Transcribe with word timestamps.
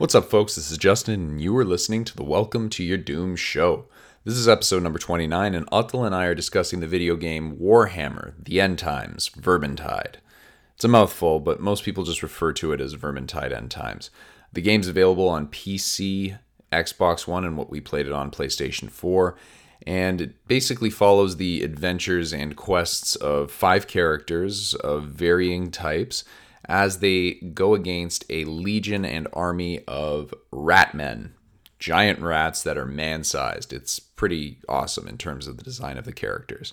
What's 0.00 0.14
up, 0.14 0.30
folks? 0.30 0.54
This 0.54 0.70
is 0.70 0.78
Justin, 0.78 1.12
and 1.12 1.42
you 1.42 1.54
are 1.58 1.64
listening 1.64 2.04
to 2.04 2.16
the 2.16 2.24
Welcome 2.24 2.70
to 2.70 2.82
Your 2.82 2.96
Doom 2.96 3.36
show. 3.36 3.84
This 4.24 4.36
is 4.36 4.48
episode 4.48 4.82
number 4.82 4.98
29, 4.98 5.54
and 5.54 5.66
Uttal 5.66 6.06
and 6.06 6.14
I 6.14 6.24
are 6.24 6.34
discussing 6.34 6.80
the 6.80 6.86
video 6.86 7.16
game 7.16 7.58
Warhammer 7.58 8.32
The 8.42 8.62
End 8.62 8.78
Times 8.78 9.28
Vermintide. 9.28 10.14
It's 10.74 10.86
a 10.86 10.88
mouthful, 10.88 11.38
but 11.38 11.60
most 11.60 11.84
people 11.84 12.04
just 12.04 12.22
refer 12.22 12.54
to 12.54 12.72
it 12.72 12.80
as 12.80 12.94
Vermintide 12.94 13.52
End 13.52 13.70
Times. 13.70 14.08
The 14.54 14.62
game's 14.62 14.88
available 14.88 15.28
on 15.28 15.48
PC, 15.48 16.38
Xbox 16.72 17.26
One, 17.26 17.44
and 17.44 17.58
what 17.58 17.68
we 17.68 17.82
played 17.82 18.06
it 18.06 18.12
on 18.12 18.30
PlayStation 18.30 18.90
4, 18.90 19.36
and 19.86 20.22
it 20.22 20.48
basically 20.48 20.88
follows 20.88 21.36
the 21.36 21.62
adventures 21.62 22.32
and 22.32 22.56
quests 22.56 23.16
of 23.16 23.50
five 23.50 23.86
characters 23.86 24.72
of 24.76 25.08
varying 25.08 25.70
types 25.70 26.24
as 26.70 27.00
they 27.00 27.32
go 27.32 27.74
against 27.74 28.24
a 28.30 28.44
legion 28.44 29.04
and 29.04 29.26
army 29.32 29.80
of 29.88 30.32
ratmen, 30.52 31.32
giant 31.80 32.20
rats 32.20 32.62
that 32.62 32.78
are 32.78 32.86
man 32.86 33.24
sized. 33.24 33.72
It's 33.72 33.98
pretty 33.98 34.58
awesome 34.68 35.08
in 35.08 35.18
terms 35.18 35.48
of 35.48 35.56
the 35.56 35.64
design 35.64 35.98
of 35.98 36.04
the 36.04 36.12
characters. 36.12 36.72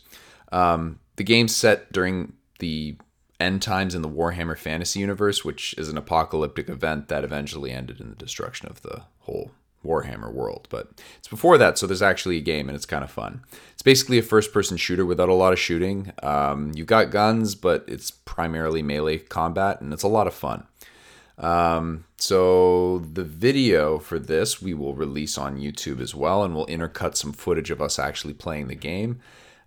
Um, 0.52 0.99
the 1.16 1.23
game's 1.23 1.55
set 1.55 1.91
during 1.91 2.34
the 2.59 2.98
end 3.40 3.63
times 3.63 3.95
in 3.95 4.04
the 4.04 4.09
Warhammer 4.09 4.57
Fantasy 4.57 4.99
Universe, 4.99 5.44
which 5.44 5.73
is 5.80 5.90
an 5.90 5.98
apocalyptic 5.98 6.70
event 6.70 7.07
that 7.07 7.23
eventually 7.23 7.71
ended 7.71 7.99
in 7.99 8.09
the 8.09 8.16
destruction 8.16 8.70
of 8.70 8.84
the 8.84 9.02
whole 9.21 9.49
Warhammer 9.88 10.32
world. 10.32 10.68
But 10.70 10.90
it's 11.18 11.27
before 11.27 11.58
that, 11.58 11.77
so 11.77 11.88
there's 11.88 12.02
actually 12.02 12.38
a 12.38 12.41
game 12.41 12.68
and 12.68 12.76
it's 12.76 12.86
kind 12.86 13.04
of 13.04 13.09
fun. 13.09 13.41
It's 13.73 13.82
basically 13.82 14.18
a 14.18 14.23
first 14.23 14.52
person 14.52 14.77
shooter 14.77 15.05
without 15.05 15.30
a 15.30 15.34
lot 15.34 15.54
of 15.54 15.60
shooting. 15.60 16.12
Um, 16.22 16.72
you've 16.76 16.88
got 16.88 17.12
guns, 17.12 17.55
but 17.55 17.86
it's 17.88 18.12
primarily 18.12 18.84
melee 18.84 19.20
combat 19.20 19.82
and 19.82 19.94
it's 19.94 20.04
a 20.04 20.08
lot 20.08 20.27
of 20.27 20.34
fun. 20.34 20.68
Um, 21.38 22.05
so 22.18 23.00
the 23.00 23.23
video 23.23 24.00
for 24.00 24.18
this 24.18 24.62
we 24.62 24.73
will 24.73 24.96
release 24.96 25.38
on 25.38 25.60
YouTube 25.60 26.02
as 26.02 26.16
well, 26.16 26.44
and 26.44 26.55
we'll 26.55 26.66
intercut 26.68 27.16
some 27.16 27.32
footage 27.32 27.70
of 27.70 27.82
us 27.82 27.99
actually 27.99 28.34
playing 28.34 28.68
the 28.68 28.76
game. 28.76 29.20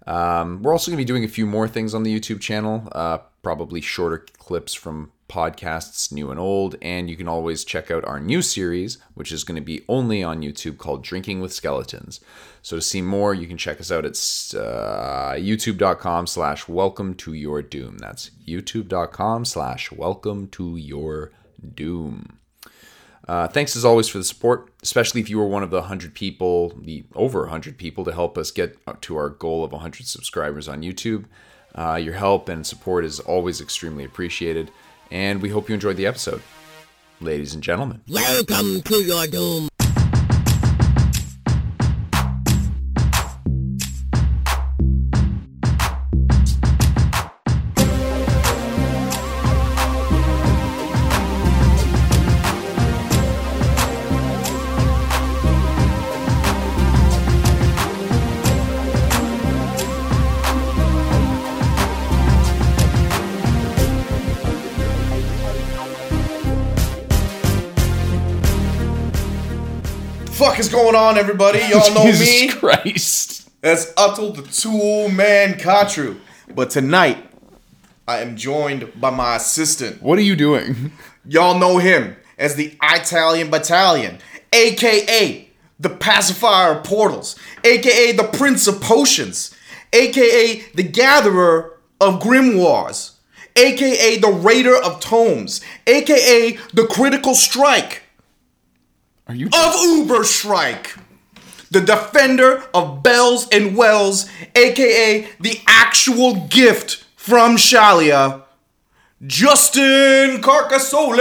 Um, 0.07 0.63
we're 0.63 0.73
also 0.73 0.91
going 0.91 0.97
to 0.97 1.05
be 1.05 1.07
doing 1.07 1.25
a 1.25 1.29
few 1.29 1.47
more 1.47 1.69
things 1.69 1.95
on 1.95 2.03
the 2.03 2.19
YouTube 2.19 2.41
channel, 2.41 2.89
uh, 2.93 3.19
probably 3.43 3.81
shorter 3.81 4.19
clips 4.39 4.75
from 4.75 5.13
podcasts, 5.31 6.13
new 6.13 6.31
and 6.31 6.41
old. 6.41 6.77
And 6.83 7.09
you 7.09 7.17
can 7.17 7.29
always 7.29 7.65
check 7.65 7.91
out 7.91 8.05
our 8.05 8.21
new 8.21 8.43
series, 8.43 8.99
which 9.15 9.33
is 9.33 9.45
going 9.45 9.57
to 9.57 9.65
be 9.65 9.85
only 9.89 10.23
on 10.23 10.43
YouTube 10.43 10.77
called 10.77 11.03
Drinking 11.03 11.41
with 11.41 11.55
Skeletons. 11.55 12.21
So 12.63 12.77
to 12.77 12.83
see 12.83 13.01
more, 13.01 13.33
you 13.33 13.47
can 13.47 13.57
check 13.57 13.81
us 13.81 13.91
out 13.91 14.05
at 14.05 14.13
uh, 14.59 15.35
youtube.com 15.37 16.27
slash 16.27 16.69
welcome 16.69 17.15
to 17.15 17.33
your 17.33 17.63
doom. 17.63 17.99
That's 17.99 18.31
youtube.com 18.47 19.45
slash 19.45 19.93
welcome 19.93 20.49
to 20.49 20.77
your 20.77 21.31
doom. 21.75 22.39
Uh, 23.29 23.47
thanks 23.47 23.77
as 23.77 23.85
always 23.85 24.09
for 24.09 24.19
the 24.19 24.25
support, 24.25 24.73
especially 24.83 25.21
if 25.21 25.31
you 25.31 25.39
were 25.39 25.47
one 25.47 25.63
of 25.63 25.71
the 25.71 25.79
100 25.81 26.15
people, 26.15 26.73
the 26.83 27.05
over 27.15 27.43
100 27.43 27.79
people, 27.79 28.05
to 28.05 28.13
help 28.13 28.37
us 28.37 28.51
get 28.51 28.77
to 29.01 29.17
our 29.17 29.29
goal 29.29 29.63
of 29.63 29.71
100 29.71 30.07
subscribers 30.07 30.67
on 30.67 30.83
YouTube. 30.83 31.27
Uh, 31.75 31.95
your 31.95 32.15
help 32.15 32.49
and 32.49 32.67
support 32.67 33.05
is 33.05 33.21
always 33.21 33.61
extremely 33.61 34.05
appreciated, 34.05 34.71
and 35.11 35.43
we 35.43 35.49
hope 35.49 35.69
you 35.69 35.75
enjoyed 35.75 35.97
the 35.97 36.07
episode. 36.07 36.43
Ladies 37.21 37.55
and 37.55 37.63
gentlemen, 37.63 38.01
Welcome 38.09 38.83
to 38.83 38.97
your 39.03 39.27
doom. 39.27 39.70
Going 70.91 71.05
on, 71.05 71.19
everybody? 71.19 71.61
Y'all 71.71 71.95
know 71.95 72.05
Jesus 72.05 72.21
me 72.29 72.49
Christ. 72.49 73.49
as 73.63 73.95
Uttal 73.95 74.35
the 74.35 74.43
Tool 74.43 75.09
Man 75.09 75.55
Katru. 75.55 76.19
But 76.53 76.71
tonight, 76.71 77.25
I 78.09 78.19
am 78.23 78.37
joined 78.37 79.01
by 79.01 79.11
my 79.11 79.37
assistant. 79.37 80.03
What 80.03 80.19
are 80.19 80.23
you 80.23 80.35
doing? 80.35 80.91
Y'all 81.25 81.59
know 81.59 81.79
him 81.79 82.17
as 82.39 82.57
the 82.57 82.77
Italian 82.83 83.51
Battalion, 83.51 84.19
aka 84.53 85.49
the 85.79 85.91
Pacifier 85.91 86.79
of 86.79 86.85
Portals, 86.85 87.37
aka 87.63 88.13
the 88.13 88.25
Prince 88.25 88.67
of 88.67 88.81
Potions, 88.81 89.55
aka 89.93 90.61
the 90.75 90.83
Gatherer 90.83 91.79
of 92.01 92.21
Grimoires, 92.21 93.13
aka 93.55 94.19
the 94.19 94.29
Raider 94.29 94.77
of 94.77 94.99
Tomes, 94.99 95.61
aka 95.87 96.59
the 96.75 96.87
Critical 96.87 97.37
Strike. 97.37 98.03
Are 99.31 99.35
you? 99.37 99.47
of 99.47 99.81
Uber 99.81 100.25
Strike, 100.25 100.97
the 101.71 101.81
defender 101.81 102.65
of 102.75 103.05
bells 103.05 103.49
and 103.51 103.77
wells, 103.77 104.29
aka 104.57 105.29
the 105.39 105.61
actual 105.69 106.49
gift 106.49 107.05
from 107.15 107.55
Shallya, 107.55 108.43
Justin 109.25 110.43
Carcassole. 110.43 111.15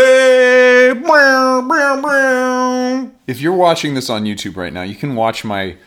Meow, 0.95 1.61
meow, 1.61 2.01
meow. 2.01 3.11
If 3.27 3.41
you're 3.41 3.53
watching 3.53 3.93
this 3.93 4.09
on 4.09 4.23
YouTube 4.23 4.57
right 4.57 4.73
now, 4.73 4.81
you 4.81 4.95
can 4.95 5.15
watch 5.15 5.45
my 5.45 5.77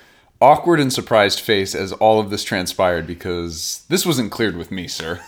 awkward 0.40 0.78
and 0.78 0.92
surprised 0.92 1.40
face 1.40 1.74
as 1.74 1.90
all 1.94 2.20
of 2.20 2.30
this 2.30 2.44
transpired 2.44 3.04
because 3.04 3.84
this 3.88 4.06
wasn't 4.06 4.30
cleared 4.30 4.56
with 4.56 4.70
me, 4.70 4.86
sir. 4.86 5.20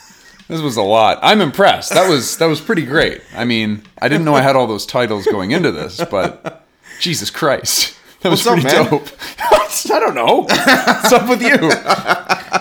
This 0.47 0.61
was 0.61 0.76
a 0.76 0.82
lot. 0.82 1.19
I'm 1.22 1.41
impressed. 1.41 1.93
That 1.93 2.09
was 2.09 2.37
that 2.37 2.47
was 2.47 2.61
pretty 2.61 2.87
great. 2.87 3.21
I 3.34 3.44
mean, 3.44 3.82
I 4.00 4.06
didn't 4.06 4.25
know 4.25 4.37
I 4.37 4.43
had 4.43 4.55
all 4.55 4.69
those 4.69 4.87
titles 4.87 5.26
going 5.26 5.50
into 5.50 5.72
this, 5.72 6.00
but 6.09 6.63
Jesus 7.00 7.31
Christ. 7.31 7.97
That 8.25 8.31
was 8.31 8.47
What's 8.47 8.65
up, 8.66 8.72
pretty 8.72 8.75
man? 8.75 8.91
dope. 8.91 9.09
I 9.38 10.00
don't 10.00 10.15
know. 10.15 10.44
What's 10.49 11.12
up 11.12 11.28
with 11.28 11.43
you? 11.43 11.59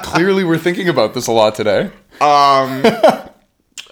Clearly 0.03 0.43
we're 0.43 0.57
thinking 0.57 0.89
about 0.89 1.13
this 1.13 1.27
a 1.27 1.31
lot 1.31 1.55
today. 1.55 1.83
Um, 2.19 2.81
I 2.83 3.23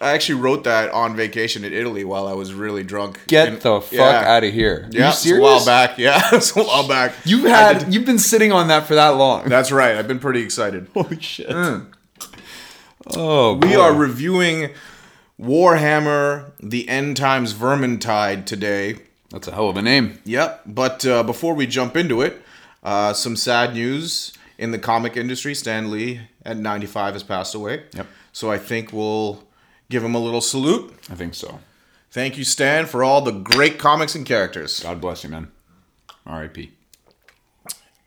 actually 0.02 0.42
wrote 0.42 0.66
that 0.66 0.92
on 0.92 1.16
vacation 1.16 1.64
in 1.64 1.72
Italy 1.72 2.04
while 2.04 2.28
I 2.28 2.34
was 2.34 2.54
really 2.54 2.84
drunk. 2.84 3.22
Get 3.28 3.48
And- 3.48 3.62
the 3.62 3.80
fuck 3.80 3.92
yeah. 3.94 4.36
out 4.36 4.44
of 4.44 4.54
here. 4.54 4.90
Yeah, 4.92 5.08
you 5.08 5.14
serious? 5.14 5.40
a 5.40 5.42
while 5.44 5.66
back. 5.66 5.98
Yeah, 5.98 6.20
it's 6.34 6.54
a 6.58 6.62
while 6.62 6.90
back. 6.90 7.14
You've 7.24 7.46
had 7.46 7.94
you've 7.94 8.06
been 8.06 8.20
sitting 8.20 8.52
on 8.52 8.68
that 8.68 8.86
for 8.86 8.96
that 8.96 9.16
long. 9.16 9.48
That's 9.48 9.72
right. 9.72 9.96
I've 9.96 10.10
been 10.10 10.20
pretty 10.20 10.42
excited. 10.42 10.88
Holy 10.94 11.22
shit. 11.22 11.48
Mm. 11.48 11.88
Oh, 13.16 13.54
We 13.54 13.76
boy. 13.76 13.80
are 13.80 13.94
reviewing 13.94 14.72
Warhammer: 15.40 16.52
The 16.60 16.90
End 16.90 17.16
Times 17.16 17.54
Vermintide 17.54 18.46
today. 18.46 18.98
That's 19.32 19.48
a 19.48 19.52
hell 19.52 19.70
of 19.70 19.78
a 19.78 19.82
name. 19.82 20.20
Yep. 20.26 20.64
But 20.66 21.06
uh, 21.06 21.24
before 21.24 21.54
we 21.54 21.66
jump 21.66 21.96
into 21.96 22.22
it, 22.22 22.42
uh, 22.84 23.14
some 23.14 23.36
sad 23.36 23.74
news 23.74 24.34
in 24.58 24.72
the 24.72 24.80
comic 24.80 25.16
industry. 25.16 25.56
Stan 25.56 25.90
Lee 25.90 26.22
at 26.46 26.58
95 26.58 27.14
has 27.14 27.24
passed 27.24 27.56
away. 27.56 27.84
Yep. 27.94 28.08
So 28.34 28.52
I 28.52 28.58
think 28.58 28.92
we'll 28.92 29.44
give 29.90 30.04
him 30.04 30.16
a 30.16 30.20
little 30.20 30.42
salute. 30.42 30.94
I 31.10 31.16
think 31.16 31.34
so. 31.34 31.60
Thank 32.12 32.38
you, 32.38 32.44
Stan, 32.44 32.88
for 32.88 33.04
all 33.04 33.22
the 33.22 33.32
great 33.32 33.80
comics 33.80 34.16
and 34.16 34.26
characters. 34.26 34.82
God 34.82 35.00
bless 35.00 35.24
you, 35.24 35.30
man. 35.30 35.52
R.I.P. 36.26 36.72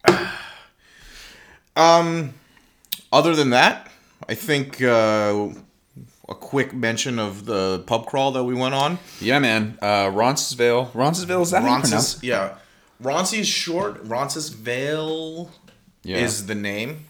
Um, 1.76 2.34
other 3.12 3.34
than 3.34 3.50
that, 3.50 3.90
I 4.28 4.34
think 4.34 4.80
uh, 4.80 5.48
a 6.28 6.34
quick 6.34 6.72
mention 6.72 7.18
of 7.18 7.44
the 7.44 7.80
pub 7.86 8.06
crawl 8.06 8.32
that 8.32 8.44
we 8.44 8.54
went 8.54 8.74
on. 8.74 8.98
Yeah, 9.20 9.38
man. 9.38 9.78
Uh, 9.82 10.10
Roncesvalles. 10.12 10.94
Roncesvalles, 10.94 11.48
is 11.48 11.52
that 11.52 11.62
how 11.62 11.76
you 11.76 11.82
pronounce 11.82 12.14
Ronces, 12.16 12.22
yeah. 12.22 12.54
Ronces 13.02 13.38
is 13.40 13.46
short. 13.48 14.00
Roncesvalles 14.04 15.50
Yeah. 16.02 16.18
is 16.18 16.46
the 16.46 16.54
name. 16.54 17.04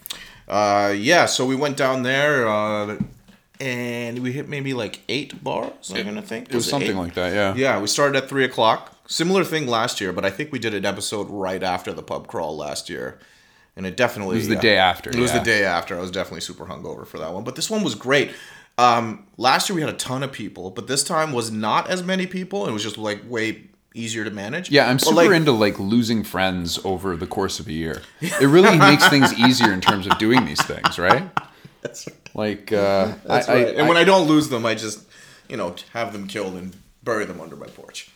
Uh, 0.48 0.92
yeah, 0.96 1.26
so 1.26 1.46
we 1.46 1.56
went 1.56 1.76
down 1.76 2.02
there 2.02 2.46
uh, 2.48 2.98
and 3.60 4.18
we 4.18 4.32
hit 4.32 4.48
maybe 4.48 4.74
like 4.74 5.00
eight 5.08 5.42
bars, 5.42 5.90
I'm 5.94 6.02
going 6.02 6.16
to 6.16 6.22
think. 6.22 6.48
It 6.48 6.54
was 6.54 6.68
something 6.68 6.90
eight? 6.90 6.94
like 6.96 7.14
that, 7.14 7.32
yeah. 7.32 7.54
Yeah, 7.54 7.80
we 7.80 7.86
started 7.86 8.16
at 8.22 8.28
three 8.28 8.44
o'clock. 8.44 8.90
Similar 9.06 9.44
thing 9.44 9.66
last 9.66 10.00
year, 10.00 10.12
but 10.12 10.24
I 10.24 10.30
think 10.30 10.50
we 10.52 10.58
did 10.58 10.74
an 10.74 10.84
episode 10.84 11.28
right 11.30 11.62
after 11.62 11.92
the 11.92 12.02
pub 12.02 12.26
crawl 12.26 12.56
last 12.56 12.88
year. 12.90 13.18
And 13.76 13.86
it 13.86 13.96
definitely 13.96 14.36
It 14.36 14.38
was 14.40 14.48
the 14.48 14.54
yeah. 14.54 14.60
day 14.60 14.76
after, 14.76 15.10
It 15.10 15.16
was 15.16 15.32
the 15.32 15.40
day 15.40 15.64
after. 15.64 15.96
I 15.98 16.00
was 16.00 16.10
definitely 16.12 16.42
super 16.42 16.66
hungover 16.66 17.04
for 17.06 17.18
that 17.18 17.32
one. 17.32 17.42
But 17.42 17.56
this 17.56 17.68
one 17.68 17.82
was 17.82 17.94
great. 17.96 18.30
Um, 18.76 19.26
last 19.36 19.68
year 19.68 19.76
we 19.76 19.82
had 19.82 19.90
a 19.90 19.96
ton 19.96 20.22
of 20.22 20.32
people, 20.32 20.70
but 20.70 20.86
this 20.86 21.04
time 21.04 21.32
was 21.32 21.50
not 21.50 21.88
as 21.88 22.02
many 22.02 22.26
people. 22.26 22.66
It 22.66 22.72
was 22.72 22.82
just 22.82 22.98
like 22.98 23.20
way 23.28 23.64
easier 23.94 24.24
to 24.24 24.30
manage. 24.30 24.70
Yeah, 24.70 24.90
I'm 24.90 24.98
super 24.98 25.14
like, 25.14 25.30
into 25.30 25.52
like 25.52 25.78
losing 25.78 26.24
friends 26.24 26.78
over 26.84 27.16
the 27.16 27.26
course 27.26 27.60
of 27.60 27.68
a 27.68 27.72
year. 27.72 28.02
It 28.20 28.48
really 28.48 28.76
makes 28.90 29.08
things 29.08 29.32
easier 29.34 29.72
in 29.72 29.80
terms 29.80 30.06
of 30.06 30.18
doing 30.18 30.44
these 30.44 30.60
things, 30.62 30.98
right? 30.98 31.30
Like, 32.34 32.72
uh, 32.72 33.12
That's 33.24 33.48
I, 33.48 33.54
right. 33.54 33.76
and 33.76 33.88
when 33.88 33.96
I 33.96 34.04
don't 34.04 34.26
lose 34.26 34.48
them, 34.48 34.66
I 34.66 34.74
just, 34.74 35.06
you 35.48 35.56
know, 35.56 35.76
have 35.92 36.12
them 36.12 36.26
killed 36.26 36.54
and 36.54 36.76
bury 37.04 37.24
them 37.24 37.40
under 37.40 37.54
my 37.54 37.66
porch. 37.66 38.10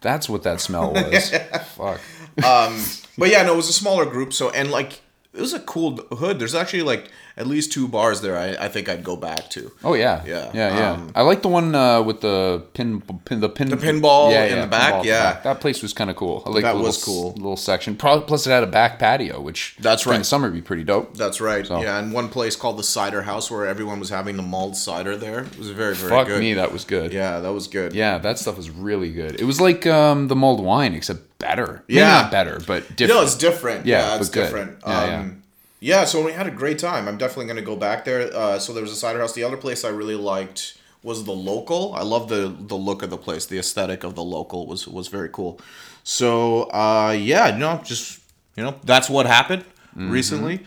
That's 0.00 0.28
what 0.28 0.42
that 0.44 0.60
smell 0.60 0.94
was. 0.94 1.30
Fuck. 1.76 2.00
But 2.36 3.28
yeah, 3.28 3.42
no, 3.42 3.52
it 3.52 3.56
was 3.56 3.68
a 3.68 3.74
smaller 3.74 4.06
group. 4.06 4.32
So 4.32 4.50
and 4.50 4.70
like 4.70 5.01
it 5.34 5.40
was 5.40 5.52
a 5.54 5.60
cool 5.60 5.96
hood. 6.12 6.38
There's 6.38 6.54
actually 6.54 6.82
like 6.82 7.10
at 7.36 7.46
least 7.46 7.72
two 7.72 7.88
bars 7.88 8.20
there. 8.20 8.36
I, 8.36 8.66
I 8.66 8.68
think 8.68 8.88
I'd 8.90 9.02
go 9.02 9.16
back 9.16 9.48
to. 9.50 9.72
Oh 9.82 9.94
yeah, 9.94 10.22
Yeah, 10.26 10.50
yeah, 10.52 10.76
yeah. 10.76 10.90
um, 10.92 11.12
I 11.14 11.22
like 11.22 11.40
the 11.40 11.48
one 11.48 11.74
uh, 11.74 12.02
with 12.02 12.20
the 12.20 12.62
pin, 12.74 13.00
pin, 13.00 13.40
the 13.40 13.48
pin, 13.48 13.70
the 13.70 13.76
pinball 13.76 14.30
yeah, 14.32 14.44
in 14.44 14.60
the 14.60 14.66
back, 14.66 15.00
in 15.02 15.08
yeah. 15.08 15.32
back. 15.32 15.42
that 15.44 15.60
place 15.60 15.80
was 15.82 15.94
kind 15.94 16.10
of 16.10 16.16
cool. 16.16 16.42
I 16.44 16.50
like 16.50 16.62
That 16.64 16.74
the 16.74 16.80
was 16.80 17.02
cool. 17.02 17.32
Little 17.32 17.56
section. 17.56 17.96
Plus, 17.96 18.46
it 18.46 18.50
had 18.50 18.62
a 18.62 18.66
back 18.66 18.98
patio, 18.98 19.40
which 19.40 19.76
That's 19.80 20.04
right. 20.06 20.18
the 20.18 20.24
summer 20.24 20.48
would 20.48 20.54
be 20.54 20.60
pretty 20.60 20.84
dope. 20.84 21.16
That's 21.16 21.40
right. 21.40 21.66
So- 21.66 21.80
Yeah, 21.80 21.98
and 21.98 22.12
one 22.12 22.28
place 22.28 22.54
called 22.54 22.78
the 22.78 22.82
Cider 22.84 23.22
House 23.22 23.50
where 23.50 23.66
everyone 23.66 23.98
was 23.98 24.10
having 24.10 24.36
the 24.36 24.42
mulled 24.42 24.76
cider 24.76 25.16
there. 25.16 25.40
It 25.44 25.58
was 25.58 25.70
very 25.70 25.94
very 25.94 26.10
Fuck 26.10 26.26
good. 26.26 26.40
me, 26.40 26.52
that 26.54 26.70
was 26.72 26.84
good. 26.84 27.12
Yeah, 27.14 27.40
that 27.40 27.52
was 27.52 27.66
good. 27.68 27.94
Yeah, 27.94 28.18
that 28.18 28.38
stuff 28.38 28.58
was 28.58 28.68
really 28.68 29.10
good. 29.12 29.40
It 29.40 29.44
was 29.44 29.58
like 29.60 29.86
um, 29.86 30.28
the 30.28 30.36
mulled 30.36 30.62
wine, 30.62 30.92
except 30.92 31.31
better. 31.48 31.82
Maybe 31.88 32.00
Yeah. 32.00 32.22
not 32.22 32.30
better, 32.30 32.56
but 32.66 32.80
different. 32.96 33.10
know, 33.20 33.22
it's 33.26 33.34
different. 33.36 33.84
Yeah, 33.86 33.98
Yeah, 34.08 34.16
it's 34.20 34.30
different. 34.30 34.70
Yeah, 34.86 35.06
yeah. 35.06 35.18
um, 35.20 35.42
yeah. 35.80 36.04
so 36.06 36.24
we 36.24 36.32
had 36.32 36.46
a 36.46 36.50
great 36.62 36.78
time. 36.78 37.08
I'm 37.08 37.18
definitely 37.18 37.46
going 37.50 37.56
to 37.64 37.70
go 37.72 37.76
back 37.76 38.04
there. 38.06 38.22
Uh, 38.34 38.58
so 38.58 38.72
there 38.72 38.82
was 38.82 38.92
a 38.92 38.96
cider 39.04 39.20
house. 39.20 39.34
The 39.34 39.44
other 39.44 39.58
place 39.58 39.84
I 39.84 39.90
really 39.90 40.14
liked 40.34 40.78
was 41.02 41.24
the 41.24 41.32
local. 41.52 41.92
I 41.94 42.02
love 42.02 42.28
the 42.28 42.42
the 42.72 42.76
look 42.88 43.02
of 43.02 43.10
the 43.10 43.18
place. 43.26 43.44
The 43.46 43.58
aesthetic 43.58 44.04
of 44.04 44.14
the 44.14 44.22
local 44.36 44.66
was 44.66 44.86
was 44.88 45.08
very 45.08 45.28
cool. 45.38 45.60
So 46.04 46.62
uh, 46.84 47.14
yeah, 47.18 47.56
no, 47.56 47.80
just 47.84 48.20
you 48.56 48.62
know, 48.64 48.74
that's 48.84 49.08
what 49.10 49.26
happened 49.26 49.64
Mm-hmm. 49.96 50.10
recently. 50.10 50.60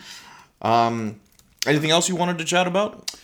Um, 0.61 1.19
anything 1.65 1.89
else 1.91 2.07
you 2.09 2.15
wanted 2.15 2.37
to 2.37 2.45
chat 2.45 2.67
about? 2.67 3.14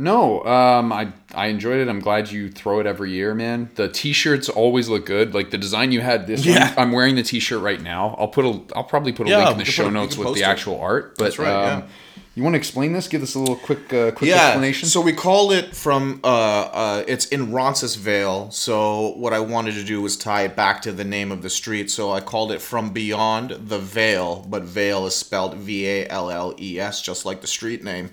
No, 0.00 0.42
um, 0.46 0.94
I 0.94 1.12
I 1.34 1.48
enjoyed 1.48 1.78
it. 1.78 1.86
I'm 1.86 2.00
glad 2.00 2.30
you 2.30 2.48
throw 2.48 2.80
it 2.80 2.86
every 2.86 3.10
year, 3.10 3.34
man. 3.34 3.68
The 3.74 3.86
t-shirts 3.86 4.48
always 4.48 4.88
look 4.88 5.04
good. 5.04 5.34
Like 5.34 5.50
the 5.50 5.58
design 5.58 5.92
you 5.92 6.00
had 6.00 6.26
this 6.26 6.42
Yeah. 6.46 6.68
one, 6.68 6.78
I'm 6.78 6.92
wearing 6.92 7.16
the 7.16 7.22
t-shirt 7.22 7.60
right 7.60 7.82
now. 7.82 8.16
I'll 8.18 8.28
put 8.28 8.46
a 8.46 8.62
I'll 8.74 8.84
probably 8.84 9.12
put 9.12 9.26
a 9.26 9.30
Yeah, 9.30 9.38
link 9.40 9.50
in 9.52 9.58
the 9.58 9.64
show 9.66 9.84
put 9.84 9.92
notes 9.92 10.16
with 10.16 10.34
the 10.34 10.40
it. 10.40 10.44
actual 10.44 10.80
art. 10.80 11.18
But 11.18 11.24
That's 11.24 11.38
right, 11.38 11.52
um, 11.52 11.80
yeah. 11.80 11.86
you 12.34 12.42
want 12.42 12.54
to 12.54 12.56
explain 12.56 12.94
this? 12.94 13.08
Give 13.08 13.22
us 13.22 13.34
a 13.34 13.40
little 13.40 13.56
quick 13.56 13.92
uh, 13.92 14.12
quick 14.12 14.30
yeah. 14.30 14.46
explanation. 14.46 14.88
So 14.88 15.02
we 15.02 15.12
call 15.12 15.52
it 15.52 15.76
from 15.76 16.20
uh, 16.24 16.26
uh 16.26 17.04
it's 17.06 17.26
in 17.26 17.52
Roncesvalles. 17.52 18.56
So 18.56 19.10
what 19.18 19.34
I 19.34 19.40
wanted 19.40 19.74
to 19.74 19.84
do 19.84 20.00
was 20.00 20.16
tie 20.16 20.44
it 20.44 20.56
back 20.56 20.80
to 20.82 20.92
the 20.92 21.04
name 21.04 21.30
of 21.30 21.42
the 21.42 21.50
street. 21.50 21.90
So 21.90 22.10
I 22.10 22.20
called 22.20 22.52
it 22.52 22.62
from 22.62 22.94
beyond 22.94 23.50
the 23.50 23.78
veil, 23.78 24.46
but 24.48 24.62
veil 24.62 25.04
is 25.04 25.14
spelled 25.14 25.56
V 25.58 25.86
A 25.86 26.08
L 26.08 26.30
L 26.30 26.54
E 26.58 26.80
S, 26.80 27.02
just 27.02 27.26
like 27.26 27.42
the 27.42 27.46
street 27.46 27.84
name. 27.84 28.08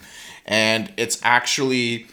And 0.48 0.94
it's 0.98 1.20
actually 1.24 2.08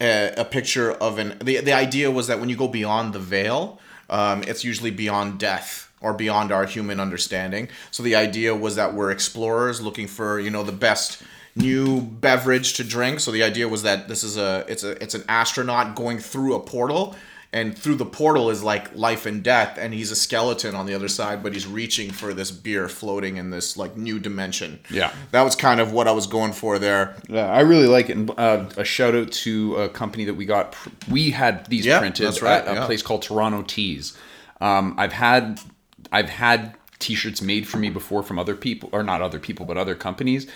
a, 0.00 0.34
a 0.36 0.44
picture 0.44 0.92
of 0.92 1.18
an 1.18 1.38
the, 1.42 1.60
the 1.60 1.72
idea 1.72 2.10
was 2.10 2.26
that 2.28 2.40
when 2.40 2.48
you 2.48 2.56
go 2.56 2.68
beyond 2.68 3.12
the 3.12 3.18
veil, 3.18 3.80
um, 4.08 4.42
it's 4.44 4.64
usually 4.64 4.90
beyond 4.90 5.38
death 5.38 5.90
or 6.00 6.14
beyond 6.14 6.50
our 6.50 6.64
human 6.64 6.98
understanding. 6.98 7.68
So 7.90 8.02
the 8.02 8.16
idea 8.16 8.54
was 8.54 8.76
that 8.76 8.94
we're 8.94 9.10
explorers 9.10 9.80
looking 9.80 10.06
for, 10.06 10.40
you 10.40 10.50
know, 10.50 10.62
the 10.62 10.72
best 10.72 11.22
new 11.56 12.00
beverage 12.00 12.74
to 12.74 12.84
drink. 12.84 13.20
So 13.20 13.30
the 13.30 13.42
idea 13.42 13.68
was 13.68 13.82
that 13.82 14.08
this 14.08 14.24
is 14.24 14.36
a 14.36 14.64
it's 14.68 14.84
a 14.84 15.02
it's 15.02 15.14
an 15.14 15.24
astronaut 15.28 15.94
going 15.96 16.18
through 16.18 16.54
a 16.54 16.60
portal 16.60 17.16
and 17.52 17.76
through 17.76 17.96
the 17.96 18.06
portal 18.06 18.48
is 18.48 18.62
like 18.62 18.94
life 18.94 19.26
and 19.26 19.42
death 19.42 19.76
and 19.76 19.92
he's 19.92 20.10
a 20.12 20.16
skeleton 20.16 20.74
on 20.76 20.86
the 20.86 20.94
other 20.94 21.08
side 21.08 21.42
but 21.42 21.52
he's 21.52 21.66
reaching 21.66 22.10
for 22.12 22.32
this 22.32 22.50
beer 22.52 22.88
floating 22.88 23.36
in 23.38 23.50
this 23.50 23.76
like 23.76 23.96
new 23.96 24.18
dimension. 24.20 24.78
Yeah. 24.88 25.12
That 25.32 25.42
was 25.42 25.56
kind 25.56 25.80
of 25.80 25.92
what 25.92 26.06
I 26.06 26.12
was 26.12 26.26
going 26.28 26.52
for 26.52 26.78
there. 26.78 27.16
Yeah, 27.28 27.46
I 27.50 27.60
really 27.60 27.88
like 27.88 28.08
it. 28.08 28.16
And 28.16 28.30
uh, 28.38 28.66
a 28.76 28.84
shout 28.84 29.14
out 29.16 29.32
to 29.32 29.76
a 29.76 29.88
company 29.88 30.24
that 30.26 30.34
we 30.34 30.46
got. 30.46 30.72
Pr- 30.72 30.90
we 31.10 31.30
had 31.30 31.66
these 31.66 31.84
Yeah, 31.86 31.98
printed 31.98 32.26
that's 32.26 32.40
right, 32.40 32.62
at 32.62 32.68
a 32.68 32.74
yeah. 32.80 32.86
place 32.86 33.02
called 33.02 33.22
Toronto 33.22 33.62
Tees. 33.62 34.16
Um, 34.60 34.94
I've 34.96 35.12
had 35.12 35.60
I've 36.12 36.28
had 36.30 36.74
T-shirts 37.00 37.40
made 37.42 37.66
for 37.66 37.78
me 37.78 37.90
before 37.90 38.22
from 38.22 38.38
other 38.38 38.54
people, 38.54 38.90
or 38.92 39.02
not 39.02 39.22
other 39.22 39.38
people, 39.40 39.64
but 39.66 39.76
other 39.78 39.94
companies. 39.94 40.46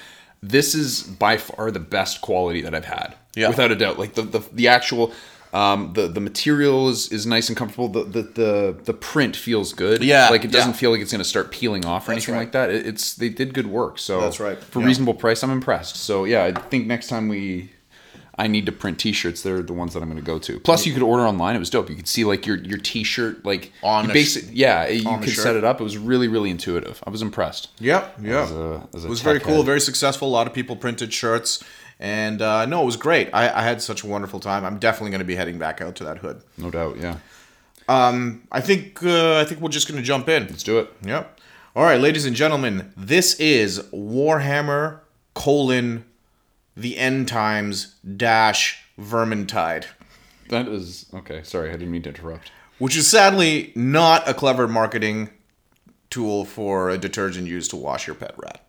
This 0.43 0.75
is 0.75 1.03
by 1.03 1.39
far 1.39 1.71
the 1.71 1.81
best 1.81 2.21
quality 2.21 2.61
that 2.61 2.75
I've 2.75 2.85
had, 2.85 3.15
Yeah. 3.35 3.49
without 3.49 3.71
a 3.73 3.77
doubt. 3.77 3.99
Like 3.99 4.15
the 4.15 4.23
the, 4.23 4.41
the 4.53 4.69
actual. 4.69 5.13
Um, 5.55 5.93
the 5.93 6.09
the 6.09 6.21
material 6.21 6.89
is, 6.89 7.09
is 7.13 7.27
nice 7.27 7.49
and 7.49 7.57
comfortable. 7.57 7.89
The, 7.89 8.03
the 8.05 8.23
the 8.23 8.77
the 8.85 8.93
print 8.95 9.37
feels 9.37 9.73
good. 9.73 10.03
Yeah, 10.03 10.29
like 10.31 10.45
it 10.45 10.51
doesn't 10.51 10.73
yeah. 10.73 10.77
feel 10.77 10.91
like 10.91 11.01
it's 11.01 11.13
going 11.13 11.23
to 11.23 11.29
start 11.29 11.53
peeling 11.53 11.87
off 11.87 12.09
or 12.09 12.13
That's 12.13 12.27
anything 12.29 12.35
right. 12.35 12.41
like 12.41 12.53
that. 12.53 12.71
It, 12.71 12.87
it's 12.89 13.15
they 13.15 13.29
did 13.29 13.55
good 13.55 13.69
work. 13.69 13.99
So 14.01 14.21
That's 14.21 14.41
right, 14.41 14.59
For 14.59 14.81
yeah. 14.81 14.87
reasonable 14.87 15.15
price, 15.15 15.45
I'm 15.45 15.51
impressed. 15.51 15.95
So 15.97 16.25
yeah, 16.25 16.45
I 16.45 16.53
think 16.53 16.89
next 16.89 17.07
time 17.07 17.29
we, 17.29 17.71
I 18.37 18.49
need 18.49 18.67
to 18.67 18.73
print 18.73 18.99
T-shirts. 18.99 19.43
They're 19.43 19.63
the 19.63 19.73
ones 19.73 19.95
that 19.95 20.03
I'm 20.03 20.09
going 20.11 20.21
to 20.21 20.27
go 20.27 20.41
to. 20.41 20.59
Plus, 20.59 20.87
you 20.87 20.93
could 20.93 21.05
order 21.05 21.23
online. 21.25 21.55
It 21.55 21.61
was 21.61 21.71
dope. 21.71 21.89
You 21.89 21.95
could 21.95 22.09
see 22.09 22.25
like 22.25 22.47
your 22.49 22.57
your 22.57 22.79
T-shirt 22.79 23.45
like 23.45 23.71
On 23.85 24.09
basic. 24.09 24.47
yeah, 24.51 24.89
you 24.89 25.19
could 25.19 25.31
set 25.37 25.55
it 25.55 25.63
up. 25.63 25.81
It 25.81 25.85
was 25.85 25.97
really 25.97 26.27
really 26.27 26.51
intuitive. 26.51 27.01
I 27.07 27.11
was 27.11 27.23
impressed. 27.23 27.69
Yep, 27.79 28.19
yeah. 28.23 28.43
As 28.43 28.51
a- 28.51 28.89
as 28.93 29.05
a 29.05 29.07
it 29.07 29.11
was 29.11 29.21
very 29.21 29.39
tech 29.39 29.47
cool, 29.47 29.57
head. 29.59 29.67
very 29.67 29.81
successful. 29.81 30.27
A 30.27 30.35
lot 30.35 30.49
of 30.49 30.53
people 30.53 30.75
printed 30.75 31.13
shirts, 31.13 31.63
and 32.01 32.43
uh, 32.43 32.67
no, 32.67 32.83
it 32.83 32.87
was 32.87 32.97
great. 32.97 33.31
I, 33.33 33.49
I 33.61 33.63
had 33.63 33.81
such 33.83 34.03
a 34.03 34.07
wonderful 34.07 34.41
time. 34.41 34.65
I'm 34.65 34.79
definitely 34.79 35.11
going 35.11 35.21
to 35.21 35.25
be 35.25 35.37
heading 35.37 35.59
back 35.59 35.81
out 35.81 35.95
to 35.97 36.05
that 36.05 36.19
hood. 36.19 36.43
No 36.59 36.71
doubt. 36.71 36.97
Yeah, 36.99 37.19
I 37.89 38.61
think 38.61 39.03
uh, 39.03 39.39
I 39.41 39.45
think 39.45 39.61
we're 39.61 39.69
just 39.71 39.89
going 39.89 40.01
to 40.01 40.07
jump 40.07 40.29
in. 40.29 40.47
let's 40.49 40.63
do 40.63 40.79
it. 40.79 40.93
Yep. 41.05 41.41
All 41.77 41.85
right, 41.85 42.01
ladies 42.01 42.25
and 42.25 42.37
gentlemen, 42.37 42.93
this 42.97 43.35
is 43.41 43.81
Warhammer 43.93 45.01
colon 45.35 46.05
the 46.77 46.97
end 46.99 47.27
times 47.29 47.95
dash 48.17 48.81
Vermintide, 48.99 49.87
That 50.51 50.69
is 50.69 51.07
okay. 51.13 51.43
Sorry, 51.43 51.71
I 51.71 51.73
didn't 51.73 51.91
mean 51.91 52.03
to 52.03 52.11
interrupt. 52.11 52.53
which 52.79 52.97
is 52.97 53.09
sadly 53.09 53.73
not 53.75 54.29
a 54.29 54.35
clever 54.35 54.69
marketing 54.69 55.31
tool 56.11 56.45
for 56.45 56.91
a 56.91 56.99
detergent 56.99 57.49
used 57.49 57.71
to 57.71 57.77
wash 57.77 58.07
your 58.07 58.15
pet 58.15 58.35
rat. 58.39 58.61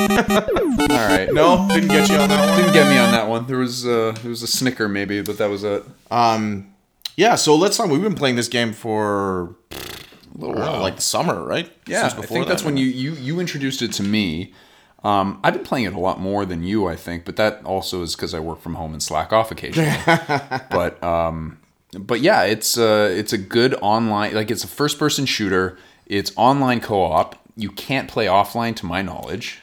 All 0.00 1.08
right. 1.08 1.28
No, 1.32 1.68
didn't 1.70 1.88
get 1.88 2.08
you 2.08 2.16
on 2.16 2.28
that 2.28 2.48
one. 2.48 2.58
Didn't 2.58 2.72
get 2.72 2.88
me 2.88 2.98
on 2.98 3.12
that 3.12 3.28
one. 3.28 3.46
There 3.46 3.58
was 3.58 3.86
uh, 3.86 4.16
there 4.22 4.30
was 4.30 4.42
a 4.42 4.46
snicker 4.46 4.88
maybe, 4.88 5.20
but 5.22 5.38
that 5.38 5.50
was 5.50 5.64
it. 5.64 5.84
Um, 6.10 6.72
Yeah, 7.16 7.34
so 7.34 7.54
let's 7.56 7.76
talk. 7.76 7.90
We've 7.90 8.00
been 8.02 8.14
playing 8.14 8.36
this 8.36 8.48
game 8.48 8.72
for 8.72 9.54
A 9.72 10.38
little 10.38 10.54
while. 10.56 10.80
like 10.80 10.96
the 10.96 11.02
summer, 11.02 11.44
right? 11.44 11.70
Yeah, 11.86 12.02
Since 12.02 12.14
I 12.14 12.20
before 12.22 12.34
think 12.36 12.48
that's 12.48 12.62
that. 12.62 12.66
when 12.66 12.76
you, 12.76 12.86
you 12.86 13.12
you 13.12 13.40
introduced 13.40 13.82
it 13.82 13.92
to 13.94 14.02
me. 14.02 14.54
Um, 15.02 15.40
I've 15.42 15.54
been 15.54 15.64
playing 15.64 15.86
it 15.86 15.94
a 15.94 15.98
lot 15.98 16.20
more 16.20 16.44
than 16.44 16.62
you, 16.62 16.86
I 16.86 16.94
think, 16.94 17.24
but 17.24 17.36
that 17.36 17.64
also 17.64 18.02
is 18.02 18.14
because 18.14 18.34
I 18.34 18.40
work 18.40 18.60
from 18.60 18.74
home 18.74 18.92
and 18.92 19.02
slack 19.02 19.32
off 19.32 19.50
occasionally. 19.50 19.96
but 20.70 21.02
um, 21.02 21.58
but 21.98 22.20
yeah, 22.20 22.42
it's 22.42 22.76
uh, 22.76 23.08
it's 23.10 23.32
a 23.32 23.38
good 23.38 23.74
online 23.80 24.34
like 24.34 24.50
it's 24.50 24.62
a 24.64 24.68
first 24.68 24.98
person 24.98 25.24
shooter. 25.26 25.78
It's 26.06 26.32
online 26.36 26.80
co 26.80 27.02
op. 27.02 27.36
You 27.56 27.70
can't 27.70 28.08
play 28.10 28.26
offline, 28.26 28.76
to 28.76 28.86
my 28.86 29.00
knowledge. 29.02 29.60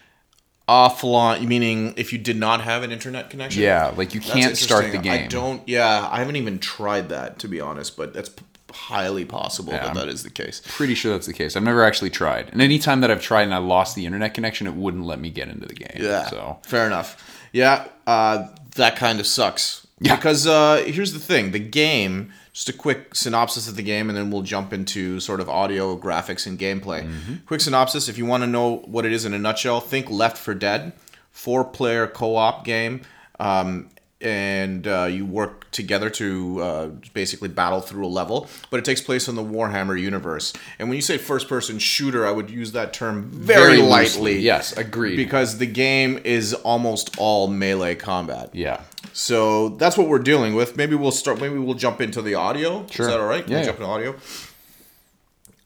Offline, 0.67 1.47
meaning 1.47 1.93
if 1.97 2.11
you 2.11 2.19
did 2.19 2.37
not 2.37 2.61
have 2.61 2.83
an 2.83 2.91
internet 2.91 3.29
connection. 3.29 3.61
Yeah, 3.63 3.93
like 3.95 4.13
you 4.13 4.19
can't 4.21 4.57
start 4.57 4.91
the 4.91 4.97
game. 4.97 5.25
I 5.25 5.27
don't. 5.27 5.67
Yeah, 5.67 6.07
I 6.11 6.19
haven't 6.19 6.35
even 6.35 6.59
tried 6.59 7.09
that 7.09 7.39
to 7.39 7.47
be 7.47 7.61
honest, 7.61 7.95
but 7.97 8.13
that's 8.13 8.29
p- 8.29 8.43
highly 8.73 9.23
possible 9.25 9.71
Yeah, 9.73 9.79
that 9.79 9.87
I'm- 9.87 9.95
that 9.95 10.07
is 10.09 10.23
the 10.23 10.29
case. 10.29 10.61
Pretty 10.67 10.93
sure 10.93 11.13
that's 11.13 11.25
the 11.27 11.33
case. 11.33 11.55
I've 11.55 11.63
never 11.63 11.83
actually 11.83 12.09
tried, 12.09 12.49
and 12.51 12.61
any 12.61 12.79
time 12.79 13.01
that 13.01 13.09
I've 13.11 13.21
tried 13.21 13.43
and 13.43 13.53
I 13.53 13.57
lost 13.59 13.95
the 13.95 14.05
internet 14.05 14.33
connection, 14.33 14.67
it 14.67 14.73
wouldn't 14.73 15.05
let 15.05 15.19
me 15.19 15.29
get 15.29 15.47
into 15.47 15.65
the 15.67 15.73
game. 15.75 15.91
Yeah. 15.95 16.27
So 16.27 16.57
fair 16.63 16.85
enough. 16.85 17.23
Yeah, 17.53 17.85
uh, 18.05 18.47
that 18.75 18.95
kind 18.97 19.19
of 19.19 19.27
sucks. 19.27 19.87
Yeah. 19.99 20.15
Because 20.15 20.45
uh, 20.45 20.83
here's 20.85 21.13
the 21.13 21.19
thing: 21.19 21.51
the 21.51 21.59
game. 21.59 22.31
Just 22.57 22.69
a 22.69 22.73
quick 22.73 23.13
synopsis 23.13 23.67
of 23.67 23.75
the 23.75 23.83
game, 23.83 24.09
and 24.09 24.17
then 24.17 24.31
we'll 24.31 24.41
jump 24.41 24.73
into 24.73 25.19
sort 25.19 25.41
of 25.41 25.47
audio, 25.47 25.95
graphics, 25.95 26.47
and 26.47 26.57
gameplay. 26.57 27.03
Mm-hmm. 27.07 27.35
Quick 27.45 27.61
synopsis: 27.61 28.09
If 28.09 28.17
you 28.17 28.25
want 28.25 28.41
to 28.41 28.47
know 28.47 28.77
what 28.87 29.05
it 29.05 29.11
is 29.11 29.25
in 29.25 29.33
a 29.35 29.37
nutshell, 29.37 29.79
think 29.79 30.09
Left 30.09 30.39
4 30.39 30.55
Dead, 30.55 30.93
four-player 31.29 32.07
co-op 32.07 32.65
game, 32.65 33.01
um, 33.39 33.89
and 34.21 34.87
uh, 34.87 35.03
you 35.03 35.23
work 35.23 35.69
together 35.69 36.09
to 36.09 36.59
uh, 36.63 36.87
basically 37.13 37.47
battle 37.49 37.79
through 37.79 38.03
a 38.03 38.09
level. 38.09 38.47
But 38.71 38.77
it 38.79 38.85
takes 38.85 39.01
place 39.01 39.27
in 39.27 39.35
the 39.35 39.43
Warhammer 39.43 39.99
universe. 40.01 40.51
And 40.79 40.89
when 40.89 40.95
you 40.95 41.03
say 41.03 41.19
first-person 41.19 41.77
shooter, 41.77 42.25
I 42.25 42.31
would 42.31 42.49
use 42.49 42.71
that 42.71 42.91
term 42.91 43.29
very, 43.29 43.75
Very 43.77 43.77
lightly. 43.83 44.33
loosely, 44.33 44.39
yes, 44.39 44.75
agreed. 44.75 45.17
Because 45.17 45.59
the 45.59 45.67
game 45.67 46.19
is 46.23 46.55
almost 46.55 47.15
all 47.19 47.47
melee 47.47 47.93
combat. 47.93 48.49
yeah, 48.53 48.81
So 49.13 49.69
that's 49.69 49.97
what 49.97 50.07
we're 50.07 50.19
dealing 50.19 50.53
with. 50.55 50.77
Maybe 50.77 50.95
we'll 50.95 51.11
start. 51.11 51.39
Maybe 51.41 51.57
we'll 51.57 51.73
jump 51.75 52.01
into 52.01 52.21
the 52.21 52.35
audio. 52.35 52.85
Sure. 52.87 53.05
Is 53.07 53.11
that 53.11 53.19
all 53.19 53.27
right? 53.27 53.47
Yeah, 53.47 53.57
We'll 53.57 53.65
jump 53.65 53.77
into 53.79 53.89
audio. 53.89 54.15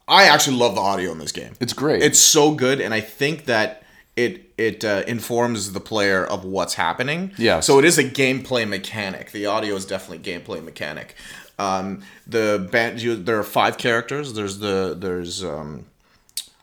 I 0.07 0.25
actually 0.25 0.57
love 0.57 0.75
the 0.75 0.81
audio 0.81 1.11
in 1.11 1.19
this 1.19 1.31
game. 1.31 1.53
it's 1.59 1.73
great. 1.73 2.01
It's 2.03 2.19
so 2.19 2.53
good, 2.53 2.81
and 2.81 2.93
I 2.93 2.99
think 3.01 3.45
that 3.45 3.83
it 4.17 4.51
it 4.57 4.83
uh, 4.83 5.03
informs 5.07 5.71
the 5.71 5.79
player 5.79 6.25
of 6.25 6.43
what's 6.43 6.73
happening. 6.73 7.31
Yeah. 7.37 7.61
So 7.61 7.79
it 7.79 7.85
is 7.85 7.97
a 7.97 8.03
gameplay 8.03 8.67
mechanic. 8.67 9.31
The 9.31 9.45
audio 9.45 9.75
is 9.75 9.85
definitely 9.85 10.19
gameplay 10.19 10.63
mechanic. 10.63 11.15
Um, 11.57 12.01
the 12.27 12.67
band. 12.71 13.01
You, 13.01 13.15
there 13.15 13.39
are 13.39 13.43
five 13.43 13.77
characters. 13.77 14.33
There's 14.33 14.59
the 14.59 14.95
there's 14.97 15.43
um, 15.43 15.85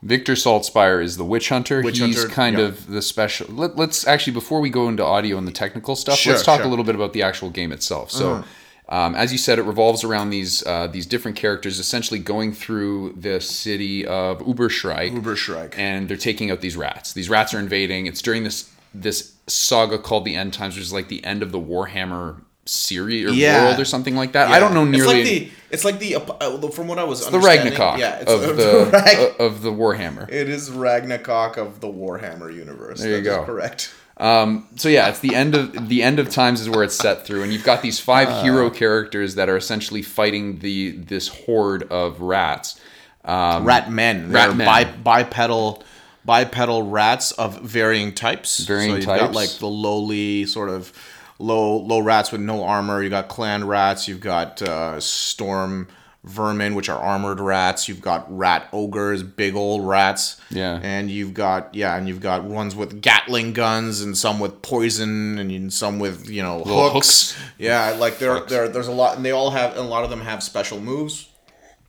Victor 0.03 0.35
Saltzpyre 0.35 1.03
is 1.03 1.17
the 1.17 1.25
witch 1.25 1.49
hunter. 1.49 1.83
Witch 1.83 1.99
He's 1.99 2.17
hunter, 2.21 2.33
kind 2.35 2.59
yeah. 2.59 2.65
of 2.67 2.87
the 2.87 3.03
special. 3.03 3.49
Let, 3.49 3.77
let's 3.77 4.07
actually 4.07 4.33
before 4.35 4.61
we 4.61 4.71
go 4.71 4.89
into 4.89 5.05
audio 5.05 5.39
and 5.39 5.47
the 5.47 5.53
technical 5.53 5.97
stuff, 5.97 6.19
Sure, 6.19 6.33
let's 6.35 6.45
talk 6.45 6.59
sure. 6.59 6.63
Uh-huh. 6.63 6.69
a 6.69 6.71
little 6.71 6.85
bit 6.85 6.95
about 6.95 7.13
the 7.13 7.23
actual 7.23 7.51
game 7.51 7.73
itself. 7.73 8.11
So, 8.11 8.45
Um, 8.91 9.15
as 9.15 9.33
you 9.33 9.39
said, 9.39 9.59
it 9.59 9.65
revolves 9.65 10.03
around 10.03 10.31
these 10.31 10.65
uh, 10.67 10.87
these 10.87 11.05
different 11.05 11.37
characters 11.37 11.79
essentially 11.79 12.19
going 12.21 12.53
through 12.55 13.15
the 13.19 13.39
city 13.41 14.07
of 14.07 14.39
Ubersreik. 14.39 15.13
Ubersreik. 15.13 15.75
And 15.77 16.09
they're 16.09 16.17
taking 16.17 16.51
out 16.51 16.61
these 16.63 16.77
rats. 16.77 17.13
These 17.13 17.29
rats 17.29 17.53
are 17.53 17.59
invading. 17.59 18.07
It's 18.07 18.23
during 18.23 18.45
this 18.45 18.71
this 18.95 19.35
saga 19.47 19.99
called 19.99 20.25
the 20.25 20.37
End 20.37 20.55
Times, 20.55 20.75
which 20.75 20.85
is 20.85 20.93
like 20.93 21.09
the 21.09 21.23
end 21.25 21.43
of 21.43 21.53
the 21.53 21.61
Warhammer 21.61 22.41
series 22.69 23.31
or 23.31 23.35
Yeah. 23.35 23.65
world 23.67 23.81
or 23.81 23.85
something 23.85 24.15
like 24.17 24.33
that. 24.33 24.49
I 24.49 24.59
don't 24.61 24.75
know 24.75 24.83
It's 24.85 24.93
nearly 24.99 25.15
like 25.15 25.25
the. 25.25 25.51
It's 25.71 25.85
like 25.85 25.99
the. 25.99 26.17
Uh, 26.17 26.69
from 26.69 26.89
what 26.89 26.99
I 26.99 27.05
was. 27.05 27.21
the 27.21 27.27
understanding- 27.37 27.73
Ragnarok 27.73 27.99
Yeah, 27.99 28.19
it's 28.21 28.33
of 28.33 28.41
the, 28.43 28.53
the 28.53 28.91
Rag- 28.93 29.35
of 29.41 29.63
the 29.63 29.71
Warhammer. 29.73 30.29
It 30.31 30.49
is 30.49 30.71
Ragnarok 30.71 31.57
of 31.57 31.81
the 31.81 31.89
Warhammer 31.89 32.55
universe. 32.55 33.01
There 33.01 33.09
you 33.19 33.23
That 33.23 33.31
is 33.31 33.37
go. 33.39 33.45
Correct. 33.45 33.93
Um, 34.17 34.67
so 34.77 34.89
yeah, 34.89 35.09
it's 35.09 35.21
the 35.21 35.35
end 35.37 35.55
of 35.55 35.89
the 35.89 36.03
end 36.03 36.19
of 36.19 36.29
times 36.29 36.61
is 36.61 36.69
where 36.69 36.83
it's 36.83 36.97
set 36.97 37.25
through, 37.25 37.43
and 37.45 37.53
you've 37.53 37.65
got 37.65 37.83
these 37.83 38.01
five 38.01 38.29
Uh. 38.29 38.43
hero 38.43 38.69
characters 38.71 39.37
that 39.37 39.49
are 39.49 39.57
essentially 39.57 40.03
fighting 40.03 40.59
the 40.59 40.91
this 40.93 41.29
horde 41.29 41.85
of 41.85 42.21
rats. 42.21 42.81
Um, 43.25 43.65
rat 43.65 43.91
men. 43.91 44.33
rat 44.33 44.49
They're 44.49 44.57
men. 44.57 44.67
Bi- 44.67 44.85
bipedal 45.25 45.83
bipedal 46.25 46.83
rats 46.83 47.31
of 47.33 47.61
varying 47.61 48.13
types. 48.15 48.59
Varying 48.61 48.91
so 48.91 48.97
you've 48.97 49.05
types. 49.05 49.21
got 49.23 49.35
like 49.35 49.51
the 49.59 49.67
lowly 49.69 50.47
sort 50.47 50.69
of 50.71 50.93
low 51.39 51.77
low 51.79 52.01
rats 52.01 52.33
with 52.33 52.41
no 52.41 52.65
armor. 52.65 53.03
You 53.03 53.11
got 53.11 53.29
clan 53.29 53.67
rats. 53.67 54.09
You've 54.09 54.21
got 54.21 54.61
uh, 54.63 55.01
storm 55.01 55.89
vermin, 56.25 56.75
which 56.75 56.89
are 56.89 56.99
armored 56.99 57.41
rats. 57.41 57.89
You've 57.89 58.01
got 58.01 58.27
rat 58.37 58.69
ogres, 58.73 59.23
big 59.23 59.55
old 59.55 59.87
rats. 59.87 60.41
Yeah. 60.51 60.81
And 60.83 61.11
you've 61.11 61.35
got 61.35 61.75
yeah, 61.75 61.97
and 61.97 62.09
you've 62.09 62.21
got 62.21 62.45
ones 62.45 62.75
with 62.75 63.01
Gatling 63.01 63.53
guns, 63.53 64.01
and 64.01 64.17
some 64.17 64.41
with 64.41 64.63
poison, 64.63 65.39
and 65.39 65.73
some 65.73 65.99
with 65.99 66.29
you 66.29 66.43
know 66.43 66.63
hooks. 66.65 67.33
hooks. 67.33 67.37
Yeah, 67.59 67.91
like 67.99 68.19
there, 68.19 68.41
there, 68.41 68.69
there's 68.69 68.89
a 68.89 68.93
lot, 68.93 69.17
and 69.17 69.25
they 69.25 69.33
all 69.33 69.51
have, 69.51 69.73
and 69.73 69.81
a 69.81 69.89
lot 69.89 70.05
of 70.05 70.11
them 70.11 70.21
have 70.21 70.43
special 70.43 70.81
moves. 70.81 71.29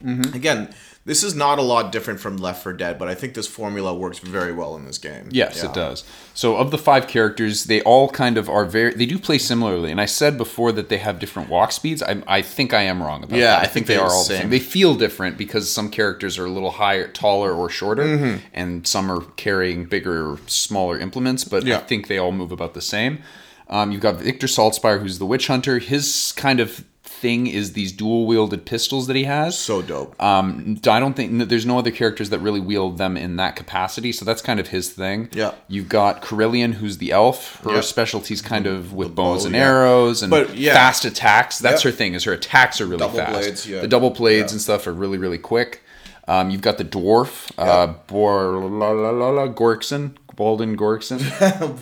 Mm-hmm. 0.02 0.34
Again, 0.34 0.74
this 1.06 1.24
is 1.24 1.34
not 1.34 1.58
a 1.58 1.62
lot 1.62 1.90
different 1.92 2.20
from 2.20 2.36
Left 2.36 2.62
4 2.62 2.74
Dead, 2.74 2.98
but 2.98 3.08
I 3.08 3.14
think 3.14 3.32
this 3.34 3.46
formula 3.46 3.94
works 3.94 4.18
very 4.18 4.52
well 4.52 4.76
in 4.76 4.84
this 4.84 4.98
game. 4.98 5.28
Yes, 5.30 5.56
Yeah. 5.62 5.70
it 5.70 5.74
does. 5.74 6.04
So 6.34 6.56
of 6.56 6.70
the 6.70 6.78
five 6.78 7.08
characters, 7.08 7.64
they 7.64 7.80
all 7.82 8.08
kind 8.10 8.36
of 8.36 8.48
are 8.50 8.64
very. 8.66 8.92
They 8.94 9.06
do 9.06 9.18
play 9.18 9.38
similarly, 9.38 9.90
and 9.90 10.00
I 10.00 10.04
said 10.06 10.36
before 10.36 10.72
that 10.72 10.88
they 10.90 10.98
have 10.98 11.18
different 11.18 11.48
walk 11.48 11.72
speeds. 11.72 12.02
I, 12.02 12.22
I 12.26 12.42
think 12.42 12.74
I 12.74 12.82
am 12.82 13.02
wrong 13.02 13.24
about 13.24 13.38
Yeah, 13.38 13.46
that. 13.46 13.58
I 13.58 13.62
I 13.62 13.62
think 13.64 13.72
think 13.72 13.86
they 13.86 13.96
are 13.96 14.10
all 14.10 14.18
the 14.18 14.24
same. 14.24 14.40
same. 14.42 14.50
They 14.50 14.58
feel 14.60 14.94
different 14.94 15.38
because 15.38 15.70
some 15.70 15.90
characters 15.90 16.38
are 16.38 16.44
a 16.44 16.50
little 16.50 16.72
higher, 16.72 17.08
taller, 17.08 17.52
or 17.54 17.70
shorter, 17.70 18.04
Mm-hmm. 18.04 18.36
and 18.52 18.86
some 18.86 19.10
are 19.10 19.22
carrying 19.36 19.86
bigger 19.86 20.30
or 20.32 20.38
smaller 20.46 20.98
implements. 20.98 21.44
But 21.44 21.64
Yeah. 21.64 21.78
I 21.78 21.80
think 21.80 22.08
they 22.08 22.18
all 22.18 22.32
move 22.32 22.52
about 22.52 22.74
the 22.74 22.82
same. 22.82 23.20
Um, 23.68 23.92
you've 23.92 24.00
got 24.00 24.16
Victor 24.16 24.48
Saltzpyre, 24.48 25.00
who's 25.00 25.18
the 25.20 25.26
witch 25.26 25.46
hunter. 25.46 25.78
His 25.78 26.32
kind 26.36 26.58
of 26.60 26.84
thing 27.20 27.46
is 27.46 27.72
these 27.74 27.92
dual 27.92 28.26
wielded 28.26 28.64
pistols 28.66 29.06
that 29.06 29.16
he 29.16 29.24
has. 29.24 29.58
So 29.58 29.82
dope. 29.82 30.20
Um, 30.22 30.78
I 30.88 30.98
don't 30.98 31.14
think 31.14 31.48
there's 31.48 31.66
no 31.66 31.78
other 31.78 31.90
characters 31.90 32.30
that 32.30 32.38
really 32.40 32.60
wield 32.60 32.98
them 32.98 33.16
in 33.16 33.36
that 33.36 33.56
capacity, 33.56 34.12
so 34.12 34.24
that's 34.24 34.42
kind 34.42 34.58
of 34.58 34.68
his 34.68 34.88
thing. 34.90 35.28
Yeah. 35.32 35.52
You've 35.68 35.88
got 35.88 36.22
Kerillian, 36.22 36.74
who's 36.74 36.98
the 36.98 37.12
elf. 37.12 37.60
Her 37.64 37.74
Yeah. 37.76 37.80
specialty's 37.82 38.42
kind 38.42 38.66
of 38.66 38.92
with 38.92 39.14
bows 39.14 39.42
bow, 39.42 39.46
and 39.46 39.54
yeah. 39.54 39.62
arrows 39.66 40.22
and 40.22 40.30
But, 40.30 40.56
yeah. 40.56 40.74
fast 40.74 41.04
attacks. 41.04 41.58
That's 41.58 41.82
her 41.82 41.90
thing. 41.90 42.14
Is 42.14 42.24
her 42.24 42.32
attacks 42.32 42.80
are 42.80 42.86
really 42.86 42.98
Double 43.00 43.18
fast. 43.18 43.32
blades. 43.32 43.64
The 43.64 43.88
double 43.88 44.10
blades 44.10 44.52
and 44.52 44.60
stuff 44.60 44.86
are 44.86 44.92
really 44.92 45.18
really 45.18 45.38
quick. 45.38 45.82
Um, 46.28 46.50
you've 46.50 46.60
got 46.62 46.78
the 46.78 46.84
dwarf, 46.84 47.50
uh, 47.58 47.88
Bor 48.06 48.52
la 48.58 48.90
la 48.90 49.10
la 49.10 49.30
la 49.30 49.48
Gorkson, 49.48 50.12
Baldwin 50.36 50.76
Gorkson, 50.76 51.18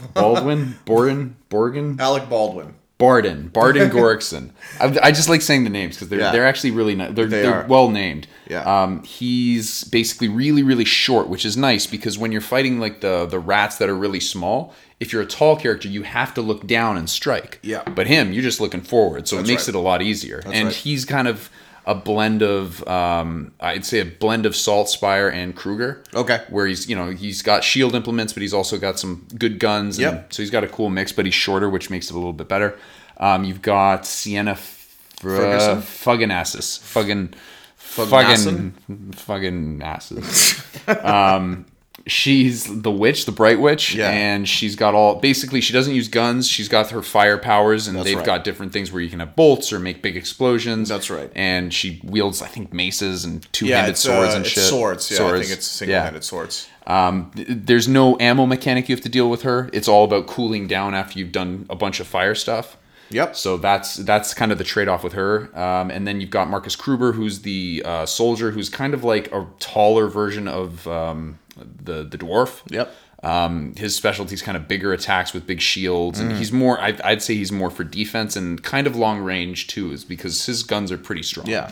Baldwin, 0.15 0.77
Borden, 0.87 1.37
Borgen, 1.51 2.01
Alec 2.01 2.29
Baldwin. 2.31 2.75
Bardin, 2.99 3.49
Bardin 3.49 3.91
Gorkson. 3.93 4.51
I, 4.81 4.87
I 5.09 5.11
just 5.13 5.29
like 5.29 5.41
saying 5.41 5.65
the 5.65 5.71
names 5.71 5.95
because 5.95 6.09
they're 6.09 6.19
Yeah. 6.19 6.33
they're 6.33 6.47
actually 6.47 6.73
really 6.73 6.95
nice. 6.97 7.15
They're, 7.15 7.27
They 7.27 7.43
they 7.43 7.47
are. 7.49 7.63
are 7.63 7.67
well 7.69 7.89
named. 7.91 8.27
Yeah. 8.49 8.63
Um, 8.63 9.03
he's 9.05 9.85
basically 9.85 10.29
really 10.29 10.63
really 10.63 10.85
short, 10.85 11.29
which 11.29 11.45
is 11.45 11.57
nice 11.57 11.87
because 11.87 12.19
when 12.19 12.33
you're 12.33 12.41
fighting 12.41 12.81
like 12.81 13.01
the 13.01 13.27
the 13.27 13.39
rats 13.39 13.77
that 13.79 13.89
are 13.89 13.95
really 13.95 14.21
small, 14.21 14.75
if 15.01 15.13
you're 15.13 15.23
a 15.23 15.27
tall 15.27 15.57
character, 15.57 15.87
you 15.89 16.03
have 16.03 16.35
to 16.35 16.43
look 16.43 16.67
down 16.67 16.97
and 16.97 17.09
strike. 17.09 17.61
Yeah. 17.63 17.85
But 17.89 18.09
him, 18.09 18.33
you're 18.33 18.43
just 18.43 18.61
looking 18.61 18.81
forward, 18.83 19.29
so 19.29 19.37
That's 19.37 19.49
it 19.49 19.53
makes 19.53 19.63
right. 19.69 19.75
it 19.75 19.79
a 19.79 19.81
lot 19.81 20.03
easier. 20.03 20.43
and 20.45 20.67
right. 20.67 20.75
he's 20.75 21.05
kind 21.05 21.29
of 21.29 21.51
a 21.89 21.95
blend 21.95 22.43
of 22.43 22.87
um, 22.87 23.51
I'd 23.61 23.85
say 23.85 24.01
a 24.01 24.05
blend 24.05 24.45
of 24.45 24.53
Saltzpyre 24.53 25.33
and 25.33 25.57
Kruber. 25.57 26.05
Okay. 26.15 26.45
Where 26.51 26.67
he's 26.67 26.87
you 26.87 26.95
know 26.95 27.11
he's 27.11 27.41
got 27.41 27.65
shield 27.65 27.95
implements, 27.95 28.35
but 28.35 28.43
he's 28.43 28.53
also 28.53 28.79
got 28.79 28.99
some 28.99 29.27
good 29.39 29.59
guns. 29.59 29.99
Yeah. 29.99 30.25
So 30.29 30.43
he's 30.43 30.51
got 30.51 30.63
a 30.63 30.69
cool 30.69 30.91
mix, 30.91 31.13
but 31.13 31.25
he's 31.25 31.35
shorter, 31.35 31.71
which 31.71 31.89
makes 31.89 32.11
it 32.11 32.13
a 32.13 32.19
little 32.19 32.35
bit 32.35 32.47
better. 32.47 32.79
Um, 33.17 33.45
you've 33.45 33.63
got 33.63 34.05
Sienna 34.05 34.55
Ferguson? 34.55 35.79
Fugganassus. 35.79 36.79
Fuggin. 36.79 37.33
Fuggin. 37.79 38.73
Fuggin 39.13 39.83
asses. 39.83 40.63
um, 41.03 41.65
she's 42.09 42.83
the 42.83 42.91
witch, 42.91 43.25
the 43.27 43.33
bright 43.33 43.61
witch, 43.61 43.95
Yeah. 43.95 44.11
and 44.11 44.49
she's 44.49 44.75
got 44.75 44.95
all. 44.95 45.17
Basically, 45.17 45.61
she 45.61 45.73
doesn't 45.73 45.95
use 45.95 46.09
guns. 46.09 46.49
She's 46.49 46.69
got 46.69 46.91
her 46.91 47.03
fire 47.03 47.39
powers, 47.39 47.87
and 47.87 47.97
That's 47.97 48.07
they've 48.07 48.17
right. 48.17 48.27
got 48.27 48.45
different 48.45 48.73
things 48.73 48.91
where 48.91 49.03
you 49.03 49.11
can 49.11 49.21
have 49.21 49.37
bolts 49.37 49.73
or 49.73 49.79
make 49.79 50.03
big 50.03 50.17
explosions. 50.17 50.89
That's 50.89 51.11
right. 51.11 51.31
And 51.35 51.73
she 51.73 52.01
wields, 52.03 52.41
I 52.43 52.47
think, 52.47 52.73
maces 52.73 53.25
and 53.25 53.47
two-handed 53.53 53.91
it's, 53.91 54.01
swords 54.01 54.33
uh, 54.33 54.37
and 54.37 54.45
it's 54.47 54.55
shit. 54.55 54.65
swords. 54.65 55.11
Yeah, 55.11 55.27
I 55.27 55.39
think 55.39 55.51
it's 55.51 55.67
single-handed 55.67 56.25
swords. 56.25 56.69
Um, 56.87 57.31
there's 57.37 57.87
no 57.87 58.17
ammo 58.19 58.47
mechanic 58.47 58.89
you 58.89 58.95
have 58.97 59.03
to 59.05 59.11
deal 59.11 59.29
with 59.29 59.43
her. 59.43 59.69
It's 59.75 59.89
all 59.89 60.05
about 60.05 60.27
cooling 60.27 60.67
down 60.67 60.95
after 60.95 61.19
you've 61.19 61.33
done 61.33 61.67
a 61.69 61.77
bunch 61.77 62.01
of 62.01 62.07
fire 62.07 62.35
stuff. 62.35 62.78
Yep. 63.11 63.37
So 63.37 63.57
that's 63.57 63.97
that's 63.97 64.35
kind 64.35 64.53
of 64.53 64.59
the 64.59 64.65
trade 64.65 64.89
off 64.89 65.03
with 65.05 65.15
her. 65.15 65.51
Um, 65.59 65.91
and 65.91 66.07
then 66.07 66.21
you've 66.21 66.31
got 66.31 66.49
Marcus 66.49 66.77
Kruber, 66.77 67.15
who's 67.15 67.41
the 67.43 67.83
uh, 67.85 68.07
soldier, 68.07 68.51
who's 68.51 68.69
kind 68.69 68.95
of 68.95 69.05
like 69.05 69.33
a 69.33 69.47
taller 69.61 70.09
version 70.09 70.47
of 70.49 70.87
um, 70.87 71.39
the 71.57 72.05
the 72.05 72.19
dwarf. 72.19 72.63
Yep. 72.71 72.95
Um, 73.23 73.75
his 73.77 73.97
specialty 73.97 74.35
is 74.35 74.43
kind 74.43 74.57
of 74.57 74.69
bigger 74.69 74.93
attacks 74.93 75.33
with 75.33 75.47
big 75.47 75.61
shields, 75.61 76.21
and 76.21 76.33
he's 76.33 76.53
more. 76.53 76.81
I'd, 76.81 77.01
I'd 77.01 77.23
say 77.23 77.35
he's 77.35 77.51
more 77.51 77.71
for 77.71 77.83
defense 77.83 78.37
and 78.37 78.63
kind 78.63 78.87
of 78.87 78.95
long 78.95 79.21
range 79.21 79.67
too, 79.67 79.91
is 79.91 80.05
because 80.05 80.45
his 80.47 80.63
guns 80.63 80.93
are 80.93 80.99
pretty 80.99 81.23
strong. 81.23 81.47
Yeah. 81.47 81.71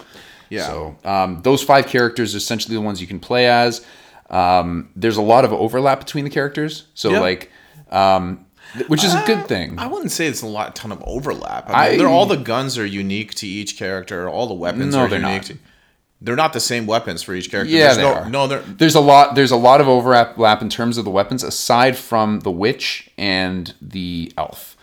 Yeah. 0.48 0.66
So 0.66 0.96
um, 1.04 1.42
those 1.42 1.62
five 1.62 1.86
characters 1.86 2.34
are 2.34 2.38
essentially 2.38 2.74
the 2.74 2.80
ones 2.80 3.00
you 3.00 3.06
can 3.06 3.20
play 3.20 3.46
as. 3.48 3.84
Um, 4.30 4.90
there's 4.96 5.16
a 5.18 5.22
lot 5.22 5.44
of 5.44 5.52
overlap 5.52 5.98
between 6.00 6.24
the 6.24 6.30
characters, 6.30 6.86
so 6.94 7.10
Yeah. 7.10 7.20
like, 7.20 7.50
um, 7.90 8.45
which 8.88 9.04
is 9.04 9.14
a 9.14 9.22
good 9.26 9.38
uh, 9.38 9.44
thing. 9.44 9.78
I 9.78 9.86
wouldn't 9.86 10.10
say 10.12 10.26
it's 10.26 10.42
a 10.42 10.46
lot, 10.46 10.74
ton 10.76 10.92
of 10.92 11.02
overlap. 11.06 11.68
I 11.68 11.90
mean, 11.90 11.94
I- 11.94 11.96
they're 11.98 12.08
all 12.08 12.26
the 12.26 12.36
guns 12.36 12.76
are 12.78 12.86
unique 12.86 13.34
to 13.36 13.46
each 13.46 13.76
character. 13.78 14.28
All 14.28 14.46
the 14.46 14.54
weapons 14.54 14.94
No, 14.94 15.02
are 15.02 15.08
they're 15.08 15.20
unique. 15.20 15.34
not. 15.34 15.44
To, 15.44 15.58
they're 16.22 16.36
not 16.36 16.52
the 16.54 16.60
same 16.60 16.86
weapons 16.86 17.22
for 17.22 17.34
each 17.34 17.50
character. 17.50 17.72
Yeah, 17.72 17.94
There's 17.94 17.96
they 17.98 18.02
no, 18.02 18.14
are. 18.14 18.30
No, 18.30 18.46
There's 18.46 18.94
a 18.94 19.00
lot. 19.00 19.34
There's 19.34 19.50
a 19.50 19.56
lot 19.56 19.80
of 19.80 19.88
overlap 19.88 20.62
in 20.62 20.68
terms 20.70 20.96
of 20.98 21.04
the 21.04 21.10
weapons, 21.10 21.42
aside 21.42 21.96
from 21.96 22.40
the 22.40 22.50
witch 22.50 23.10
and 23.18 23.74
the 23.82 24.32
elf. 24.38 24.75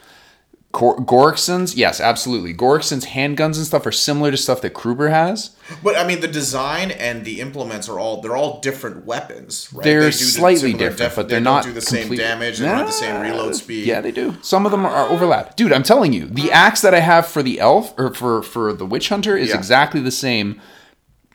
Gor- 0.73 0.99
Gorkson's, 0.99 1.75
yes, 1.75 2.01
absolutely. 2.01 2.51
Gorkson's 2.51 3.05
handguns 3.05 3.57
and 3.57 3.65
stuff 3.65 3.85
are 3.85 3.91
similar 3.91 4.31
to 4.31 4.37
stuff 4.37 4.59
that 4.61 4.73
Kruber 4.73 5.09
has. 5.11 5.51
But 5.83 5.95
I 5.95 6.05
mean, 6.05 6.19
the 6.19 6.27
design 6.27 6.89
and 6.89 7.23
the 7.23 7.39
implements 7.41 7.87
are 7.87 7.99
all 7.99 8.21
they're 8.21 8.35
all 8.35 8.59
different 8.59 9.05
weapons, 9.05 9.69
right? 9.71 9.83
They're 9.83 10.01
They 10.05 10.11
slightly 10.11 10.73
different, 10.73 10.97
def- 10.97 11.15
but 11.15 11.27
they 11.29 11.35
they're 11.35 11.43
don't 11.43 11.53
not 11.53 11.63
do 11.63 11.73
the 11.73 11.79
same 11.81 12.01
complete- 12.07 12.17
damage. 12.17 12.57
They 12.57 12.65
don't 12.65 12.77
have 12.77 12.87
the 12.87 12.91
same 12.91 13.21
reload 13.21 13.55
speed. 13.55 13.85
Yeah, 13.85 14.01
they 14.01 14.11
do. 14.11 14.35
Some 14.41 14.65
of 14.65 14.71
them 14.71 14.83
are, 14.83 14.91
are 14.91 15.09
overlap. 15.09 15.55
Dude, 15.55 15.71
I'm 15.71 15.83
telling 15.83 16.11
you, 16.11 16.25
the 16.25 16.51
axe 16.51 16.81
that 16.81 16.95
I 16.95 16.99
have 17.01 17.27
for 17.27 17.43
the 17.43 17.59
elf 17.59 17.93
or 17.97 18.11
for 18.13 18.41
for 18.41 18.73
the 18.73 18.85
witch 18.85 19.09
hunter 19.09 19.37
is 19.37 19.49
Yeah. 19.49 19.57
exactly 19.57 20.01
the 20.01 20.11
same. 20.11 20.59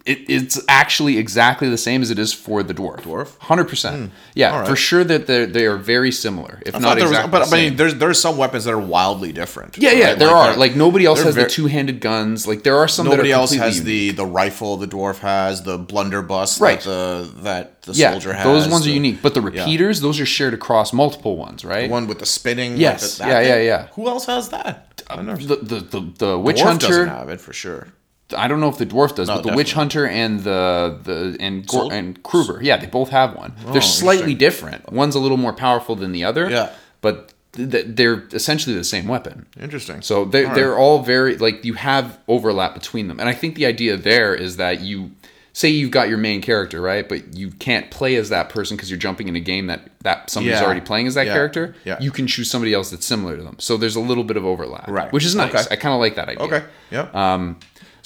It, 0.08 0.20
it's 0.28 0.58
actually 0.68 1.18
exactly 1.18 1.68
the 1.68 1.76
same 1.78 2.00
as 2.02 2.10
it 2.10 2.18
is 2.18 2.32
for 2.32 2.62
the 2.62 2.72
dwarf. 2.74 3.02
Dwarf? 3.02 3.38
Hundred 3.40 3.68
percent. 3.68 3.96
Hmm. 4.10 4.14
Yeah, 4.34 4.52
All 4.52 4.60
right. 4.60 4.68
for 4.68 4.74
sure 4.76 5.04
that 5.04 5.26
they 5.26 5.44
they 5.44 5.66
are 5.66 5.76
very 5.76 6.10
similar, 6.12 6.62
if 6.64 6.74
I 6.74 6.78
not 6.78 6.94
there 6.94 7.04
was, 7.04 7.12
exactly 7.12 7.30
but 7.30 7.50
the 7.50 7.56
I 7.56 7.60
mean, 7.60 7.76
there's 7.76 7.94
there's 7.96 8.18
some 8.18 8.36
weapons 8.38 8.64
that 8.64 8.72
are 8.72 8.78
wildly 8.96 9.32
different. 9.32 9.76
Yeah, 9.76 9.92
yeah, 9.92 10.14
there 10.14 10.30
are. 10.30 10.50
they're- 10.50 10.58
Like 10.58 10.74
nobody 10.76 11.04
else 11.04 11.22
has 11.22 11.34
the 11.34 11.46
two-handed 11.46 12.00
guns. 12.00 12.46
Like 12.46 12.62
there 12.62 12.76
are 12.78 12.88
some 12.88 13.04
Nobody 13.06 13.28
that 13.30 13.36
are 13.36 13.40
else 13.40 13.52
has 13.54 13.84
the 13.84 14.10
the 14.12 14.24
rifle 14.24 14.76
the 14.78 14.86
dwarf 14.88 15.18
has, 15.18 15.62
the 15.62 15.76
blunderbuss 15.76 16.58
Right. 16.60 16.80
that 16.80 16.84
the 16.88 17.30
that 17.42 17.82
the 17.82 17.92
yeah, 17.92 18.12
soldier 18.12 18.32
has. 18.32 18.44
those 18.44 18.68
ones 18.68 18.84
the- 18.86 18.90
are 18.92 18.94
unique. 18.94 19.20
But 19.22 19.34
the 19.34 19.42
yeah. 19.42 19.60
repeaters, 19.60 20.00
those 20.00 20.18
are 20.20 20.26
shared 20.26 20.54
across 20.54 20.92
multiple 20.92 21.36
ones, 21.36 21.64
right? 21.64 21.86
The 21.88 21.92
one 21.92 22.06
with 22.06 22.18
the 22.18 22.26
spinning. 22.26 22.72
like 22.72 22.80
Yes, 22.80 23.18
the- 23.18 23.24
that 23.24 23.28
yeah, 23.28 23.40
yeah, 23.48 23.54
thing. 23.56 23.66
yeah. 23.66 23.86
Who 23.94 24.08
else 24.08 24.24
has 24.26 24.48
that? 24.48 25.02
I 25.10 25.20
never. 25.22 25.40
the 25.42 25.56
the 25.56 25.80
the, 25.80 26.00
the 26.18 26.38
witch 26.38 26.60
hunter. 26.62 26.86
doesn't 26.88 27.08
have 27.08 27.28
it 27.28 27.40
for 27.40 27.52
sure. 27.52 27.88
I 28.37 28.47
don't 28.49 28.61
know 28.61 28.68
if 28.68 28.76
the 28.78 28.87
dwarf 28.87 29.14
does, 29.14 29.28
No, 29.28 29.37
but 29.37 29.44
the 29.50 29.56
witch 29.56 29.73
hunter 29.73 30.06
and 30.06 30.40
the 30.40 30.99
the 31.02 31.37
and 31.40 31.66
Gor- 31.66 31.92
and 31.92 32.23
Kruber, 32.23 32.62
yeah, 32.62 32.76
they 32.76 32.87
both 32.87 33.08
have 33.11 33.35
one. 33.35 33.54
They're 33.73 33.80
slightly 33.80 34.35
different. 34.35 34.92
One's 34.92 35.14
a 35.14 35.18
little 35.20 35.38
more 35.38 35.52
powerful 35.54 35.97
than 35.97 36.12
the 36.12 36.25
other. 36.25 36.50
Yeah. 36.50 36.70
but 37.00 37.32
th- 37.52 37.87
they're 37.88 38.25
essentially 38.32 38.76
the 38.76 38.85
same 38.85 39.08
weapon. 39.08 39.47
Interesting. 39.61 40.02
So 40.02 40.25
they're 40.26 40.54
they're 40.54 40.76
all 40.76 41.02
very 41.02 41.37
like 41.38 41.64
you 41.64 41.75
have 41.75 42.18
overlap 42.28 42.75
between 42.75 43.08
them, 43.08 43.18
and 43.20 43.28
I 43.28 43.32
think 43.35 43.54
the 43.54 43.64
idea 43.66 43.97
there 43.97 44.35
is 44.35 44.56
that 44.58 44.80
you 44.80 45.12
say 45.54 45.68
you've 45.68 45.90
got 45.90 46.08
your 46.08 46.18
main 46.18 46.40
character, 46.40 46.80
right? 46.80 47.08
But 47.08 47.35
you 47.35 47.50
can't 47.50 47.90
play 47.90 48.14
as 48.16 48.28
that 48.28 48.49
person 48.49 48.76
because 48.76 48.90
you're 48.90 48.99
jumping 48.99 49.26
in 49.26 49.35
a 49.37 49.40
game 49.40 49.66
that 49.68 49.88
that 50.02 50.28
somebody's 50.30 50.61
Yeah. 50.61 50.64
already 50.66 50.82
playing 50.82 51.06
as 51.08 51.14
that 51.14 51.26
Yeah. 51.26 51.32
character. 51.32 51.75
Yeah. 51.85 51.97
You 51.99 52.11
can 52.11 52.26
choose 52.26 52.49
somebody 52.50 52.75
else 52.75 52.90
that's 52.90 53.06
similar 53.06 53.37
to 53.37 53.42
them. 53.42 53.56
So 53.58 53.76
there's 53.76 53.97
a 53.97 54.00
little 54.00 54.23
bit 54.25 54.37
of 54.37 54.44
overlap, 54.44 54.87
Right. 54.88 55.11
Which 55.12 55.25
is 55.25 55.35
nice. 55.35 55.52
Okay. 55.54 55.64
I 55.70 55.76
kind 55.76 55.94
of 55.94 56.00
like 56.00 56.14
that 56.16 56.28
idea. 56.28 56.44
Okay. 56.44 56.62
Yeah. 56.92 57.08
Um, 57.14 57.56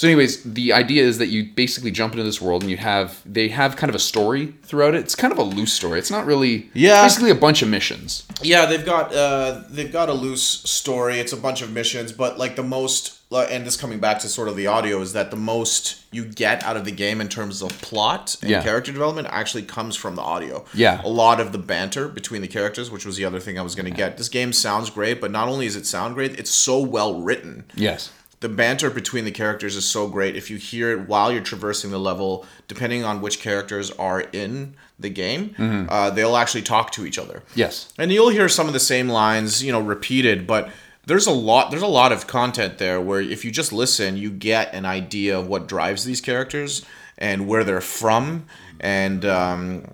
so, 0.03 0.09
anyways, 0.09 0.43
the 0.43 0.73
idea 0.73 1.05
is 1.05 1.19
that 1.19 1.29
you 1.29 1.45
basically 1.55 1.93
jump 1.93 2.13
into 2.15 2.25
this 2.25 2.41
world 2.41 2.63
and 2.63 2.71
you 2.73 2.77
have 2.79 3.21
they 3.25 3.47
have 3.51 3.77
kind 3.77 3.89
of 3.89 3.95
a 3.95 4.01
story 4.01 4.53
throughout 4.65 4.97
it. 4.97 4.99
It's 4.99 5.15
kind 5.15 5.33
of 5.33 5.39
a 5.39 5.45
loose 5.45 5.73
story. 5.73 6.01
It's 6.01 6.11
not 6.11 6.27
really 6.27 6.69
Yeah. 6.75 7.05
Basically, 7.05 7.31
a 7.31 7.37
bunch 7.37 7.63
of 7.63 7.69
missions. 7.69 8.25
Yeah, 8.43 8.67
they've 8.67 8.85
got 8.85 9.15
uh, 9.15 9.63
they've 9.71 9.93
got 9.93 10.09
a 10.09 10.13
loose 10.13 10.43
story. 10.43 11.21
It's 11.21 11.33
a 11.33 11.37
bunch 11.37 11.63
of 11.63 11.71
missions, 11.73 12.11
but 12.11 12.37
like 12.37 12.57
the 12.57 12.65
most, 12.65 13.21
and 13.33 13.65
this 13.65 13.77
coming 13.77 14.01
back 14.01 14.19
to 14.19 14.29
sort 14.29 14.49
of 14.49 14.57
the 14.57 14.67
audio 14.67 15.01
is 15.01 15.13
that 15.13 15.31
the 15.31 15.37
most 15.37 16.01
you 16.11 16.25
get 16.25 16.65
out 16.65 16.77
of 16.77 16.85
the 16.85 16.91
game 16.91 17.21
in 17.21 17.29
terms 17.29 17.63
of 17.63 17.71
plot 17.81 18.37
and 18.43 18.51
Yeah. 18.51 18.61
character 18.65 18.91
development 18.91 19.29
actually 19.31 19.63
comes 19.63 19.95
from 19.95 20.17
the 20.17 20.23
audio. 20.23 20.65
Yeah. 20.75 21.01
a 21.05 21.09
lot 21.09 21.39
of 21.39 21.53
the 21.53 21.59
banter 21.59 22.09
between 22.09 22.43
the 22.43 22.49
characters, 22.49 22.91
which 22.91 23.07
was 23.07 23.17
the 23.17 23.25
other 23.25 23.39
thing 23.39 23.57
I 23.57 23.63
was 23.63 23.77
going 23.77 23.87
to 23.87 23.97
get. 23.97 24.19
This 24.19 24.29
game 24.29 24.53
sounds 24.53 24.91
great, 24.91 25.21
but 25.21 25.31
not 25.31 25.47
only 25.49 25.67
is 25.67 25.77
it 25.77 25.87
sound 25.87 26.15
great, 26.17 26.39
it's 26.41 26.51
so 26.51 26.81
well 26.81 27.21
written 27.23 27.65
Yes. 27.77 28.11
The 28.43 28.49
banter 28.49 28.91
between 28.91 29.25
the 29.25 29.31
characters 29.31 29.77
is 29.77 29.85
so 29.85 30.09
great. 30.09 30.37
If 30.37 30.51
you 30.51 30.57
hear 30.57 30.91
it 30.91 31.09
while 31.09 31.33
you're 31.33 31.43
traversing 31.43 31.93
the 31.93 31.99
level, 31.99 32.45
depending 32.67 33.05
on 33.05 33.21
which 33.21 33.41
characters 33.41 33.91
are 33.93 34.21
in 34.21 34.75
the 34.99 35.09
game, 35.09 35.55
uh, 35.89 36.11
they'll 36.11 36.37
actually 36.37 36.63
talk 36.63 36.91
to 36.93 37.07
each 37.07 37.19
other. 37.19 37.43
Yes. 37.55 37.93
And 37.99 38.13
you'll 38.13 38.31
hear 38.31 38.49
some 38.49 38.67
of 38.67 38.73
the 38.73 38.81
same 38.81 39.09
lines, 39.09 39.63
you 39.63 39.71
know, 39.73 39.81
repeated, 39.81 40.47
but 40.47 40.71
there's 41.07 41.27
a 41.27 41.33
lot 41.33 41.71
there's 41.71 41.83
a 41.83 41.87
lot 41.87 42.13
of 42.13 42.27
content 42.27 42.79
there 42.79 43.01
where 43.01 43.21
if 43.21 43.45
you 43.45 43.51
just 43.51 43.73
listen, 43.73 44.17
you 44.17 44.31
get 44.31 44.75
an 44.75 44.85
idea 44.85 45.39
of 45.39 45.47
what 45.47 45.69
drives 45.69 46.05
these 46.05 46.21
characters 46.21 46.85
and 47.19 47.47
where 47.47 47.65
they're 47.65 47.81
from 47.81 48.47
and 48.81 49.25
um 49.25 49.87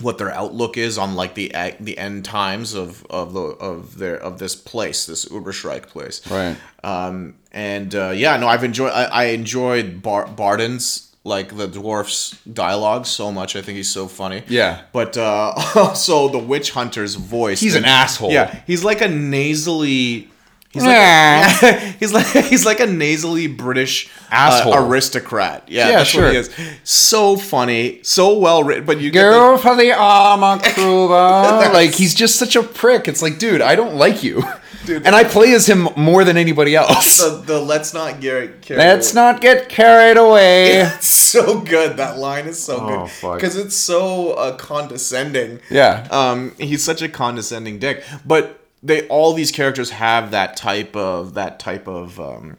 what 0.00 0.18
their 0.18 0.32
outlook 0.32 0.76
is 0.76 0.98
on 0.98 1.14
like 1.14 1.34
the 1.34 1.52
the 1.80 1.98
end 1.98 2.24
times 2.24 2.74
of 2.74 3.04
of 3.10 3.32
the 3.32 3.40
of 3.40 3.98
their 3.98 4.16
of 4.16 4.38
this 4.38 4.54
place, 4.54 5.06
this 5.06 5.24
Ubersreik 5.26 5.86
place. 5.86 6.26
Right. 6.30 6.56
Um, 6.82 7.34
and 7.52 7.94
uh, 7.94 8.10
yeah, 8.10 8.36
no, 8.36 8.48
I've 8.48 8.64
enjoyed. 8.64 8.92
I, 8.92 9.04
I 9.04 9.24
enjoyed 9.24 10.02
Bar- 10.02 10.28
Bardin's 10.28 11.12
like 11.24 11.56
the 11.56 11.68
dwarf's 11.68 12.36
dialogue 12.52 13.06
so 13.06 13.30
much. 13.30 13.54
I 13.54 13.62
think 13.62 13.76
he's 13.76 13.90
so 13.90 14.08
funny. 14.08 14.42
Yeah. 14.48 14.82
But 14.92 15.16
uh, 15.16 15.52
also 15.76 16.28
the 16.28 16.38
witch 16.38 16.70
hunter's 16.72 17.14
voice. 17.14 17.60
He's 17.60 17.76
an 17.76 17.84
asshole. 17.84 18.32
Yeah, 18.32 18.62
he's 18.66 18.84
like 18.84 19.00
a 19.00 19.08
nasally. 19.08 20.28
He's 20.72 20.82
like, 20.82 20.92
Yeah. 20.92 21.92
he's 22.00 22.12
like 22.12 22.26
he's 22.26 22.64
like 22.66 22.80
a 22.80 22.86
nasally 22.86 23.46
British 23.46 24.08
uh, 24.30 24.34
Asshole. 24.34 24.74
aristocrat. 24.74 25.64
Yeah, 25.68 25.88
Yeah, 25.88 25.96
that's 25.98 26.10
sure. 26.10 26.24
what 26.24 26.32
he 26.32 26.38
is. 26.38 26.50
So 26.82 27.36
funny, 27.36 28.00
so 28.02 28.38
well 28.38 28.64
written. 28.64 28.84
But 28.86 29.00
you 29.00 29.10
get 29.10 29.30
the- 29.30 29.58
for 29.62 29.76
the 29.76 29.92
armor, 29.92 30.62
Kruber. 30.62 31.72
like 31.74 31.92
he's 31.92 32.14
just 32.14 32.36
such 32.36 32.56
a 32.56 32.62
prick. 32.62 33.06
It's 33.08 33.20
like, 33.22 33.38
dude, 33.38 33.60
I 33.60 33.74
don't 33.76 33.96
like 33.96 34.22
you. 34.22 34.42
Dude. 34.84 35.06
and 35.06 35.14
I 35.14 35.22
play 35.22 35.52
as 35.54 35.68
him 35.68 35.88
more 35.96 36.24
than 36.24 36.36
anybody 36.36 36.74
else. 36.74 37.18
the, 37.18 37.40
the 37.46 37.60
let's 37.60 37.94
not 37.94 38.20
get 38.20 38.62
carried 38.62 38.78
Let's 38.78 39.12
away. 39.14 39.22
not 39.22 39.40
get 39.40 39.68
carried 39.68 40.16
away. 40.16 40.80
It's 40.80 41.06
so 41.06 41.60
good. 41.60 41.98
That 41.98 42.18
line 42.18 42.46
is 42.48 42.60
so 42.60 42.78
Oh, 42.80 43.06
good 43.22 43.36
because 43.36 43.54
it's 43.56 43.76
so 43.76 44.32
uh, 44.32 44.56
condescending. 44.56 45.60
Yeah. 45.70 46.08
Um, 46.10 46.56
he's 46.58 46.82
such 46.82 47.00
a 47.00 47.08
condescending 47.08 47.78
dick. 47.78 48.02
But 48.26 48.58
they 48.82 49.06
all 49.08 49.32
these 49.32 49.50
characters 49.52 49.90
have 49.90 50.30
that 50.32 50.56
type 50.56 50.96
of 50.96 51.34
that 51.34 51.58
type 51.58 51.86
of 51.88 52.18
um, 52.20 52.56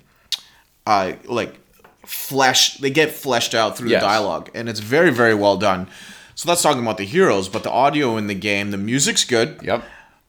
uh, 0.85 1.13
like 1.25 1.59
flesh. 2.05 2.77
They 2.77 2.89
get 2.89 3.11
fleshed 3.11 3.53
out 3.53 3.77
through 3.77 3.89
Yes. 3.89 4.01
the 4.01 4.07
dialogue, 4.07 4.49
and 4.53 4.69
it's 4.69 4.79
very 4.79 5.09
very 5.11 5.33
well 5.35 5.57
done. 5.57 5.87
So 6.35 6.47
that's 6.47 6.61
talking 6.61 6.81
about 6.81 6.97
the 6.97 7.05
heroes, 7.05 7.47
but 7.49 7.63
the 7.63 7.69
audio 7.71 8.17
in 8.17 8.27
the 8.27 8.33
game, 8.35 8.71
the 8.71 8.77
music's 8.77 9.23
good. 9.23 9.59
Yep. 9.63 9.83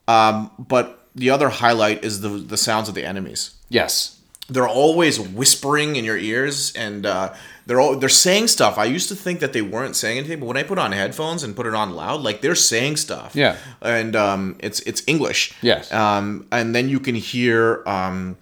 Um, 0.06 0.50
but 0.58 1.08
the 1.14 1.30
other 1.30 1.48
highlight 1.48 2.04
is 2.04 2.20
the 2.20 2.28
the 2.28 2.56
sounds 2.56 2.88
of 2.88 2.94
the 2.94 3.04
enemies 3.04 3.54
Yes. 3.70 4.13
They're 4.48 4.68
always 4.68 5.18
whispering 5.18 5.96
in 5.96 6.04
your 6.04 6.18
ears 6.18 6.72
and 6.76 7.06
uh, 7.06 7.32
they're 7.66 7.80
all, 7.80 7.96
they're 7.96 8.08
saying 8.10 8.48
stuff. 8.48 8.76
I 8.76 8.84
used 8.84 9.08
to 9.08 9.14
think 9.16 9.40
that 9.40 9.52
they 9.54 9.62
weren't 9.62 9.96
saying 9.96 10.18
anything, 10.18 10.40
but 10.40 10.46
when 10.46 10.56
I 10.58 10.62
put 10.62 10.78
on 10.78 10.92
headphones 10.92 11.42
and 11.42 11.56
put 11.56 11.66
it 11.66 11.74
on 11.74 11.94
loud, 11.94 12.20
like 12.20 12.42
they're 12.42 12.54
saying 12.54 12.96
stuff. 12.96 13.34
Yeah. 13.34 13.56
and 13.80 14.14
um, 14.14 14.56
it's 14.60 14.80
it's 14.80 15.02
English. 15.06 15.54
Yes. 15.62 15.90
Um, 15.92 16.46
and 16.52 16.74
then 16.74 16.88
you 16.90 17.00
can 17.00 17.14
hear 17.14 17.82
um, 17.86 18.36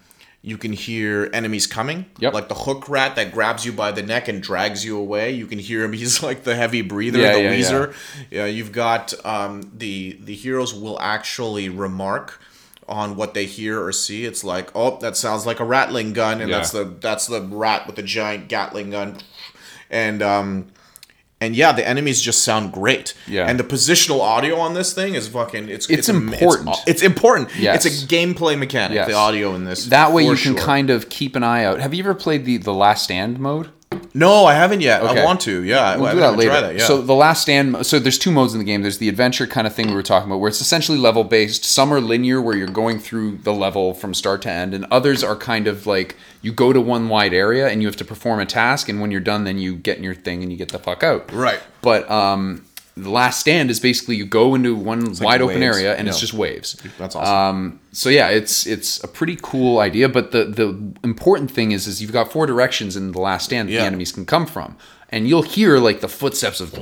you 0.45 0.59
can 0.59 0.73
hear 0.73 1.31
enemies 1.33 1.69
coming. 1.69 2.07
Yep. 2.19 2.35
Like 2.35 2.49
the 2.49 2.57
hook 2.57 2.89
rat 2.89 3.15
that 3.15 3.31
grabs 3.31 3.65
you 3.65 3.73
by 3.73 3.93
the 3.93 4.03
neck 4.03 4.27
and 4.27 4.43
drags 4.43 4.85
you 4.85 4.99
away. 4.99 5.31
You 5.31 5.47
can 5.47 5.61
hear 5.61 5.85
him. 5.85 5.93
He's 6.03 6.21
like 6.21 6.43
the 6.43 6.57
heavy 6.57 6.83
breather, 6.83 7.21
Yeah, 7.21 7.35
the 7.35 7.43
yeah, 7.43 7.51
wheezer. 7.51 7.95
Yeah. 8.29 8.47
You've 8.47 8.73
got 8.73 9.15
um, 9.25 9.71
the 9.77 10.19
the 10.21 10.35
heroes 10.35 10.75
will 10.75 10.99
actually 11.01 11.69
remark 11.69 12.41
on 12.93 13.17
what 13.17 13.33
they 13.35 13.47
hear 13.47 13.83
or 13.83 13.91
see. 13.93 14.25
It's 14.27 14.45
like, 14.45 14.71
oh, 14.75 14.99
that 14.99 15.17
sounds 15.17 15.47
like 15.47 15.59
a 15.61 15.65
rattling 15.65 16.13
gun, 16.13 16.41
and 16.41 16.51
Yeah. 16.51 16.59
that's 16.59 16.71
the 16.71 16.85
that's 16.85 17.27
the 17.27 17.41
rat 17.41 17.87
with 17.87 17.97
the 17.97 18.03
giant 18.03 18.49
Gatling 18.49 18.91
gun, 18.91 19.17
and 19.91 20.23
um, 20.23 20.67
and 21.41 21.57
yeah, 21.57 21.73
the 21.73 21.87
enemies 21.87 22.21
just 22.21 22.45
sound 22.45 22.73
great. 22.73 23.15
Yeah. 23.27 23.49
and 23.49 23.59
the 23.59 23.65
positional 23.65 24.21
audio 24.21 24.57
on 24.59 24.75
this 24.75 24.93
thing 24.93 25.15
is 25.15 25.27
fucking. 25.29 25.69
It's 25.69 25.89
It's 25.91 26.09
am- 26.09 26.29
important. 26.33 26.69
It's, 26.71 26.83
it's 26.87 27.03
important. 27.03 27.49
Yes. 27.59 27.85
it's 27.85 28.05
a 28.05 28.07
gameplay 28.07 28.57
mechanic. 28.59 28.95
Yes. 28.95 29.09
The 29.09 29.15
audio 29.15 29.55
in 29.55 29.65
this. 29.65 29.87
That 29.87 30.13
way 30.13 30.23
you 30.25 30.37
can 30.37 30.55
sure. 30.55 30.65
kind 30.65 30.91
of 30.91 31.09
keep 31.09 31.35
an 31.35 31.43
eye 31.43 31.65
out. 31.65 31.81
Have 31.81 31.95
you 31.95 32.03
ever 32.05 32.15
played 32.15 32.45
the 32.45 32.59
the 32.59 32.75
Last 32.75 33.05
Stand 33.05 33.41
mode? 33.41 33.71
No, 34.15 34.45
I 34.45 34.55
haven't 34.55 34.81
yet. 34.81 35.03
Okay. 35.03 35.21
I 35.21 35.25
want 35.25 35.41
to. 35.43 35.63
Yeah, 35.63 35.97
We'll 35.97 36.07
I 36.07 36.13
do 36.13 36.21
that 36.21 36.37
later. 36.37 36.51
that, 36.53 36.75
yeah. 36.77 36.87
So 36.87 37.01
the 37.01 37.15
last 37.15 37.43
stand. 37.43 37.85
So 37.87 37.99
there's 37.99 38.19
two 38.19 38.31
modes 38.31 38.53
in 38.53 38.59
the 38.59 38.65
game. 38.65 38.83
There's 38.83 38.99
the 38.99 39.09
adventure 39.09 39.47
kind 39.47 39.67
of 39.67 39.75
thing 39.75 39.89
we 39.89 39.95
were 39.95 40.03
talking 40.03 40.29
about, 40.31 40.39
where 40.39 40.49
it's 40.49 40.61
essentially 40.61 40.99
level 40.99 41.25
based. 41.25 41.65
Some 41.65 41.93
are 41.93 42.01
linear, 42.01 42.41
where 42.41 42.57
you're 42.57 42.67
going 42.69 42.99
through 42.99 43.39
the 43.39 43.53
level 43.53 43.95
from 43.95 44.15
start 44.15 44.43
to 44.43 44.51
end, 44.51 44.75
and 44.75 44.85
others 44.91 45.23
are 45.25 45.37
kind 45.37 45.67
of 45.67 45.87
like 45.87 46.17
you 46.43 46.53
go 46.53 46.73
to 46.73 46.81
one 46.81 47.09
wide 47.09 47.33
area 47.33 47.69
and 47.69 47.81
you 47.81 47.89
have 47.89 47.97
to 47.97 48.05
perform 48.05 48.41
a 48.41 48.47
task, 48.47 48.89
and 48.89 49.01
when 49.01 49.11
you're 49.11 49.21
done, 49.21 49.45
then 49.45 49.59
you 49.59 49.77
get 49.77 49.97
in 49.99 50.05
your 50.05 50.15
thing 50.15 50.43
and 50.43 50.51
you 50.53 50.59
get 50.59 50.71
the 50.71 50.79
fuck 50.79 51.03
out. 51.03 51.33
Right. 51.33 51.61
But 51.81 52.11
um, 52.11 52.65
the 52.97 53.09
last 53.11 53.41
stand 53.41 53.71
is 53.71 53.81
basically 53.81 54.17
you 54.17 54.27
go 54.27 54.55
into 54.55 54.75
one 54.75 55.15
wide 55.21 55.41
open 55.41 55.61
waves. 55.61 55.77
area 55.79 55.97
and 55.97 56.09
it's 56.09 56.21
just 56.21 56.35
waves. 56.35 56.77
That's 56.99 57.17
awesome. 57.17 57.35
Um, 57.35 57.81
so 57.93 58.11
yeah, 58.11 58.29
it's 58.29 58.67
it's 58.67 59.03
a 59.03 59.09
pretty 59.09 59.39
cool 59.41 59.79
idea. 59.79 60.09
But 60.09 60.33
the 60.33 60.45
the 60.45 60.77
important 61.03 61.51
thing 61.51 61.73
is 61.73 61.87
is 61.87 62.03
you've 62.03 62.13
got 62.13 62.31
four 62.33 62.47
directions 62.47 62.97
in 62.97 63.13
the 63.13 63.21
last 63.21 63.45
stand 63.47 63.69
that 63.69 63.73
Yeah. 63.73 63.81
the 63.81 63.87
enemies 63.87 64.13
can 64.13 64.27
come 64.27 64.47
from, 64.47 64.77
and 65.09 65.27
you'll 65.29 65.43
hear 65.43 65.79
like 65.79 66.01
the 66.01 66.09
footsteps 66.09 66.61
of 66.61 66.75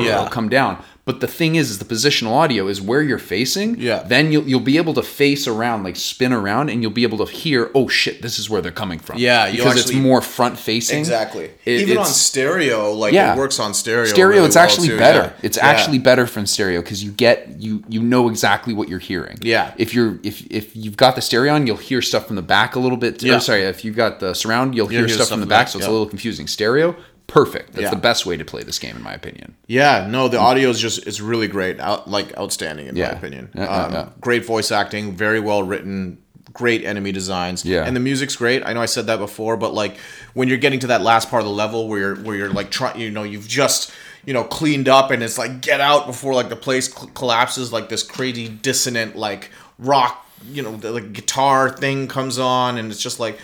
Yeah. 0.00 0.28
come 0.30 0.48
down. 0.48 0.82
But 1.06 1.20
the 1.20 1.28
thing 1.28 1.54
is, 1.54 1.70
is 1.70 1.78
the 1.78 1.84
positional 1.84 2.32
audio 2.32 2.66
is 2.66 2.82
where 2.82 3.00
you're 3.00 3.20
facing. 3.20 3.78
Yeah. 3.78 4.02
Then 4.02 4.32
you'll 4.32 4.42
you'll 4.42 4.58
be 4.58 4.76
able 4.76 4.92
to 4.94 5.04
face 5.04 5.46
around, 5.46 5.84
like 5.84 5.94
spin 5.94 6.32
around, 6.32 6.68
and 6.68 6.82
you'll 6.82 6.90
be 6.90 7.04
able 7.04 7.24
to 7.24 7.32
hear. 7.32 7.70
Oh 7.76 7.86
shit, 7.86 8.22
this 8.22 8.40
is 8.40 8.50
where 8.50 8.60
they're 8.60 8.72
coming 8.72 8.98
from. 8.98 9.16
Yeah, 9.18 9.48
because 9.48 9.78
actually- 9.78 9.94
it's 9.94 10.02
more 10.02 10.20
front 10.20 10.58
facing. 10.58 10.98
Exactly. 10.98 11.52
It- 11.64 11.82
Even 11.82 11.98
on 11.98 12.06
stereo, 12.06 12.90
like 12.90 13.12
Yeah. 13.12 13.34
it 13.34 13.38
works 13.38 13.60
on 13.60 13.72
stereo. 13.72 14.06
stereo 14.06 14.28
really 14.34 14.46
it's 14.46 14.56
well, 14.56 14.64
actually 14.64 14.88
too, 14.88 14.98
better 14.98 15.18
yeah. 15.20 15.32
it's 15.46 15.56
Yeah. 15.56 15.66
actually 15.68 15.98
better 16.00 16.26
from 16.26 16.44
stereo 16.44 16.82
because 16.82 17.04
you 17.04 17.12
get 17.12 17.54
you 17.60 17.84
you 17.88 18.02
know 18.02 18.28
exactly 18.28 18.74
what 18.74 18.88
you're 18.88 18.98
hearing 18.98 19.38
Yeah. 19.42 19.74
if 19.78 19.94
you're 19.94 20.18
if 20.24 20.44
if 20.50 20.74
you've 20.74 20.96
got 20.96 21.14
the 21.14 21.22
stereo 21.22 21.54
on 21.54 21.68
you'll 21.68 21.76
hear 21.76 22.02
stuff 22.02 22.26
from 22.26 22.34
the 22.34 22.42
back 22.42 22.74
a 22.74 22.80
little 22.80 22.98
bit 22.98 23.22
Yeah. 23.22 23.36
or 23.36 23.40
sorry 23.40 23.62
if 23.62 23.84
you've 23.84 23.94
got 23.96 24.18
the 24.18 24.34
surround 24.34 24.74
you'll 24.74 24.88
hear, 24.88 25.06
hear 25.06 25.08
stuff 25.14 25.28
from 25.28 25.38
the 25.38 25.46
from 25.46 25.50
back 25.50 25.68
so 25.68 25.74
back, 25.78 25.82
it's 25.82 25.88
a 25.88 25.92
little 25.92 26.06
confusing 26.06 26.48
stereo 26.48 26.96
perfect 27.26 27.72
that's 27.72 27.82
Yeah. 27.84 27.90
the 27.90 27.96
best 27.96 28.24
way 28.24 28.36
to 28.36 28.44
play 28.44 28.62
this 28.62 28.78
game 28.78 28.96
in 28.96 29.02
my 29.02 29.12
opinion 29.12 29.54
Yeah, 29.66 30.06
no, 30.08 30.28
the 30.28 30.38
audio 30.38 30.68
is 30.70 30.78
just 30.80 31.06
it's 31.06 31.20
really 31.20 31.48
great, 31.48 31.80
out, 31.80 32.08
like 32.08 32.36
outstanding 32.38 32.86
in 32.86 32.96
Yeah. 32.96 33.08
my 33.08 33.12
opinion. 33.18 33.50
Yeah, 33.54 33.64
um. 33.64 34.12
Great 34.20 34.44
voice 34.46 34.70
acting, 34.70 35.16
very 35.16 35.40
well 35.40 35.62
written, 35.64 36.18
great 36.52 36.84
enemy 36.84 37.10
designs. 37.12 37.64
Yeah. 37.64 37.84
and 37.84 37.94
the 37.96 38.00
music's 38.00 38.36
great. 38.36 38.62
I 38.64 38.72
know 38.72 38.80
I 38.80 38.86
said 38.86 39.06
that 39.08 39.18
before, 39.18 39.56
but 39.56 39.74
like 39.74 39.98
when 40.34 40.48
you're 40.48 40.56
getting 40.58 40.78
to 40.80 40.86
that 40.88 41.02
last 41.02 41.28
part 41.28 41.42
of 41.42 41.48
the 41.48 41.54
level 41.54 41.88
where 41.88 41.98
you're 41.98 42.16
where 42.16 42.36
you're 42.36 42.50
like 42.52 42.70
trying, 42.70 43.00
you 43.00 43.10
know, 43.10 43.24
you've 43.24 43.48
just 43.48 43.90
you 44.24 44.32
know 44.32 44.44
cleaned 44.44 44.88
up 44.88 45.10
and 45.10 45.22
it's 45.22 45.36
like 45.38 45.60
get 45.60 45.80
out 45.80 46.06
before 46.06 46.32
like 46.32 46.48
the 46.48 46.56
place 46.56 46.92
cl- 46.92 47.08
collapses, 47.14 47.72
like 47.72 47.88
this 47.88 48.02
crazy 48.04 48.48
dissonant 48.48 49.16
like 49.16 49.50
rock, 49.78 50.24
you 50.50 50.62
know, 50.62 50.76
the 50.76 50.92
like, 50.92 51.12
guitar 51.12 51.68
thing 51.70 52.06
comes 52.08 52.38
on, 52.38 52.78
and 52.78 52.90
it's 52.92 53.02
just 53.02 53.18
like. 53.18 53.38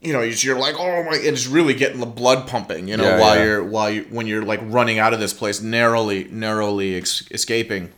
You 0.00 0.14
know, 0.14 0.22
you're 0.22 0.58
like, 0.58 0.76
oh 0.78 1.02
my! 1.04 1.10
It's 1.16 1.46
really 1.46 1.74
getting 1.74 2.00
the 2.00 2.06
blood 2.06 2.48
pumping. 2.48 2.88
You 2.88 2.96
know, 2.96 3.04
Yeah, 3.04 3.20
while 3.20 3.36
yeah. 3.36 3.44
you're 3.44 3.64
while 3.64 3.90
you 3.90 4.02
when 4.10 4.26
you're 4.26 4.42
like 4.44 4.60
running 4.64 4.98
out 4.98 5.12
of 5.12 5.20
this 5.20 5.34
place, 5.34 5.60
narrowly, 5.60 6.24
narrowly 6.30 6.96
ex- 6.96 7.26
escaping. 7.30 7.92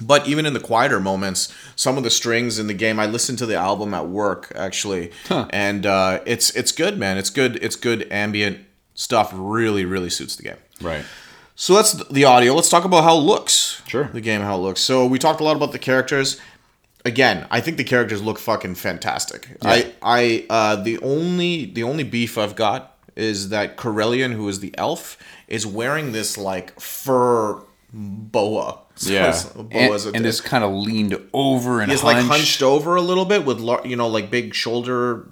But 0.00 0.28
even 0.28 0.46
in 0.46 0.52
the 0.54 0.60
quieter 0.60 1.00
moments, 1.00 1.52
some 1.74 1.98
of 1.98 2.04
the 2.04 2.10
strings 2.10 2.60
in 2.60 2.68
the 2.68 2.74
game, 2.74 3.00
I 3.00 3.06
listened 3.06 3.38
to 3.38 3.46
the 3.46 3.56
album 3.56 3.94
at 3.94 4.06
work 4.06 4.52
actually, 4.54 5.10
and 5.28 5.84
uh, 5.84 6.20
it's 6.24 6.50
it's 6.54 6.70
good, 6.70 6.98
man. 6.98 7.18
It's 7.18 7.30
good. 7.30 7.56
It's 7.62 7.74
good 7.74 8.06
ambient 8.12 8.60
stuff. 8.94 9.32
Really, 9.34 9.84
really 9.84 10.10
suits 10.10 10.36
the 10.36 10.44
game. 10.44 10.56
right 10.80 11.04
So 11.56 11.74
that's 11.74 11.94
the 12.10 12.24
audio. 12.26 12.54
Let's 12.54 12.68
talk 12.68 12.84
about 12.84 13.02
how 13.02 13.16
it 13.18 13.22
looks. 13.22 13.82
Sure. 13.88 14.04
The 14.12 14.20
game, 14.20 14.40
how 14.40 14.54
it 14.54 14.60
looks. 14.60 14.80
So 14.82 15.04
we 15.04 15.18
talked 15.18 15.40
a 15.40 15.44
lot 15.44 15.56
about 15.56 15.72
the 15.72 15.80
characters. 15.80 16.40
Again, 17.04 17.46
I 17.50 17.60
think 17.60 17.76
the 17.76 17.84
characters 17.84 18.20
look 18.22 18.38
fucking 18.38 18.74
fantastic. 18.74 19.48
I, 19.62 19.92
I, 20.02 20.46
uh, 20.50 20.76
the 20.76 20.98
only, 20.98 21.64
the 21.66 21.82
only 21.84 22.04
beef 22.04 22.36
I've 22.36 22.56
got 22.56 22.96
is 23.16 23.48
that 23.50 23.76
Kerillian, 23.76 24.32
who 24.32 24.48
is 24.48 24.60
the 24.60 24.74
elf, 24.76 25.16
is 25.46 25.66
wearing 25.66 26.12
this 26.12 26.36
like 26.36 26.78
fur 26.80 27.62
boa. 27.92 28.80
So 28.98 29.62
boa 29.62 29.94
and, 30.06 30.16
and 30.16 30.26
is 30.26 30.40
kind 30.40 30.64
of 30.64 30.72
leaned 30.72 31.16
over 31.32 31.80
and 31.80 31.88
He's 31.88 32.00
hunched. 32.00 32.28
like 32.28 32.38
hunched 32.38 32.62
over 32.62 32.96
a 32.96 33.00
little 33.00 33.24
bit 33.24 33.44
with 33.44 33.60
lar- 33.60 33.86
you 33.86 33.94
know 33.94 34.08
like 34.08 34.28
big 34.28 34.54
shoulder. 34.54 35.28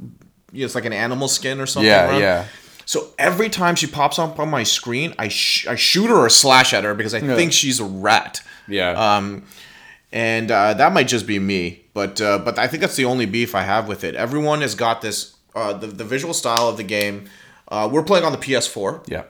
you 0.52 0.60
know, 0.60 0.64
It's 0.66 0.76
like 0.76 0.84
an 0.84 0.92
animal 0.92 1.26
skin 1.26 1.60
or 1.60 1.66
something. 1.66 1.88
Yeah, 1.90 2.08
around. 2.10 2.20
yeah. 2.20 2.44
So 2.84 3.08
every 3.18 3.48
time 3.48 3.74
she 3.74 3.88
pops 3.88 4.20
up 4.20 4.38
on 4.38 4.48
my 4.50 4.62
screen, 4.62 5.14
I 5.18 5.26
sh- 5.26 5.66
I 5.66 5.74
shoot 5.74 6.06
her 6.06 6.14
or 6.14 6.28
slash 6.28 6.72
at 6.72 6.84
her 6.84 6.94
because 6.94 7.12
I 7.12 7.18
think 7.20 7.52
she's 7.52 7.80
a 7.80 7.84
rat. 7.84 8.40
Yeah. 8.68 8.90
Um, 9.16 9.42
and 10.16 10.50
uh, 10.50 10.72
that 10.72 10.94
might 10.94 11.08
just 11.08 11.26
be 11.26 11.38
me, 11.38 11.84
but 11.92 12.20
uh, 12.22 12.38
but 12.38 12.58
I 12.58 12.66
think 12.68 12.80
that's 12.80 12.96
the 12.96 13.04
only 13.04 13.26
beef 13.26 13.54
I 13.54 13.62
have 13.62 13.86
with 13.86 14.02
it. 14.02 14.14
Everyone 14.14 14.62
has 14.62 14.74
got 14.74 15.02
this 15.02 15.36
uh, 15.54 15.74
the 15.74 15.88
the 15.88 16.04
visual 16.04 16.32
style 16.32 16.68
of 16.68 16.78
the 16.78 16.84
game. 16.84 17.28
Uh, 17.68 17.86
we're 17.92 18.02
playing 18.02 18.24
on 18.24 18.32
the 18.32 18.38
PS4, 18.38 19.06
yeah. 19.08 19.24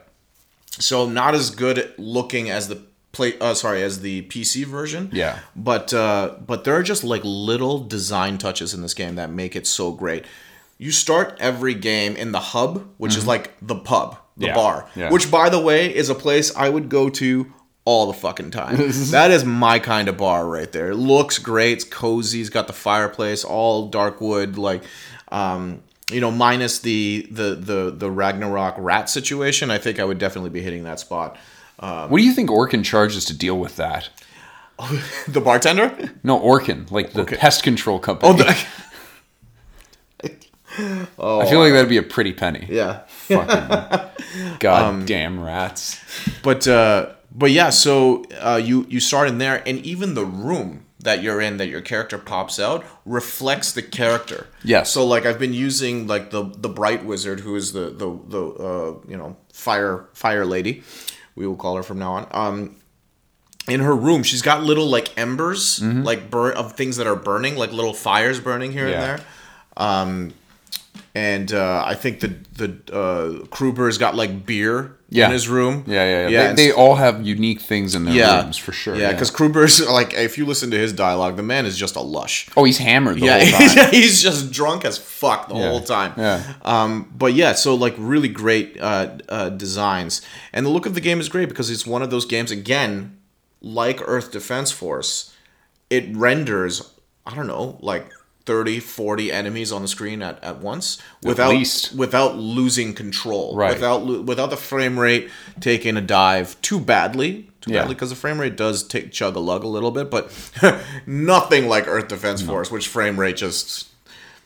so 0.79 1.05
not 1.09 1.33
as 1.35 1.49
good 1.49 1.93
looking 1.97 2.49
as 2.49 2.69
the 2.69 2.81
play. 3.11 3.37
Uh, 3.39 3.53
sorry, 3.53 3.83
as 3.83 3.99
the 3.99 4.21
PC 4.29 4.63
version. 4.63 5.09
Yeah. 5.11 5.39
But 5.57 5.93
uh, 5.93 6.35
but 6.45 6.63
there 6.63 6.75
are 6.75 6.83
just 6.83 7.03
like 7.03 7.21
little 7.25 7.79
design 7.79 8.37
touches 8.37 8.73
in 8.73 8.81
this 8.81 8.93
game 8.93 9.15
that 9.15 9.29
make 9.29 9.55
it 9.57 9.67
so 9.67 9.91
great. 9.91 10.23
You 10.77 10.91
start 10.91 11.35
every 11.39 11.73
game 11.73 12.15
in 12.15 12.31
the 12.31 12.39
hub, 12.39 12.87
which 12.97 13.17
is 13.17 13.25
like 13.27 13.51
the 13.61 13.75
pub, 13.75 14.11
the 14.37 14.45
Mm-hmm. 14.45 14.45
Yeah, 14.45 14.53
bar, 14.55 14.87
yeah. 14.95 15.09
which 15.11 15.31
by 15.31 15.49
the 15.49 15.59
way 15.59 15.93
is 15.93 16.09
a 16.09 16.15
place 16.15 16.55
I 16.55 16.69
would 16.69 16.87
go 16.89 17.09
to 17.09 17.51
all 17.87 18.05
the 18.07 18.13
fucking 18.13 18.51
time. 18.51 18.75
that 19.11 19.31
is 19.31 19.45
my 19.45 19.79
kind 19.79 20.09
of 20.09 20.17
bar 20.17 20.45
right 20.45 20.69
there. 20.71 20.89
It 20.91 20.95
looks 20.97 21.39
great, 21.39 21.71
it's 21.77 21.83
cozy, 21.85 22.41
it's 22.41 22.49
got 22.49 22.67
the 22.67 22.73
fireplace, 22.73 23.45
all 23.45 23.87
dark 23.87 24.19
wood, 24.19 24.57
like 24.57 24.83
um, 25.31 25.81
you 26.11 26.19
know, 26.19 26.31
minus 26.31 26.79
the 26.79 27.27
the 27.31 27.55
the 27.55 27.91
the 27.95 28.11
Ragnarok 28.11 28.75
rat 28.77 29.09
situation. 29.09 29.71
I 29.71 29.77
think 29.77 29.99
I 29.99 30.03
would 30.05 30.17
definitely 30.19 30.49
be 30.49 30.61
hitting 30.61 30.83
that 30.83 30.99
spot. 30.99 31.37
What 31.79 32.17
do 32.17 32.23
you 32.23 32.33
think 32.33 32.49
Orkin 32.49 32.83
charges 32.83 33.23
to 33.25 33.37
deal 33.37 33.57
with 33.57 33.75
that? 33.77 34.09
The 35.27 35.41
bartender? 35.41 36.11
No, 36.23 36.39
Orkin, 36.39 36.91
like 36.91 37.13
the 37.13 37.21
Okay. 37.21 37.35
pest 37.37 37.63
control 37.63 37.97
company. 37.99 38.29
Oh, 38.31 38.33
the, 38.37 38.45
I 40.79 41.49
feel 41.49 41.59
like 41.59 41.73
that'd 41.73 41.89
be 41.89 41.97
a 41.97 42.03
pretty 42.03 42.33
penny. 42.33 42.67
yeah. 42.69 42.99
Fucking 43.27 44.57
goddamn 44.59 45.43
rats. 45.43 45.99
But 46.43 46.67
uh, 46.67 47.13
but 47.31 47.51
yeah, 47.51 47.69
so 47.69 48.23
uh, 48.39 48.59
you 48.63 48.85
you 48.89 48.99
start 48.99 49.27
in 49.27 49.37
there, 49.37 49.61
and 49.67 49.79
even 49.85 50.13
the 50.13 50.25
room 50.25 50.85
that 50.99 51.21
you're 51.21 51.39
in, 51.39 51.57
that 51.57 51.67
your 51.67 51.81
character 51.81 52.17
pops 52.17 52.59
out, 52.59 52.83
reflects 53.05 53.71
the 53.71 53.81
character. 53.83 54.47
Yes. 54.63 54.91
So 54.91 55.05
like 55.05 55.25
I've 55.25 55.39
been 55.39 55.53
using 55.53 56.07
like 56.07 56.31
the 56.31 56.43
the 56.43 56.69
bright 56.69 57.05
wizard, 57.05 57.41
who 57.41 57.55
is 57.55 57.73
the 57.73 57.89
the 57.91 58.19
the 58.27 58.41
uh, 58.63 58.95
you 59.07 59.17
know 59.17 59.35
fire 59.53 60.07
fire 60.13 60.45
lady, 60.45 60.83
we 61.35 61.45
will 61.47 61.55
call 61.55 61.75
her 61.75 61.83
from 61.83 61.99
now 61.99 62.13
on. 62.13 62.27
Um, 62.31 62.75
in 63.67 63.81
her 63.81 63.95
room, 63.95 64.23
she's 64.23 64.41
got 64.41 64.63
little 64.63 64.87
like 64.87 65.15
embers, 65.17 65.81
like 65.83 66.29
burn 66.31 66.55
of 66.55 66.73
things 66.73 66.95
that 66.97 67.05
are 67.05 67.17
burning, 67.17 67.57
like 67.57 67.71
little 67.73 67.93
fires 67.93 68.39
burning 68.39 68.71
here 68.71 68.87
Yeah. 68.87 68.93
and 68.93 69.03
there. 69.03 69.19
Um, 69.75 70.33
and 71.15 71.51
uh, 71.53 71.83
I 71.85 71.95
think 71.95 72.19
the 72.19 72.35
the 72.55 72.93
uh, 72.93 73.45
Kruber's 73.47 73.97
got 73.97 74.15
like 74.15 74.45
beer 74.45 74.97
Yeah. 75.09 75.27
in 75.27 75.31
his 75.31 75.47
room. 75.47 75.83
Yeah, 75.87 76.03
yeah, 76.03 76.21
yeah. 76.21 76.27
yeah. 76.29 76.53
they, 76.53 76.67
they 76.67 76.71
all 76.71 76.95
have 76.95 77.25
unique 77.25 77.61
things 77.61 77.95
in 77.95 78.05
their 78.05 78.13
yeah, 78.15 78.41
rooms 78.43 78.57
for 78.57 78.71
sure. 78.73 78.95
Yeah, 78.95 79.11
because 79.13 79.31
Kruber's 79.31 79.79
like, 79.99 80.13
if 80.13 80.37
you 80.37 80.45
listen 80.45 80.69
to 80.71 80.77
his 80.77 80.91
dialogue, 80.93 81.35
the 81.37 81.43
man 81.43 81.65
is 81.65 81.77
just 81.77 81.95
a 81.95 82.01
lush. 82.01 82.47
oh, 82.57 82.63
he's 82.65 82.77
hammered 82.79 83.19
the 83.19 83.25
Yeah, 83.27 83.45
whole 83.45 83.67
time. 83.75 83.91
he's 83.91 84.21
just 84.21 84.51
drunk 84.51 84.83
as 84.85 84.97
fuck 84.97 85.47
the 85.49 85.55
Yeah, 85.55 85.69
whole 85.69 85.81
time. 85.81 86.13
yeah. 86.17 86.53
Um, 86.63 87.11
but 87.15 87.33
yeah, 87.33 87.53
so 87.53 87.75
like 87.75 87.95
really 87.97 88.27
great 88.29 88.77
uh, 88.81 89.17
uh, 89.29 89.49
designs, 89.49 90.21
and 90.53 90.65
the 90.65 90.69
look 90.69 90.85
of 90.85 90.93
the 90.93 91.01
game 91.01 91.19
is 91.19 91.29
great 91.29 91.47
because 91.49 91.69
it's 91.69 91.85
one 91.87 92.01
of 92.01 92.09
those 92.09 92.25
games 92.25 92.51
again, 92.51 93.17
like 93.61 94.01
Earth 94.05 94.31
Defense 94.31 94.71
Force, 94.71 95.33
it 95.89 96.03
renders 96.15 96.93
I 97.25 97.35
don't 97.35 97.47
know 97.47 97.77
like 97.81 98.05
30, 98.47 98.79
40 98.79 99.31
enemies 99.31 99.71
on 99.71 99.83
the 99.83 99.87
screen 99.87 100.23
at, 100.23 100.43
at 100.43 100.57
once 100.59 100.97
without 101.21 101.49
least. 101.51 101.93
without 101.95 102.35
losing 102.37 102.93
control, 102.95 103.55
Right. 103.55 103.73
Without 103.75 103.99
without 104.25 104.49
the 104.49 104.57
frame 104.57 104.97
rate 104.97 105.29
taking 105.59 105.97
a 105.97 106.01
dive 106.01 106.59
too 106.63 106.79
badly. 106.79 107.49
Too 107.61 107.73
Yeah. 107.73 107.81
badly 107.81 107.93
because 107.95 108.09
the 108.09 108.15
frame 108.15 108.39
rate 108.39 108.55
does 108.55 108.81
take 108.83 109.11
chug 109.11 109.35
a 109.35 109.39
lug 109.39 109.63
a 109.63 109.67
little 109.67 109.91
bit, 109.91 110.09
but 110.09 110.31
nothing 111.05 111.67
like 111.67 111.87
Earth 111.87 112.07
Defense 112.07 112.41
Force, 112.41 112.71
which 112.71 112.87
frame 112.87 113.19
rate 113.19 113.35
just 113.37 113.89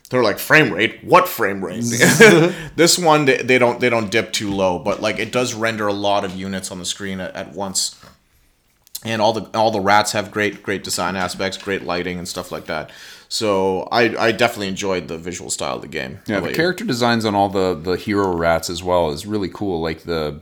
they're 0.09 0.23
like 0.23 0.39
frame 0.39 0.73
rate 0.73 1.01
what 1.05 1.25
frame 1.29 1.63
rate 1.63 1.83
this 2.75 2.97
one 2.99 3.23
they, 3.23 3.37
they 3.37 3.57
don't 3.57 3.79
they 3.79 3.89
don't 3.89 4.11
dip 4.11 4.33
too 4.33 4.51
low 4.51 4.77
but 4.77 5.01
like 5.01 5.19
it 5.19 5.31
does 5.31 5.53
render 5.53 5.87
a 5.87 5.93
lot 5.93 6.25
of 6.25 6.35
units 6.35 6.69
on 6.69 6.79
the 6.79 6.85
screen 6.85 7.21
at, 7.21 7.33
at 7.33 7.53
once 7.53 7.95
and 9.05 9.21
all 9.21 9.31
the 9.31 9.43
all 9.57 9.71
the 9.71 9.79
rats 9.79 10.11
have 10.11 10.29
great 10.29 10.61
great 10.63 10.83
design 10.83 11.15
aspects 11.15 11.57
great 11.57 11.83
lighting 11.83 12.17
and 12.17 12.27
stuff 12.27 12.51
like 12.51 12.65
that 12.65 12.91
so 13.33 13.87
i 13.93 14.13
i 14.27 14.31
definitely 14.33 14.67
enjoyed 14.67 15.07
the 15.07 15.17
visual 15.17 15.49
style 15.49 15.77
of 15.77 15.81
the 15.81 15.87
game 15.87 16.19
Yeah, 16.27 16.41
the 16.41 16.51
character 16.51 16.83
designs 16.83 17.23
on 17.23 17.33
all 17.33 17.47
the 17.47 17.73
the 17.75 17.93
hero 17.93 18.35
rats 18.35 18.69
as 18.69 18.83
well 18.83 19.11
is 19.11 19.25
really 19.25 19.47
cool. 19.47 19.79
Like 19.79 20.03
the 20.03 20.41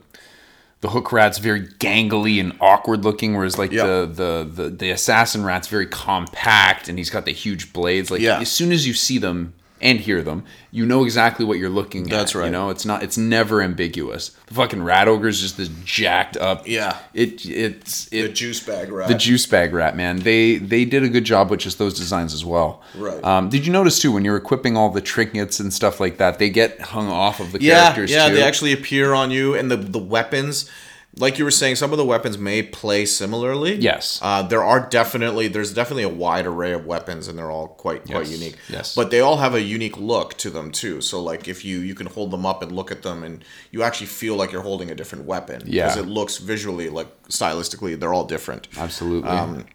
the 0.81 0.89
hook 0.89 1.11
rat's 1.11 1.37
very 1.37 1.67
gangly 1.67 2.39
and 2.39 2.53
awkward 2.61 3.03
looking, 3.03 3.35
whereas 3.35 3.57
like 3.59 3.71
Yeah. 3.71 3.85
the, 3.85 4.09
the 4.21 4.63
the 4.63 4.69
the 4.71 4.89
assassin 4.89 5.43
rat's 5.45 5.67
very 5.67 5.85
compact 5.85 6.89
and 6.89 6.97
he's 6.97 7.11
got 7.11 7.25
the 7.25 7.31
huge 7.31 7.73
blades. 7.73 8.09
Like 8.09 8.21
Yeah. 8.21 8.39
as 8.39 8.49
soon 8.49 8.71
as 8.71 8.87
you 8.87 8.93
see 8.95 9.19
them 9.19 9.53
and 9.81 9.99
hear 9.99 10.21
them, 10.21 10.43
you 10.71 10.85
know 10.85 11.03
exactly 11.03 11.45
what 11.45 11.57
you're 11.57 11.69
looking 11.69 12.03
at. 12.03 12.09
That's 12.09 12.35
right. 12.35 12.45
You 12.45 12.51
know, 12.51 12.69
it's 12.69 12.85
not 12.85 13.03
it's 13.03 13.17
never 13.17 13.61
ambiguous. 13.61 14.29
The 14.47 14.53
fucking 14.53 14.83
rat 14.83 15.07
ogre 15.07 15.27
is 15.27 15.41
just 15.41 15.57
this 15.57 15.69
jacked 15.85 16.37
up. 16.37 16.67
Yeah. 16.67 16.97
It 17.13 17.45
it's 17.45 18.07
it 18.11 18.21
the 18.23 18.29
juice 18.29 18.59
bag 18.59 18.91
rat 18.91 19.07
the 19.07 19.15
juice 19.15 19.45
bag 19.45 19.73
rat 19.73 19.95
man 19.95 20.19
they 20.19 20.57
they 20.57 20.85
did 20.85 21.03
a 21.03 21.09
good 21.09 21.23
job 21.23 21.49
with 21.49 21.59
just 21.61 21.77
those 21.77 21.93
designs 21.97 22.33
as 22.33 22.43
well 22.45 22.81
Right. 22.95 23.23
um, 23.23 23.49
did 23.49 23.65
you 23.65 23.71
notice 23.73 23.99
too 23.99 24.11
when 24.11 24.23
you're 24.25 24.37
equipping 24.37 24.77
all 24.77 24.89
the 24.89 25.01
trinkets 25.01 25.59
and 25.59 25.73
stuff 25.73 25.99
like 25.99 26.17
that 26.17 26.39
they 26.39 26.49
get 26.49 26.79
hung 26.81 27.07
off 27.09 27.39
of 27.39 27.51
the 27.51 27.61
yeah 27.61 27.81
characters 27.93 28.11
yeah 28.11 28.29
too 28.29 28.35
they 28.35 28.43
actually 28.43 28.73
appear 28.73 29.13
on 29.13 29.31
you 29.31 29.55
and 29.55 29.69
the 29.71 29.77
the 29.77 29.99
weapons 29.99 30.69
like 31.17 31.37
you 31.39 31.43
were 31.43 31.51
saying 31.51 31.75
some 31.75 31.91
of 31.91 31.97
the 31.97 32.05
weapons 32.05 32.37
may 32.37 32.61
play 32.61 33.03
similarly 33.05 33.75
Yes. 33.75 34.19
uh, 34.21 34.43
there 34.43 34.63
are 34.63 34.87
definitely 34.89 35.47
there's 35.47 35.73
definitely 35.73 36.03
a 36.03 36.09
wide 36.09 36.45
array 36.45 36.71
of 36.71 36.85
weapons 36.85 37.27
and 37.27 37.37
they're 37.37 37.49
all 37.51 37.67
quite 37.67 38.05
quite 38.05 38.27
Yes, 38.27 38.31
unique 38.31 38.57
yes. 38.69 38.95
but 38.95 39.09
they 39.11 39.19
all 39.19 39.37
have 39.37 39.55
a 39.55 39.61
unique 39.61 39.97
look 39.97 40.35
to 40.37 40.49
them 40.49 40.71
too 40.71 41.01
so 41.01 41.21
like 41.21 41.47
if 41.47 41.65
you 41.65 41.79
you 41.79 41.95
can 41.95 42.07
hold 42.07 42.31
them 42.31 42.45
up 42.45 42.61
and 42.61 42.71
look 42.71 42.91
at 42.91 43.01
them 43.01 43.23
and 43.23 43.43
you 43.71 43.81
actually 43.83 44.07
feel 44.07 44.35
like 44.35 44.51
you're 44.51 44.61
holding 44.61 44.91
a 44.91 44.95
different 44.95 45.25
weapon 45.25 45.63
Yeah. 45.65 45.85
because 45.87 45.97
it 45.97 46.07
looks 46.07 46.37
visually 46.37 46.89
like 46.89 47.07
stylistically 47.27 47.99
they're 47.99 48.13
all 48.13 48.25
different 48.25 48.67
absolutely 48.77 49.29
Um, 49.29 49.65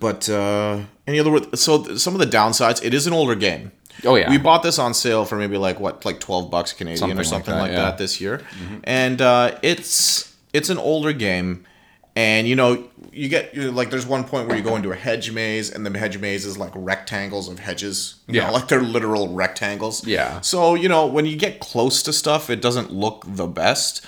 but 0.00 0.28
uh 0.28 0.80
any 1.06 1.18
other 1.20 1.30
word 1.30 1.58
so 1.58 1.96
some 1.96 2.14
of 2.14 2.20
the 2.20 2.26
downsides 2.26 2.82
it 2.84 2.94
is 2.94 3.06
an 3.06 3.12
older 3.12 3.34
game 3.34 3.70
Oh, 4.04 4.16
yeah. 4.16 4.28
we 4.28 4.38
bought 4.38 4.62
this 4.64 4.78
on 4.78 4.92
sale 4.92 5.24
for 5.24 5.36
maybe 5.36 5.56
like 5.56 5.78
what 5.78 6.04
like 6.04 6.18
12 6.20 6.50
bucks 6.50 6.72
canadian 6.72 6.98
Something 6.98 7.16
or 7.16 7.20
like 7.22 7.26
something 7.26 7.54
that, 7.54 7.60
like 7.60 7.70
that, 7.72 7.76
yeah. 7.76 7.88
Mm-hmm. 7.90 7.98
this 7.98 8.20
year 8.20 8.42
and 8.84 9.22
uh 9.22 9.56
it's 9.62 10.34
it's 10.52 10.68
an 10.68 10.78
older 10.78 11.12
game 11.12 11.64
and 12.16 12.46
you 12.48 12.56
know 12.56 12.88
you 13.12 13.28
get 13.28 13.54
you 13.54 13.70
like 13.70 13.90
there's 13.90 14.06
one 14.06 14.24
point 14.24 14.48
where 14.48 14.56
you 14.56 14.62
go 14.62 14.74
into 14.76 14.90
a 14.90 14.96
hedge 14.96 15.30
maze 15.30 15.70
and 15.70 15.84
the 15.86 15.96
hedge 15.98 16.18
maze 16.18 16.44
is 16.44 16.56
like 16.58 16.72
rectangles 16.74 17.48
of 17.48 17.58
hedges 17.60 18.16
you 18.26 18.34
Yeah. 18.40 18.46
know, 18.48 18.52
like 18.54 18.68
they're 18.68 18.82
literal 18.82 19.32
rectangles 19.34 20.06
Yeah. 20.06 20.40
so 20.40 20.74
you 20.74 20.88
know 20.88 21.06
when 21.06 21.24
you 21.26 21.36
get 21.36 21.60
close 21.60 22.02
to 22.04 22.12
stuff 22.12 22.50
it 22.50 22.60
doesn't 22.60 22.92
look 22.92 23.24
the 23.26 23.46
best 23.46 24.04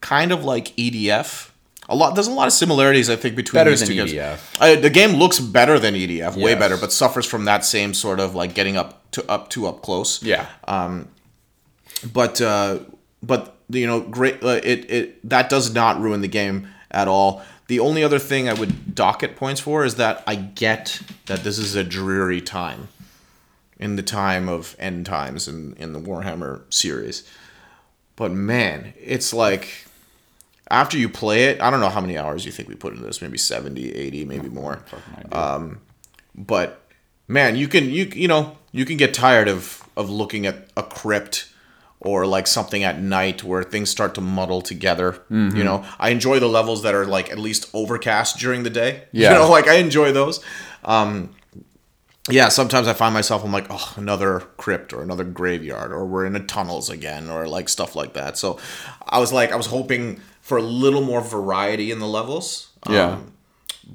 kind 0.00 0.32
of 0.32 0.44
like 0.44 0.74
edf 0.76 1.47
a 1.88 1.94
lot 1.94 2.14
there's 2.14 2.26
a 2.26 2.32
lot 2.32 2.46
of 2.46 2.52
similarities 2.52 3.08
i 3.08 3.16
think 3.16 3.34
between 3.36 3.58
Better 3.58 3.70
these 3.70 3.86
two 3.86 3.94
games. 3.94 4.12
EDF. 4.12 4.56
Uh, 4.60 4.80
the 4.80 4.90
game 4.90 5.12
looks 5.12 5.40
better 5.40 5.78
than 5.78 5.94
edf 5.94 6.36
way 6.36 6.54
better 6.54 6.76
but 6.76 6.92
suffers 6.92 7.26
from 7.26 7.44
that 7.46 7.64
same 7.64 7.94
sort 7.94 8.20
of 8.20 8.34
like 8.34 8.54
getting 8.54 8.76
up 8.76 9.10
to 9.12 9.28
up 9.30 9.48
too 9.50 9.66
up 9.66 9.82
close 9.82 10.22
yeah 10.22 10.46
Um, 10.66 11.08
but 12.12 12.40
uh, 12.40 12.78
but 13.22 13.56
you 13.70 13.86
know, 13.86 14.00
great. 14.00 14.42
Uh, 14.42 14.60
it 14.62 14.90
it 14.90 15.28
that 15.28 15.48
does 15.50 15.74
not 15.74 16.00
ruin 16.00 16.20
the 16.20 16.28
game 16.28 16.68
at 16.90 17.08
all. 17.08 17.42
The 17.66 17.80
only 17.80 18.02
other 18.04 18.18
thing 18.18 18.48
I 18.48 18.54
would 18.54 18.94
docket 18.94 19.36
points 19.36 19.60
for 19.60 19.84
is 19.84 19.96
that 19.96 20.22
I 20.26 20.36
get 20.36 21.02
that 21.26 21.42
this 21.44 21.58
is 21.58 21.74
a 21.74 21.84
dreary 21.84 22.40
time 22.40 22.88
in 23.78 23.96
the 23.96 24.02
time 24.02 24.48
of 24.48 24.76
end 24.78 25.06
times 25.06 25.48
in 25.48 25.74
in 25.76 25.92
the 25.92 26.00
Warhammer 26.00 26.62
series. 26.72 27.28
But 28.16 28.30
man, 28.30 28.94
it's 28.98 29.34
like 29.34 29.87
after 30.70 30.98
you 30.98 31.08
play 31.08 31.44
it, 31.44 31.60
I 31.62 31.70
don't 31.70 31.80
know 31.80 31.88
how 31.88 32.00
many 32.00 32.18
hours 32.18 32.44
you 32.44 32.52
think 32.52 32.68
we 32.68 32.74
put 32.74 32.92
into 32.92 33.04
this, 33.06 33.22
maybe 33.22 33.38
70, 33.38 33.92
80, 33.94 34.24
maybe 34.26 34.48
more 34.48 34.82
but 36.34 36.84
man 37.26 37.56
you 37.56 37.68
can 37.68 37.90
you 37.90 38.04
you 38.14 38.28
know 38.28 38.56
you 38.72 38.84
can 38.84 38.96
get 38.96 39.12
tired 39.14 39.48
of 39.48 39.82
of 39.96 40.08
looking 40.08 40.46
at 40.46 40.68
a 40.76 40.82
crypt 40.82 41.52
or 42.00 42.26
like 42.26 42.46
something 42.46 42.84
at 42.84 43.00
night 43.00 43.42
where 43.42 43.64
things 43.64 43.90
start 43.90 44.14
to 44.14 44.20
muddle 44.20 44.62
together 44.62 45.12
Mm-hmm. 45.30 45.56
you 45.56 45.64
know 45.64 45.84
i 45.98 46.10
enjoy 46.10 46.38
the 46.38 46.46
levels 46.48 46.82
that 46.84 46.94
are 46.94 47.04
like 47.06 47.30
at 47.30 47.38
least 47.38 47.68
overcast 47.74 48.38
during 48.38 48.62
the 48.62 48.70
day 48.70 49.02
Yeah. 49.12 49.32
you 49.32 49.38
know 49.38 49.50
like 49.50 49.66
i 49.68 49.74
enjoy 49.74 50.12
those 50.12 50.40
um 50.84 51.34
yeah, 52.30 52.50
sometimes 52.50 52.86
I 52.88 52.92
find 52.92 53.14
myself 53.14 53.42
I'm 53.42 53.52
like, 53.52 53.68
oh, 53.70 53.94
another 53.96 54.40
crypt 54.58 54.92
or 54.92 55.00
another 55.02 55.24
graveyard, 55.24 55.92
or 55.92 56.04
we're 56.04 56.26
in 56.26 56.34
the 56.34 56.40
tunnels 56.40 56.90
again, 56.90 57.30
or 57.30 57.48
like 57.48 57.70
stuff 57.70 57.96
like 57.96 58.12
that. 58.12 58.36
So 58.36 58.58
I 59.08 59.18
was 59.18 59.32
like, 59.32 59.50
I 59.50 59.56
was 59.56 59.64
hoping 59.64 60.20
for 60.48 60.56
a 60.56 60.62
little 60.62 61.02
more 61.02 61.20
variety 61.20 61.90
in 61.90 61.98
the 61.98 62.06
levels. 62.06 62.70
Yeah. 62.88 63.10
Um, 63.10 63.32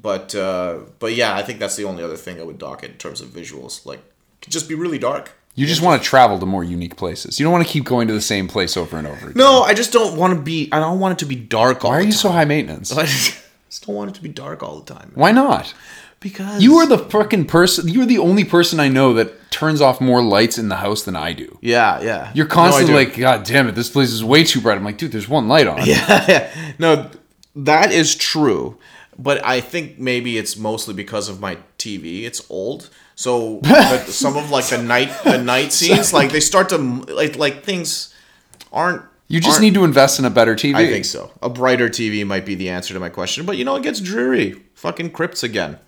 but 0.00 0.34
uh, 0.34 0.78
but 1.00 1.14
yeah, 1.14 1.34
I 1.34 1.42
think 1.42 1.58
that's 1.58 1.74
the 1.74 1.84
only 1.84 2.04
other 2.04 2.16
thing 2.16 2.40
I 2.40 2.44
would 2.44 2.58
dock 2.58 2.84
it 2.84 2.92
in 2.92 2.96
terms 2.96 3.20
of 3.20 3.28
visuals. 3.28 3.84
Like, 3.84 4.00
could 4.40 4.52
just 4.52 4.68
be 4.68 4.76
really 4.76 4.98
dark. 4.98 5.32
You 5.56 5.66
just 5.66 5.82
want 5.82 6.00
to 6.00 6.08
travel 6.08 6.38
to 6.38 6.46
more 6.46 6.64
unique 6.64 6.96
places. 6.96 7.38
You 7.38 7.44
don't 7.44 7.52
want 7.52 7.66
to 7.66 7.72
keep 7.72 7.84
going 7.84 8.08
to 8.08 8.14
the 8.14 8.20
same 8.20 8.48
place 8.48 8.76
over 8.76 8.96
and 8.96 9.06
over 9.06 9.26
again. 9.26 9.32
No, 9.36 9.62
I 9.62 9.74
just 9.74 9.92
don't 9.92 10.16
want 10.16 10.34
to 10.34 10.40
be. 10.40 10.68
I 10.70 10.78
don't 10.78 11.00
want 11.00 11.12
it 11.12 11.18
to 11.24 11.26
be 11.26 11.36
dark 11.36 11.84
all 11.84 11.90
Why 11.90 11.98
are 11.98 12.02
you 12.02 12.12
so 12.12 12.30
high 12.30 12.44
maintenance? 12.44 12.92
I 12.96 13.06
just 13.06 13.86
don't 13.86 13.96
want 13.96 14.10
it 14.10 14.14
to 14.14 14.22
be 14.22 14.28
dark 14.28 14.62
all 14.62 14.78
the 14.80 14.94
time. 14.94 15.10
Why 15.14 15.32
not? 15.32 15.74
Because 16.20 16.62
You 16.62 16.76
are 16.76 16.86
the 16.86 16.98
fucking 16.98 17.46
person. 17.46 17.88
You 17.88 18.02
are 18.02 18.06
the 18.06 18.18
only 18.18 18.44
person 18.44 18.78
I 18.80 18.88
know 18.88 19.12
that 19.14 19.32
turns 19.54 19.80
off 19.80 20.00
more 20.00 20.20
lights 20.20 20.58
in 20.58 20.68
the 20.68 20.74
house 20.74 21.04
than 21.04 21.14
I 21.14 21.32
do. 21.32 21.58
Yeah, 21.60 22.02
yeah. 22.02 22.32
You're 22.34 22.46
constantly 22.46 22.92
do. 22.92 22.98
like, 22.98 23.16
God 23.16 23.44
damn 23.44 23.68
it, 23.68 23.76
this 23.76 23.88
place 23.88 24.10
is 24.10 24.24
way 24.24 24.42
too 24.42 24.60
bright. 24.60 24.76
I'm 24.76 24.84
like, 24.84 24.98
dude, 24.98 25.12
there's 25.12 25.28
one 25.28 25.46
light 25.46 25.68
on. 25.68 25.78
yeah, 25.86 26.74
no, 26.80 27.08
that 27.54 27.92
is 27.92 28.16
true. 28.16 28.76
But 29.16 29.44
I 29.46 29.60
think 29.60 29.96
maybe 29.96 30.38
it's 30.38 30.56
mostly 30.56 30.92
because 30.92 31.28
of 31.28 31.38
my 31.38 31.58
TV. 31.78 32.24
It's 32.24 32.44
old, 32.50 32.90
so 33.14 33.62
some 34.06 34.36
of 34.36 34.50
like 34.50 34.66
the 34.66 34.82
night 34.82 35.12
the 35.22 35.38
night 35.38 35.72
scenes, 35.78 36.12
like 36.12 36.32
they 36.32 36.40
start 36.40 36.70
to 36.70 36.78
like 36.78 37.36
like 37.36 37.62
things 37.62 38.12
aren't. 38.72 39.02
You 39.28 39.40
just 39.40 39.60
need 39.60 39.74
to 39.74 39.84
invest 39.84 40.18
in 40.18 40.24
a 40.24 40.30
better 40.30 40.56
TV. 40.56 40.74
I 40.74 40.86
think 40.88 41.04
so. 41.04 41.30
A 41.40 41.48
brighter 41.48 41.88
TV 41.88 42.26
might 42.26 42.44
be 42.44 42.56
the 42.56 42.68
answer 42.68 42.92
to 42.92 43.00
my 43.00 43.08
question, 43.08 43.46
but 43.46 43.56
you 43.56 43.64
know 43.64 43.76
it 43.76 43.84
gets 43.84 44.00
dreary. 44.00 44.60
Fucking 44.74 45.12
crypts 45.12 45.44
again. 45.44 45.78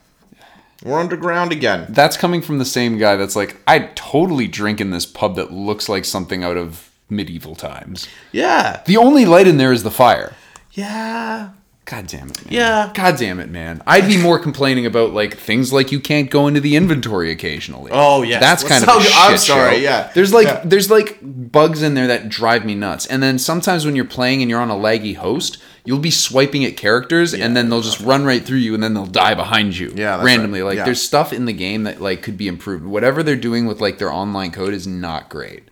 We're 0.84 1.00
underground 1.00 1.52
again. 1.52 1.86
That's 1.88 2.16
coming 2.16 2.42
from 2.42 2.58
the 2.58 2.64
same 2.64 2.98
guy 2.98 3.16
that's 3.16 3.34
like, 3.36 3.56
I'd 3.66 3.96
totally 3.96 4.46
drink 4.46 4.80
in 4.80 4.90
this 4.90 5.06
pub 5.06 5.36
that 5.36 5.52
looks 5.52 5.88
like 5.88 6.04
something 6.04 6.44
out 6.44 6.56
of 6.56 6.90
medieval 7.08 7.54
times. 7.54 8.06
Yeah, 8.32 8.82
The 8.86 8.96
only 8.96 9.24
light 9.24 9.46
in 9.46 9.56
there 9.56 9.72
is 9.72 9.82
the 9.84 9.90
fire. 9.90 10.34
yeah. 10.72 11.50
God 11.84 12.08
damn 12.08 12.28
it, 12.30 12.44
man. 12.44 12.52
Yeah. 12.52 12.90
God 12.94 13.16
damn 13.16 13.38
it, 13.38 13.48
man. 13.48 13.80
I'd 13.86 14.08
be 14.08 14.20
more 14.20 14.40
complaining 14.40 14.86
about 14.86 15.12
like 15.12 15.36
things 15.36 15.72
like 15.72 15.92
you 15.92 16.00
can't 16.00 16.28
go 16.28 16.48
into 16.48 16.58
the 16.58 16.74
inventory 16.74 17.30
occasionally. 17.30 17.92
Oh, 17.94 18.22
yeah. 18.22 18.40
That's 18.40 18.64
What's 18.64 18.72
kind 18.80 18.82
of 18.82 19.06
a? 19.06 19.08
I'm 19.14 19.30
shit 19.34 19.40
sorry, 19.42 19.76
show. 19.76 19.82
yeah. 19.82 20.10
There's 20.12 20.34
like 20.34 20.48
Yeah. 20.48 20.62
there's 20.64 20.90
like 20.90 21.20
bugs 21.22 21.82
in 21.82 21.94
there 21.94 22.08
that 22.08 22.28
drive 22.28 22.64
me 22.64 22.74
nuts. 22.74 23.06
And 23.06 23.22
then 23.22 23.38
sometimes 23.38 23.84
when 23.86 23.94
you're 23.94 24.04
playing 24.04 24.42
and 24.42 24.50
you're 24.50 24.58
on 24.60 24.68
a 24.68 24.74
laggy 24.74 25.14
host, 25.14 25.58
you'll 25.86 25.98
be 25.98 26.10
swiping 26.10 26.64
at 26.64 26.76
characters 26.76 27.32
and 27.32 27.56
then 27.56 27.70
they'll 27.70 27.80
just 27.80 28.00
run 28.00 28.24
right 28.26 28.44
through 28.44 28.58
you 28.58 28.74
and 28.74 28.82
then 28.82 28.92
they'll 28.92 29.06
die 29.06 29.34
behind 29.34 29.78
you. 29.78 29.92
Yeah, 29.96 30.22
randomly. 30.22 30.60
right. 30.60 30.66
Like 30.68 30.76
Yeah. 30.78 30.84
there's 30.84 31.00
stuff 31.00 31.32
in 31.32 31.46
the 31.46 31.52
game 31.54 31.84
that 31.84 32.00
like 32.02 32.22
could 32.22 32.36
be 32.36 32.48
improved. 32.48 32.84
Whatever 32.84 33.22
they're 33.22 33.36
doing 33.36 33.66
with 33.66 33.80
like 33.80 33.98
their 33.98 34.12
online 34.12 34.50
code 34.50 34.74
is 34.74 34.86
not 34.86 35.28
great. 35.30 35.62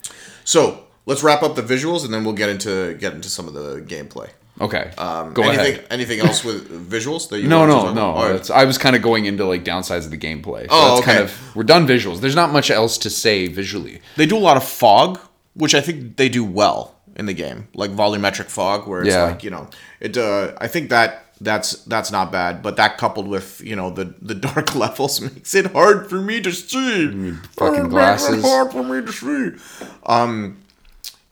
So 0.43 0.85
let's 1.05 1.21
wrap 1.21 1.43
up 1.43 1.55
the 1.55 1.61
visuals, 1.61 2.05
and 2.05 2.13
then 2.13 2.23
we'll 2.23 2.33
get 2.33 2.49
into 2.49 2.95
get 2.95 3.13
into 3.13 3.29
some 3.29 3.47
of 3.47 3.53
the 3.53 3.81
gameplay. 3.81 4.29
Okay. 4.61 4.91
Um, 4.97 5.33
go 5.33 5.43
anything, 5.43 5.73
ahead. 5.73 5.87
Anything 5.91 6.19
else 6.21 6.41
with 6.45 6.89
visuals 6.89 7.27
that 7.27 7.39
you 7.41 7.47
No, 7.49 7.65
no, 7.65 7.93
no. 7.93 8.13
right. 8.13 8.51
I 8.51 8.63
was 8.63 8.77
kind 8.77 8.95
of 8.95 9.01
going 9.01 9.25
into 9.25 9.43
like 9.43 9.65
downsides 9.65 10.05
of 10.05 10.11
the 10.11 10.17
gameplay. 10.17 10.61
So 10.61 10.67
Oh, 10.71 10.95
that's 10.95 11.05
kind 11.05 11.17
okay. 11.19 11.25
of 11.25 11.55
we're 11.57 11.63
done 11.63 11.85
visuals. 11.85 12.21
There's 12.21 12.35
not 12.37 12.51
much 12.53 12.71
else 12.71 12.97
to 12.99 13.09
say 13.09 13.47
visually. 13.47 13.99
They 14.15 14.25
do 14.25 14.37
a 14.37 14.39
lot 14.39 14.55
of 14.55 14.63
fog, 14.63 15.19
which 15.55 15.75
I 15.75 15.81
think 15.81 16.15
they 16.15 16.29
do 16.29 16.45
well 16.45 16.94
in 17.15 17.25
the 17.25 17.33
game, 17.33 17.67
like 17.73 17.91
volumetric 17.91 18.45
fog, 18.45 18.87
where 18.87 19.01
it's 19.01 19.13
Yeah. 19.13 19.23
like 19.23 19.43
you 19.43 19.49
know, 19.49 19.69
it. 19.99 20.17
Uh, 20.17 20.53
I 20.59 20.67
think 20.67 20.89
that 20.89 21.21
that's 21.41 21.83
that's 21.85 22.11
not 22.11 22.31
bad, 22.31 22.61
but 22.63 22.77
that 22.77 22.97
coupled 22.97 23.27
with 23.27 23.61
you 23.63 23.75
know 23.75 23.89
the 23.89 24.13
the 24.21 24.35
dark 24.35 24.73
levels 24.83 25.19
makes 25.21 25.53
it 25.55 25.71
hard 25.73 26.09
for 26.09 26.21
me 26.21 26.41
to 26.41 26.51
see. 26.51 27.31
fucking 27.57 27.89
glasses. 27.89 28.43
hard 28.43 28.71
for 28.71 28.83
me 28.83 29.05
to 29.05 29.11
see. 29.11 29.85
Um. 30.05 30.57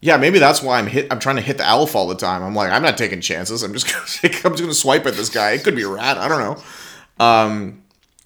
Yeah, 0.02 0.18
maybe 0.18 0.38
that's 0.38 0.62
why 0.62 0.80
I'm 0.80 0.88
hit. 0.88 1.08
I'm 1.12 1.20
trying 1.20 1.38
to 1.38 1.42
hit 1.42 1.58
the 1.58 1.66
elf 1.66 1.96
all 1.96 2.08
the 2.08 2.16
time. 2.16 2.44
I'm 2.44 2.54
like, 2.54 2.70
I'm 2.72 2.82
not 2.82 2.98
taking 2.98 3.22
chances. 3.22 3.64
I'm 3.64 3.72
just 3.72 3.88
gonna, 3.94 4.06
take, 4.06 4.44
I'm 4.46 4.52
just 4.52 4.62
gonna 4.64 4.74
swipe 4.74 5.06
at 5.06 5.14
this 5.14 5.30
guy. 5.30 5.52
It 5.52 5.64
could 5.64 5.78
be 5.78 5.84
a 5.84 5.88
rat. 5.88 6.18
I 6.18 6.28
don't 6.28 6.40
know. 6.40 7.26
Um, 7.26 7.83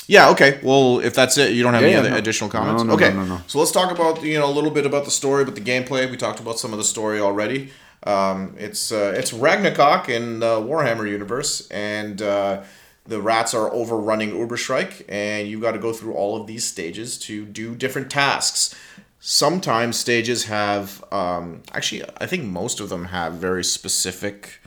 yeah. 0.07 0.29
Okay. 0.29 0.59
Well, 0.63 0.99
if 0.99 1.13
that's 1.13 1.37
it, 1.37 1.51
you 1.53 1.63
don't 1.63 1.73
have 1.73 1.83
Yeah, 1.83 1.87
any 1.89 1.95
yeah, 1.95 1.99
other 2.01 2.09
no. 2.11 2.17
additional 2.17 2.49
comments. 2.49 2.83
No, 2.83 2.87
no, 2.89 2.93
okay. 2.95 3.13
no, 3.13 3.23
no, 3.23 3.35
no. 3.35 3.41
So 3.47 3.59
let's 3.59 3.71
talk 3.71 3.91
about 3.91 4.23
you 4.23 4.39
know 4.39 4.49
a 4.49 4.51
little 4.51 4.71
bit 4.71 4.85
about 4.85 5.05
the 5.05 5.11
story, 5.11 5.45
but 5.45 5.55
the 5.55 5.61
gameplay. 5.61 6.09
We 6.09 6.17
talked 6.17 6.39
about 6.39 6.59
some 6.59 6.71
of 6.73 6.79
the 6.79 6.85
story 6.85 7.19
already. 7.19 7.69
Um, 8.03 8.55
it's 8.57 8.91
uh, 8.91 9.13
it's 9.15 9.33
Ragnarok 9.33 10.09
in 10.09 10.39
the 10.39 10.57
Warhammer 10.61 11.09
universe, 11.09 11.67
and 11.69 12.21
uh, 12.21 12.63
the 13.05 13.21
rats 13.21 13.53
are 13.53 13.71
overrunning 13.73 14.31
Uberstrike, 14.31 15.03
and 15.09 15.47
you've 15.47 15.61
got 15.61 15.71
to 15.73 15.79
go 15.79 15.93
through 15.93 16.13
all 16.13 16.39
of 16.39 16.47
these 16.47 16.63
stages 16.65 17.17
to 17.19 17.45
do 17.45 17.75
different 17.75 18.09
tasks. 18.09 18.75
Sometimes 19.19 19.97
stages 19.97 20.45
have, 20.45 21.03
um, 21.11 21.63
actually, 21.73 22.03
I 22.19 22.27
think 22.27 22.43
most 22.45 22.79
of 22.79 22.89
them 22.89 23.05
have 23.05 23.33
very 23.33 23.63
specific 23.63 24.61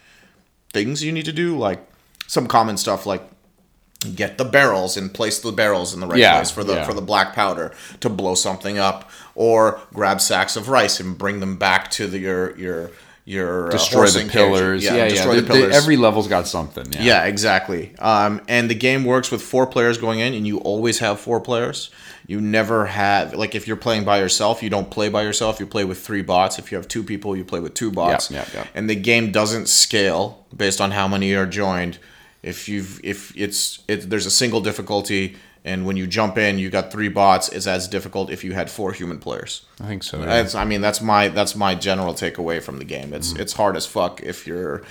things 0.72 1.05
you 1.05 1.12
need 1.12 1.24
to 1.26 1.33
do, 1.33 1.57
like 1.57 1.81
some 2.26 2.46
common 2.46 2.76
stuff 2.76 3.07
like 3.07 3.22
get 4.17 4.39
the 4.39 4.45
barrels 4.45 4.97
and 4.97 5.13
place 5.13 5.39
the 5.41 5.53
barrels 5.53 5.93
in 5.95 6.01
the 6.01 6.07
right 6.07 6.19
Yeah, 6.19 6.37
place 6.37 6.51
for 6.51 6.65
the 6.65 6.75
yeah. 6.75 6.85
for 6.85 6.95
the 6.95 7.03
black 7.03 7.35
powder 7.35 7.73
to 8.01 8.09
blow 8.09 8.35
something 8.35 8.79
up, 8.79 9.11
or 9.35 9.81
grab 9.93 10.21
sacks 10.21 10.57
of 10.57 10.69
rice 10.69 11.01
and 11.01 11.17
bring 11.19 11.41
them 11.41 11.57
back 11.57 11.91
to 11.93 12.07
the, 12.07 12.19
your 12.19 12.57
your 12.59 12.91
your 13.27 13.69
uh, 13.69 13.71
Destroy 13.71 13.99
horsing 14.01 14.27
the 14.27 14.33
pillars. 14.33 14.83
Yeah, 14.83 14.97
yeah. 14.97 15.09
destroy 15.09 15.35
The- 15.37 15.41
the 15.43 15.47
the- 15.49 15.53
pillars. 15.55 15.77
every 15.77 15.97
level's 15.97 16.29
got 16.29 16.49
something. 16.49 16.91
Yeah. 16.93 17.03
Yeah, 17.03 17.25
exactly. 17.27 17.95
Um, 17.99 18.41
and 18.49 18.69
the 18.71 18.75
game 18.75 19.05
works 19.05 19.31
with 19.31 19.43
four 19.43 19.67
players 19.67 19.99
going 19.99 20.21
in, 20.21 20.33
and 20.35 20.47
you 20.47 20.59
always 20.59 20.99
have 21.01 21.21
four 21.21 21.39
players. 21.41 21.91
You 22.27 22.41
never 22.41 22.87
have 22.87 23.35
like 23.35 23.55
if 23.55 23.67
you're 23.67 23.77
playing 23.77 24.05
by 24.05 24.19
yourself, 24.21 24.63
you 24.63 24.71
don't 24.71 24.91
play 24.91 25.09
by 25.11 25.23
yourself. 25.23 25.61
You 25.61 25.67
play 25.67 25.85
with 25.85 25.99
three 26.01 26.23
bots. 26.23 26.59
If 26.59 26.73
you 26.73 26.79
have 26.79 26.89
two 26.89 27.03
people, 27.03 27.37
you 27.37 27.45
play 27.45 27.61
with 27.61 27.75
two 27.75 27.91
bots. 27.91 28.31
yeah, 28.31 28.45
yeah. 28.55 28.67
And 28.75 28.89
the 28.89 28.95
game 28.95 29.31
doesn't 29.33 29.69
scale 29.69 30.47
based 30.57 30.81
on 30.81 30.93
how 30.93 31.07
many 31.09 31.35
are 31.35 31.45
joined. 31.47 31.99
If 32.42 32.68
you've 32.68 33.00
if 33.05 33.37
it's 33.37 33.83
it, 33.88 34.09
there's 34.11 34.26
a 34.26 34.31
single 34.31 34.61
difficulty, 34.61 35.37
and 35.64 35.85
when 35.85 35.96
you 35.96 36.07
jump 36.07 36.38
in, 36.38 36.59
you 36.59 36.70
got 36.70 36.90
three 36.90 37.09
bots. 37.09 37.48
It's 37.50 37.66
as 37.66 37.87
difficult 37.88 38.31
if 38.31 38.42
you 38.44 38.53
had 38.55 38.70
four 38.70 38.92
human 38.92 39.18
players. 39.18 39.66
I 39.81 39.87
think 39.87 40.03
so. 40.03 40.18
yeah. 40.20 40.24
That's 40.26 40.55
I 40.55 40.64
mean 40.64 40.81
that's 40.81 41.00
my 41.03 41.29
that's 41.29 41.55
my 41.55 41.74
general 41.74 42.14
takeaway 42.14 42.62
from 42.62 42.79
the 42.79 42.85
game. 42.85 43.12
It's 43.12 43.33
Mm-hmm. 43.33 43.42
it's 43.42 43.53
hard 43.53 43.76
as 43.76 43.85
fuck 43.87 44.22
if 44.22 44.46
you're 44.46 44.83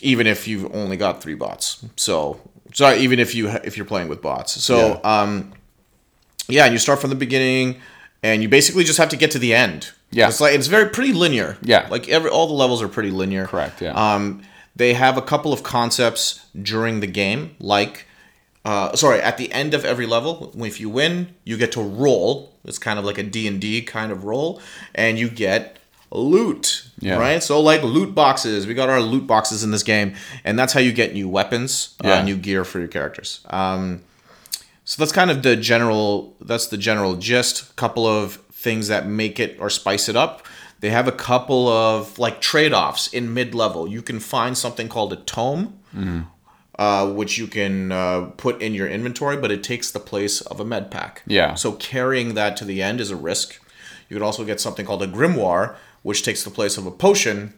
even 0.00 0.26
if 0.26 0.48
you've 0.48 0.74
only 0.74 0.96
got 0.96 1.22
three 1.22 1.34
bots. 1.34 1.84
So 1.96 2.40
so 2.72 2.94
even 2.94 3.18
if 3.18 3.34
you 3.34 3.48
if 3.50 3.76
you're 3.76 3.86
playing 3.86 4.08
with 4.08 4.22
bots. 4.22 4.52
So 4.62 5.00
um, 5.04 5.52
yeah, 6.48 6.64
and 6.64 6.72
you 6.72 6.78
start 6.78 7.00
from 7.00 7.10
the 7.10 7.16
beginning, 7.16 7.80
and 8.22 8.42
you 8.42 8.48
basically 8.48 8.84
just 8.84 8.98
have 8.98 9.10
to 9.10 9.16
get 9.16 9.30
to 9.32 9.38
the 9.38 9.54
end. 9.54 9.90
Yeah. 10.10 10.28
it's 10.28 10.40
like 10.40 10.54
it's 10.54 10.66
very 10.66 10.88
pretty 10.90 11.12
linear. 11.12 11.56
Yeah. 11.62 11.86
like 11.90 12.08
every 12.08 12.30
all 12.30 12.46
the 12.46 12.52
levels 12.54 12.82
are 12.82 12.88
pretty 12.88 13.10
linear. 13.10 13.46
Correct, 13.46 13.80
yeah. 13.82 13.92
Um, 13.92 14.42
they 14.76 14.94
have 14.94 15.16
a 15.18 15.22
couple 15.22 15.52
of 15.52 15.62
concepts 15.62 16.44
during 16.60 17.00
the 17.00 17.06
game, 17.06 17.56
like. 17.60 18.06
Uh, 18.64 18.94
sorry, 18.94 19.20
at 19.20 19.38
the 19.38 19.50
end 19.52 19.74
of 19.74 19.84
every 19.84 20.06
level, 20.06 20.52
if 20.58 20.78
you 20.78 20.88
win, 20.88 21.34
you 21.42 21.56
get 21.56 21.72
to 21.72 21.82
roll. 21.82 22.52
It's 22.64 22.78
kind 22.78 22.96
of 22.96 23.04
like 23.04 23.18
a 23.18 23.24
D&D 23.24 23.82
kind 23.82 24.12
of 24.12 24.22
roll, 24.22 24.60
and 24.94 25.18
you 25.18 25.28
get 25.28 25.78
loot, 26.12 26.84
Yeah. 27.00 27.16
right? 27.16 27.42
So 27.42 27.60
like 27.60 27.82
loot 27.82 28.14
boxes. 28.14 28.68
We 28.68 28.74
got 28.74 28.88
our 28.88 29.00
loot 29.00 29.26
boxes 29.26 29.64
in 29.64 29.72
this 29.72 29.82
game, 29.82 30.14
and 30.44 30.56
that's 30.56 30.72
how 30.74 30.78
you 30.78 30.92
get 30.92 31.12
new 31.12 31.28
weapons, 31.28 31.94
Yeah. 32.04 32.20
uh, 32.20 32.22
new 32.22 32.36
gear 32.36 32.64
for 32.64 32.78
your 32.78 32.86
characters. 32.86 33.40
Um, 33.50 34.02
so 34.84 35.02
that's 35.02 35.10
kind 35.12 35.32
of 35.32 35.42
the 35.42 35.56
general. 35.56 36.36
That's 36.40 36.68
the 36.68 36.76
general 36.78 37.16
gist. 37.16 37.74
Couple 37.74 38.06
of 38.06 38.36
things 38.52 38.86
that 38.86 39.08
make 39.08 39.40
it 39.40 39.56
or 39.58 39.70
spice 39.70 40.08
it 40.08 40.14
up. 40.14 40.46
They 40.82 40.90
have 40.90 41.06
a 41.06 41.12
couple 41.12 41.68
of 41.68 42.18
like 42.18 42.40
trade 42.40 42.72
offs 42.72 43.06
in 43.06 43.32
mid 43.32 43.54
level. 43.54 43.86
You 43.86 44.02
can 44.02 44.18
find 44.18 44.58
something 44.58 44.88
called 44.88 45.12
a 45.12 45.16
tome, 45.16 45.78
uh, 46.76 47.12
which 47.12 47.38
you 47.38 47.46
can 47.46 47.92
uh, 47.92 48.30
put 48.36 48.60
in 48.60 48.74
your 48.74 48.88
inventory, 48.88 49.36
but 49.36 49.52
it 49.52 49.62
takes 49.62 49.92
the 49.92 50.00
place 50.00 50.40
of 50.40 50.58
a 50.58 50.64
med 50.64 50.90
pack. 50.90 51.22
Yeah. 51.24 51.54
So 51.54 51.72
carrying 51.72 52.34
that 52.34 52.56
to 52.56 52.64
the 52.64 52.82
end 52.82 53.00
is 53.00 53.12
a 53.12 53.16
risk. 53.16 53.60
You 54.08 54.16
could 54.16 54.24
also 54.24 54.44
get 54.44 54.60
something 54.60 54.84
called 54.84 55.04
a 55.04 55.06
grimoire, 55.06 55.76
which 56.02 56.24
takes 56.24 56.42
the 56.42 56.50
place 56.50 56.76
of 56.76 56.84
a 56.84 56.90
potion, 56.90 57.54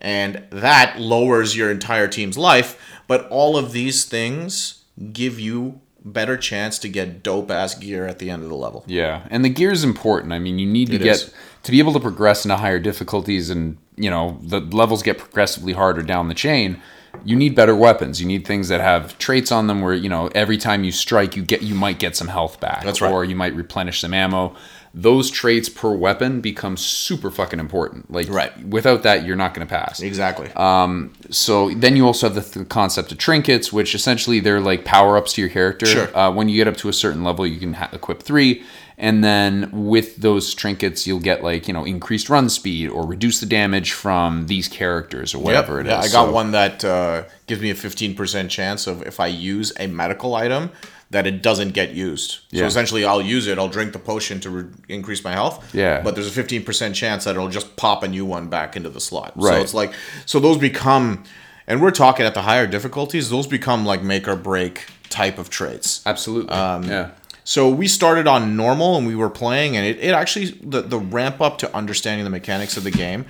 and 0.00 0.42
that 0.50 0.98
lowers 0.98 1.56
your 1.56 1.70
entire 1.70 2.08
team's 2.08 2.36
life. 2.36 2.76
But 3.06 3.28
all 3.28 3.56
of 3.56 3.70
these 3.70 4.04
things 4.04 4.82
give 5.12 5.38
you 5.38 5.80
better 6.04 6.36
chance 6.36 6.78
to 6.80 6.88
get 6.88 7.22
dope 7.22 7.50
ass 7.50 7.74
gear 7.74 8.06
at 8.06 8.18
the 8.18 8.30
end 8.30 8.42
of 8.42 8.48
the 8.48 8.54
level. 8.54 8.84
Yeah, 8.86 9.26
and 9.30 9.44
the 9.44 9.48
gear 9.48 9.72
is 9.72 9.84
important. 9.84 10.32
I 10.32 10.38
mean, 10.38 10.58
you 10.58 10.66
need 10.66 10.88
to 10.88 10.96
It 10.96 11.02
get 11.02 11.16
is. 11.16 11.34
to 11.62 11.70
be 11.70 11.78
able 11.78 11.92
to 11.94 12.00
progress 12.00 12.44
into 12.44 12.56
higher 12.56 12.78
difficulties, 12.78 13.50
and 13.50 13.78
you 13.96 14.10
know 14.10 14.38
the 14.42 14.60
levels 14.60 15.02
get 15.02 15.18
progressively 15.18 15.72
harder 15.72 16.02
down 16.02 16.28
the 16.28 16.34
chain. 16.34 16.80
You 17.24 17.36
need 17.36 17.54
better 17.54 17.76
weapons. 17.76 18.20
You 18.20 18.26
need 18.26 18.44
things 18.44 18.68
that 18.68 18.80
have 18.80 19.16
traits 19.18 19.52
on 19.52 19.68
them 19.68 19.80
where 19.80 19.94
you 19.94 20.08
know 20.08 20.28
every 20.34 20.58
time 20.58 20.84
you 20.84 20.92
strike, 20.92 21.36
you 21.36 21.42
get 21.42 21.62
you 21.62 21.74
might 21.74 21.98
get 21.98 22.16
some 22.16 22.28
health 22.28 22.60
back. 22.60 22.82
That's 22.84 23.00
right. 23.00 23.12
Or 23.12 23.24
you 23.24 23.36
might 23.36 23.54
replenish 23.54 24.00
some 24.00 24.12
ammo. 24.12 24.54
Those 24.96 25.28
traits 25.28 25.68
per 25.68 25.90
weapon 25.92 26.40
become 26.40 26.76
super 26.76 27.28
fucking 27.30 27.58
important. 27.58 28.08
Like, 28.12 28.28
Right. 28.30 28.52
without 28.64 29.02
that, 29.02 29.26
you're 29.26 29.34
not 29.34 29.52
going 29.52 29.66
to 29.66 29.70
pass. 29.70 30.00
Exactly. 30.00 30.48
Um, 30.54 31.10
So 31.30 31.70
then 31.70 31.96
you 31.96 32.06
also 32.06 32.28
have 32.28 32.36
the 32.36 32.42
th- 32.42 32.68
concept 32.68 33.10
of 33.10 33.18
trinkets, 33.18 33.72
which 33.72 33.94
essentially 33.94 34.38
they're 34.38 34.60
like 34.60 34.84
power 34.84 35.16
ups 35.16 35.32
to 35.32 35.40
your 35.40 35.50
character. 35.50 35.86
Sure. 35.86 36.16
Uh, 36.16 36.30
when 36.30 36.48
you 36.48 36.56
get 36.56 36.68
up 36.68 36.76
to 36.78 36.88
a 36.88 36.92
certain 36.92 37.24
level, 37.24 37.44
you 37.44 37.58
can 37.58 37.74
ha- 37.74 37.88
equip 37.92 38.22
three, 38.22 38.62
and 38.96 39.24
then 39.24 39.68
with 39.72 40.18
those 40.18 40.54
trinkets, 40.54 41.06
you'll 41.08 41.18
get 41.18 41.42
like 41.42 41.66
you 41.66 41.74
know 41.74 41.84
increased 41.84 42.30
run 42.30 42.48
speed 42.48 42.88
or 42.88 43.04
reduce 43.04 43.40
the 43.40 43.46
damage 43.46 43.90
from 43.92 44.46
these 44.46 44.68
characters 44.68 45.34
or 45.34 45.38
whatever 45.40 45.80
it 45.80 45.86
is. 45.86 45.90
yeah, 45.90 45.98
I 45.98 46.02
got 46.02 46.26
So- 46.26 46.30
one 46.30 46.52
that 46.52 46.84
uh, 46.84 47.22
gives 47.48 47.60
me 47.60 47.70
a 47.70 47.74
15% 47.74 48.48
chance 48.48 48.86
of 48.86 49.02
if 49.02 49.18
I 49.18 49.26
use 49.26 49.72
a 49.80 49.88
medical 49.88 50.36
item 50.36 50.70
that 51.14 51.28
it 51.28 51.42
doesn't 51.42 51.74
get 51.74 51.94
used. 51.94 52.38
So 52.52 52.66
essentially, 52.66 53.04
I'll 53.04 53.22
use 53.22 53.46
it, 53.46 53.56
I'll 53.56 53.68
drink 53.68 53.92
the 53.92 54.00
potion 54.00 54.40
to 54.40 54.50
re- 54.50 54.70
increase 54.88 55.22
my 55.22 55.30
health. 55.30 55.72
Yeah. 55.72 56.00
But 56.02 56.16
there's 56.16 56.36
a 56.36 56.42
15% 56.42 56.92
chance 56.92 57.22
that 57.22 57.36
it'll 57.36 57.48
just 57.48 57.76
pop 57.76 58.02
a 58.02 58.08
new 58.08 58.26
one 58.26 58.48
back 58.48 58.74
into 58.74 58.90
the 58.90 59.00
slot. 59.00 59.32
Right. 59.36 59.54
So 59.54 59.60
it's 59.60 59.74
like, 59.74 59.92
so 60.26 60.40
those 60.40 60.58
become, 60.58 61.22
and 61.68 61.80
we're 61.80 61.92
talking 61.92 62.26
at 62.26 62.34
the 62.34 62.42
higher 62.42 62.66
difficulties, 62.66 63.30
those 63.30 63.46
become 63.46 63.86
like 63.86 64.02
make 64.02 64.26
or 64.26 64.34
break 64.34 64.86
type 65.08 65.38
of 65.38 65.50
traits. 65.50 66.02
Absolutely. 66.04 66.50
Um, 66.50 66.82
yeah. 66.82 67.12
So 67.44 67.68
we 67.68 67.86
started 67.86 68.26
on 68.26 68.56
normal 68.56 68.96
and 68.96 69.06
we 69.06 69.14
were 69.14 69.30
playing, 69.30 69.76
and 69.76 69.86
it, 69.86 70.00
it 70.00 70.14
actually, 70.14 70.46
the, 70.62 70.82
the 70.82 70.98
ramp 70.98 71.40
up 71.40 71.58
to 71.58 71.72
understanding 71.76 72.24
the 72.24 72.30
mechanics 72.30 72.76
of 72.76 72.82
the 72.82 72.90
game, 72.90 73.24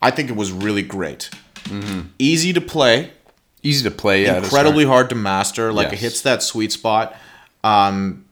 I 0.00 0.10
think 0.12 0.30
it 0.30 0.36
was 0.36 0.50
really 0.50 0.82
great. 0.82 1.28
Easy 2.18 2.54
to 2.54 2.60
play, 2.62 3.12
Easy 3.62 3.88
to 3.88 3.94
play. 3.94 4.26
Incredibly 4.26 4.84
hard 4.84 5.08
to 5.10 5.14
master. 5.14 5.72
Like 5.72 5.92
it 5.92 5.98
hits 5.98 6.22
that 6.22 6.42
sweet 6.42 6.72
spot. 6.72 7.16
Um, 7.64 8.24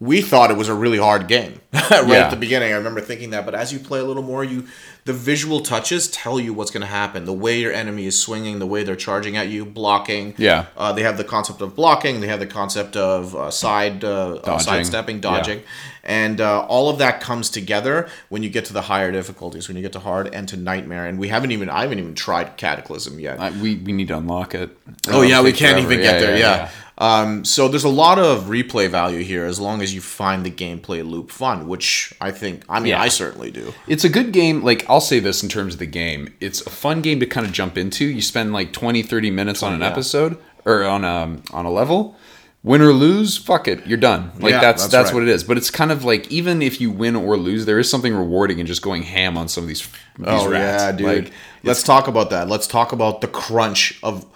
we 0.00 0.22
thought 0.22 0.50
it 0.50 0.56
was 0.56 0.68
a 0.68 0.74
really 0.74 0.98
hard 0.98 1.26
game 1.26 1.60
right 1.72 2.06
Yeah. 2.06 2.14
at 2.26 2.30
the 2.30 2.36
beginning. 2.36 2.72
I 2.72 2.76
remember 2.76 3.00
thinking 3.00 3.30
that, 3.30 3.44
but 3.44 3.54
as 3.54 3.72
you 3.72 3.78
play 3.80 3.98
a 3.98 4.04
little 4.04 4.22
more, 4.22 4.44
you 4.44 4.66
the 5.04 5.12
visual 5.14 5.60
touches 5.60 6.06
tell 6.08 6.38
you 6.38 6.52
what's 6.52 6.70
going 6.70 6.82
to 6.82 6.86
happen. 6.86 7.24
The 7.24 7.32
way 7.32 7.58
your 7.58 7.72
enemy 7.72 8.04
is 8.06 8.20
swinging, 8.20 8.58
the 8.58 8.66
way 8.66 8.84
they're 8.84 8.94
charging 8.94 9.36
at 9.38 9.48
you, 9.48 9.64
blocking. 9.64 10.34
Yeah. 10.36 10.66
uh, 10.76 10.92
they 10.92 11.02
have 11.02 11.16
the 11.16 11.24
concept 11.24 11.62
of 11.62 11.74
blocking. 11.74 12.20
They 12.20 12.26
have 12.28 12.40
the 12.40 12.46
concept 12.46 12.94
of 12.96 13.34
uh, 13.34 13.50
side 13.50 14.04
uh, 14.04 14.08
uh, 14.08 14.42
Dodging. 14.42 14.60
sidestepping, 14.66 15.20
dodging, 15.20 15.62
and 16.04 16.40
uh, 16.40 16.60
all 16.66 16.90
of 16.90 16.98
that 16.98 17.20
comes 17.20 17.48
together 17.50 18.08
when 18.28 18.42
you 18.42 18.50
get 18.50 18.66
to 18.66 18.72
the 18.72 18.82
higher 18.82 19.10
difficulties. 19.10 19.66
When 19.66 19.76
you 19.76 19.82
get 19.82 19.92
to 19.94 20.00
hard 20.00 20.32
and 20.34 20.46
to 20.48 20.56
nightmare, 20.56 21.06
and 21.06 21.18
we 21.18 21.28
haven't 21.28 21.50
even 21.52 21.68
I 21.70 21.82
haven't 21.82 21.98
even 21.98 22.14
tried 22.14 22.56
cataclysm 22.56 23.18
yet. 23.18 23.40
I, 23.40 23.50
we 23.50 23.76
we 23.76 23.92
need 23.92 24.08
to 24.08 24.16
unlock 24.18 24.54
it. 24.54 24.70
Oh 25.08 25.22
yeah, 25.22 25.42
we 25.42 25.52
can't 25.52 25.72
forever. 25.78 25.92
even 25.92 26.00
get 26.04 26.20
there. 26.20 26.36
Yeah. 26.36 26.70
Um, 27.00 27.44
so 27.44 27.68
there's 27.68 27.84
a 27.84 27.88
lot 27.88 28.18
of 28.18 28.46
replay 28.46 28.90
value 28.90 29.22
here 29.22 29.44
as 29.44 29.60
long 29.60 29.82
as 29.82 29.94
you 29.94 30.00
find 30.00 30.44
the 30.44 30.50
gameplay 30.50 31.08
loop 31.08 31.30
fun, 31.30 31.68
which 31.68 32.12
I 32.20 32.32
think. 32.32 32.64
I 32.68 32.80
mean, 32.80 32.90
Yeah. 32.90 33.00
I 33.00 33.08
certainly 33.08 33.52
do. 33.52 33.72
It's 33.86 34.02
a 34.04 34.08
good 34.08 34.32
game. 34.32 34.64
Like, 34.64 34.84
I'll 34.90 35.00
say 35.00 35.20
this 35.20 35.42
in 35.44 35.48
terms 35.48 35.74
of 35.74 35.78
the 35.78 35.86
game. 35.86 36.34
It's 36.40 36.60
a 36.66 36.70
fun 36.70 37.00
game 37.00 37.20
to 37.20 37.26
kind 37.26 37.46
of 37.46 37.52
jump 37.52 37.78
into. 37.78 38.04
You 38.04 38.20
spend 38.20 38.52
like 38.52 38.72
20, 38.72 39.02
30 39.04 39.30
minutes 39.30 39.62
on 39.62 39.74
an 39.74 39.80
yeah. 39.80 39.86
episode 39.88 40.38
or 40.64 40.82
on 40.84 41.04
a, 41.04 41.38
on 41.52 41.64
a 41.64 41.70
level. 41.70 42.16
Win 42.64 42.82
or 42.82 42.92
lose, 42.92 43.36
fuck 43.36 43.68
it, 43.68 43.86
you're 43.86 43.96
done. 43.96 44.32
Like 44.40 44.50
Yeah, 44.50 44.60
that's 44.60 44.82
that's, 44.82 44.92
that's 44.92 45.08
right. 45.10 45.14
what 45.14 45.22
it 45.22 45.28
is. 45.28 45.44
But 45.44 45.56
it's 45.56 45.70
kind 45.70 45.92
of 45.92 46.04
like 46.04 46.28
even 46.32 46.60
if 46.60 46.80
you 46.80 46.90
win 46.90 47.14
or 47.14 47.36
lose, 47.36 47.64
there 47.66 47.78
is 47.78 47.88
something 47.88 48.12
rewarding 48.12 48.58
in 48.58 48.66
just 48.66 48.82
going 48.82 49.04
ham 49.04 49.38
on 49.38 49.46
some 49.46 49.62
of 49.62 49.68
these. 49.68 49.86
these 50.18 50.26
Oh 50.26 50.50
rats. 50.50 50.82
yeah, 50.82 50.92
dude. 50.92 51.06
Like, 51.06 51.32
Let's 51.62 51.84
talk 51.84 52.08
about 52.08 52.30
that. 52.30 52.48
Let's 52.48 52.66
talk 52.66 52.90
about 52.90 53.20
the 53.20 53.28
crunch 53.28 54.00
of 54.02 54.26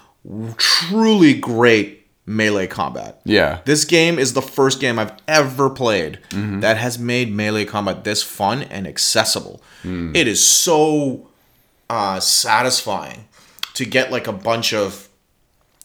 truly 0.56 1.34
great 1.34 2.01
melee 2.26 2.66
combat. 2.66 3.20
Yeah. 3.24 3.60
This 3.64 3.84
game 3.84 4.18
is 4.18 4.32
the 4.34 4.42
first 4.42 4.80
game 4.80 4.98
I've 4.98 5.12
ever 5.26 5.68
played 5.70 6.18
that 6.30 6.76
has 6.76 6.98
made 6.98 7.32
melee 7.32 7.64
combat 7.64 8.04
this 8.04 8.22
fun 8.22 8.62
and 8.64 8.86
accessible. 8.86 9.62
It 9.84 10.28
is 10.28 10.44
so 10.44 11.28
uh, 11.90 12.20
satisfying 12.20 13.24
to 13.74 13.84
get 13.84 14.12
like 14.12 14.26
a 14.28 14.32
bunch 14.32 14.72
of 14.72 15.08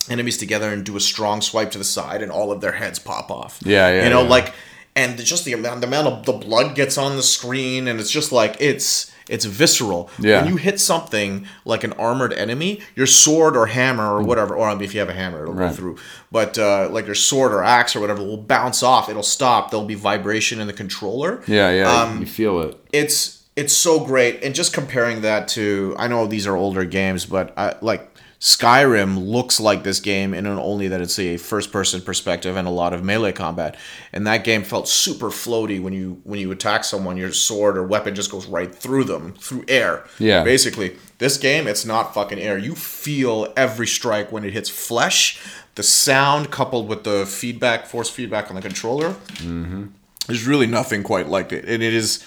enemies 0.09 0.37
together 0.37 0.71
and 0.71 0.85
do 0.85 0.95
a 0.95 0.99
strong 0.99 1.41
swipe 1.41 1.71
to 1.71 1.77
the 1.77 1.83
side 1.83 2.21
and 2.21 2.31
all 2.31 2.51
of 2.51 2.61
their 2.61 2.73
heads 2.73 2.99
pop 2.99 3.29
off. 3.31 3.59
Yeah, 3.63 3.89
yeah, 3.89 4.03
You 4.03 4.09
know, 4.09 4.23
yeah. 4.23 4.29
like 4.29 4.53
and 4.95 5.17
just 5.17 5.45
the 5.45 5.53
amount 5.53 5.81
the 5.81 5.87
amount 5.87 6.07
of 6.07 6.25
the 6.25 6.33
blood 6.33 6.75
gets 6.75 6.97
on 6.97 7.15
the 7.17 7.23
screen 7.23 7.87
and 7.87 7.99
it's 7.99 8.09
just 8.11 8.31
like 8.31 8.55
it's 8.59 9.11
it's 9.29 9.45
visceral. 9.45 10.09
Yeah. 10.19 10.41
When 10.41 10.49
you 10.51 10.57
hit 10.57 10.79
something 10.79 11.45
like 11.65 11.83
an 11.83 11.93
armored 11.93 12.33
enemy, 12.33 12.81
your 12.95 13.07
sword 13.07 13.57
or 13.57 13.65
hammer 13.67 14.13
or 14.15 14.21
whatever, 14.23 14.55
or 14.55 14.67
I 14.69 14.73
mean, 14.73 14.83
if 14.83 14.93
you 14.93 14.99
have 14.99 15.09
a 15.09 15.13
hammer, 15.13 15.41
it'll 15.43 15.53
Mm. 15.53 15.59
Right. 15.59 15.69
go 15.69 15.75
through. 15.75 15.97
But 16.31 16.57
uh, 16.57 16.89
like 16.91 17.05
your 17.05 17.15
sword 17.15 17.51
or 17.53 17.63
axe 17.63 17.95
or 17.95 17.99
whatever 17.99 18.21
will 18.23 18.37
bounce 18.37 18.83
off. 18.83 19.09
It'll 19.09 19.23
stop. 19.23 19.71
There'll 19.71 19.85
be 19.85 19.95
vibration 19.95 20.59
in 20.59 20.67
the 20.67 20.73
controller 20.73 21.41
yeah, 21.47 21.69
yeah. 21.71 21.91
Um, 22.01 22.19
you 22.19 22.25
feel 22.25 22.61
it. 22.61 22.77
it's 22.93 23.43
it's 23.55 23.73
so 23.73 23.99
great 24.05 24.43
and 24.43 24.53
just 24.53 24.71
comparing 24.73 25.21
that 25.21 25.47
to 25.47 25.95
i 25.97 26.07
know 26.07 26.27
these 26.27 26.45
are 26.45 26.55
older 26.55 26.83
games 26.85 27.25
but 27.25 27.53
I, 27.57 27.75
like 27.81 28.07
skyrim 28.39 29.27
looks 29.27 29.59
like 29.59 29.83
this 29.83 29.99
game 29.99 30.33
in 30.33 30.45
only 30.45 30.87
that 30.87 31.01
it's 31.01 31.17
a 31.17 31.37
first 31.37 31.71
person 31.71 31.99
perspective 32.01 32.55
and 32.55 32.67
a 32.67 32.71
lot 32.71 32.93
of 32.93 33.03
melee 33.03 33.31
combat 33.31 33.75
and 34.13 34.27
that 34.27 34.43
game 34.43 34.63
felt 34.63 34.87
super 34.87 35.29
floaty 35.29 35.81
when 35.81 35.91
you 35.91 36.21
when 36.23 36.39
you 36.39 36.51
attack 36.51 36.83
someone 36.83 37.17
your 37.17 37.31
sword 37.31 37.77
or 37.77 37.83
weapon 37.83 38.13
just 38.13 38.29
goes 38.29 38.45
right 38.45 38.73
through 38.75 39.03
them 39.03 39.33
through 39.39 39.65
air 39.67 40.03
Yeah. 40.19 40.43
basically 40.43 40.97
this 41.17 41.37
game 41.37 41.67
it's 41.67 41.83
not 41.83 42.13
fucking 42.13 42.37
air 42.37 42.59
you 42.59 42.75
feel 42.75 43.51
every 43.57 43.87
strike 43.87 44.31
when 44.31 44.43
it 44.45 44.53
hits 44.53 44.69
flesh 44.69 45.41
the 45.73 45.83
sound 45.83 46.51
coupled 46.51 46.87
with 46.87 47.05
the 47.05 47.25
feedback 47.25 47.87
force 47.87 48.09
feedback 48.09 48.49
on 48.49 48.55
the 48.55 48.61
controller 48.61 49.09
mm-hmm. 49.37 49.85
there's 50.27 50.45
really 50.45 50.67
nothing 50.67 51.01
quite 51.01 51.27
like 51.27 51.51
it, 51.51 51.65
and 51.65 51.81
it 51.81 51.93
is 51.93 52.23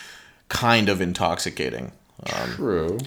kind 0.48 0.88
of 0.88 1.00
intoxicating. 1.00 1.92
Um, 2.34 2.50
True. 2.50 2.98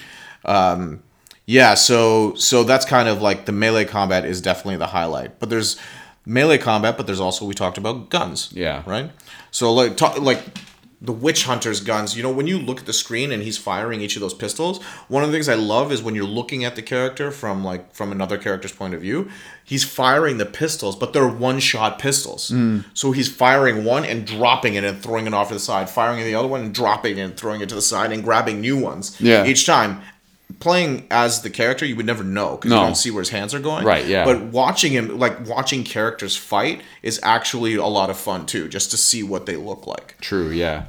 Um, 0.46 1.04
Yeah, 1.46 1.74
so 1.74 2.36
so 2.36 2.64
that's 2.64 2.86
kind 2.86 3.10
of 3.10 3.22
like 3.22 3.46
the 3.46 3.52
melee 3.52 3.86
combat 3.86 4.26
is 4.26 4.42
definitely 4.42 4.78
the 4.78 4.88
highlight. 4.88 5.40
But 5.40 5.50
there's 5.50 5.78
melee 6.26 6.58
combat, 6.58 6.98
but 6.98 7.06
there's 7.06 7.20
also 7.20 7.46
we 7.46 7.54
talked 7.54 7.78
about 7.78 8.10
guns. 8.10 8.50
Yeah. 8.54 8.84
Right. 8.86 9.12
So 9.52 9.74
like 9.74 9.98
talk, 9.98 10.20
like 10.20 10.42
the 11.04 11.12
witch 11.12 11.44
hunter's 11.44 11.82
guns. 11.82 12.16
You 12.16 12.24
know, 12.24 12.32
when 12.32 12.48
you 12.48 12.58
look 12.58 12.80
at 12.80 12.86
the 12.86 12.94
screen 12.94 13.34
and 13.34 13.44
he's 13.44 13.58
firing 13.58 14.00
each 14.00 14.16
of 14.16 14.22
those 14.22 14.34
pistols, 14.34 14.82
one 15.10 15.22
of 15.22 15.30
the 15.30 15.36
things 15.36 15.50
I 15.50 15.56
love 15.56 15.92
is 15.92 16.02
when 16.02 16.16
you're 16.16 16.24
looking 16.24 16.64
at 16.64 16.78
the 16.78 16.82
character 16.82 17.30
from 17.30 17.62
like 17.64 17.94
from 17.94 18.14
another 18.14 18.38
character's 18.38 18.72
point 18.72 18.94
of 18.94 19.02
view, 19.02 19.30
he's 19.66 19.84
firing 19.84 20.38
the 20.38 20.46
pistols, 20.46 20.96
but 20.96 21.12
they're 21.12 21.28
one 21.28 21.60
shot 21.60 22.00
pistols. 22.00 22.52
Mm. 22.52 22.86
So 22.94 23.12
he's 23.12 23.30
firing 23.30 23.84
one 23.84 24.06
and 24.06 24.26
dropping 24.26 24.76
it 24.76 24.86
and 24.86 25.04
throwing 25.04 25.28
it 25.28 25.34
off 25.34 25.50
to 25.50 25.56
the 25.56 25.60
side, 25.60 25.90
firing 25.90 26.24
the 26.24 26.36
other 26.36 26.48
one 26.48 26.62
and 26.62 26.74
dropping 26.74 27.18
it 27.18 27.22
and 27.22 27.36
throwing 27.36 27.60
it 27.60 27.68
to 27.68 27.76
the 27.76 27.82
side 27.82 28.14
and 28.14 28.24
grabbing 28.24 28.62
new 28.62 28.78
ones. 28.78 29.20
Yeah. 29.20 29.46
Each 29.46 29.66
time. 29.66 30.02
Playing 30.60 31.08
as 31.12 31.42
the 31.42 31.50
character, 31.50 31.86
you 31.86 31.96
would 31.96 32.06
never 32.06 32.24
know 32.24 32.56
because 32.56 32.70
No. 32.70 32.80
you 32.80 32.86
don't 32.88 32.96
see 32.96 33.12
where 33.12 33.22
his 33.22 33.30
hands 33.30 33.54
are 33.54 33.60
going. 33.60 33.86
Right, 33.86 34.06
yeah. 34.06 34.24
But 34.26 34.44
watching 34.46 34.92
him, 34.94 35.20
like 35.20 35.48
watching 35.48 35.84
characters 35.84 36.36
fight, 36.36 36.82
is 37.02 37.20
actually 37.24 37.76
a 37.76 37.86
lot 37.86 38.10
of 38.10 38.18
fun 38.18 38.46
too, 38.46 38.68
just 38.68 38.92
to 38.92 38.98
see 38.98 39.24
what 39.24 39.46
they 39.46 39.56
look 39.56 39.86
like. 39.88 40.18
True, 40.22 40.50
yeah. 40.50 40.86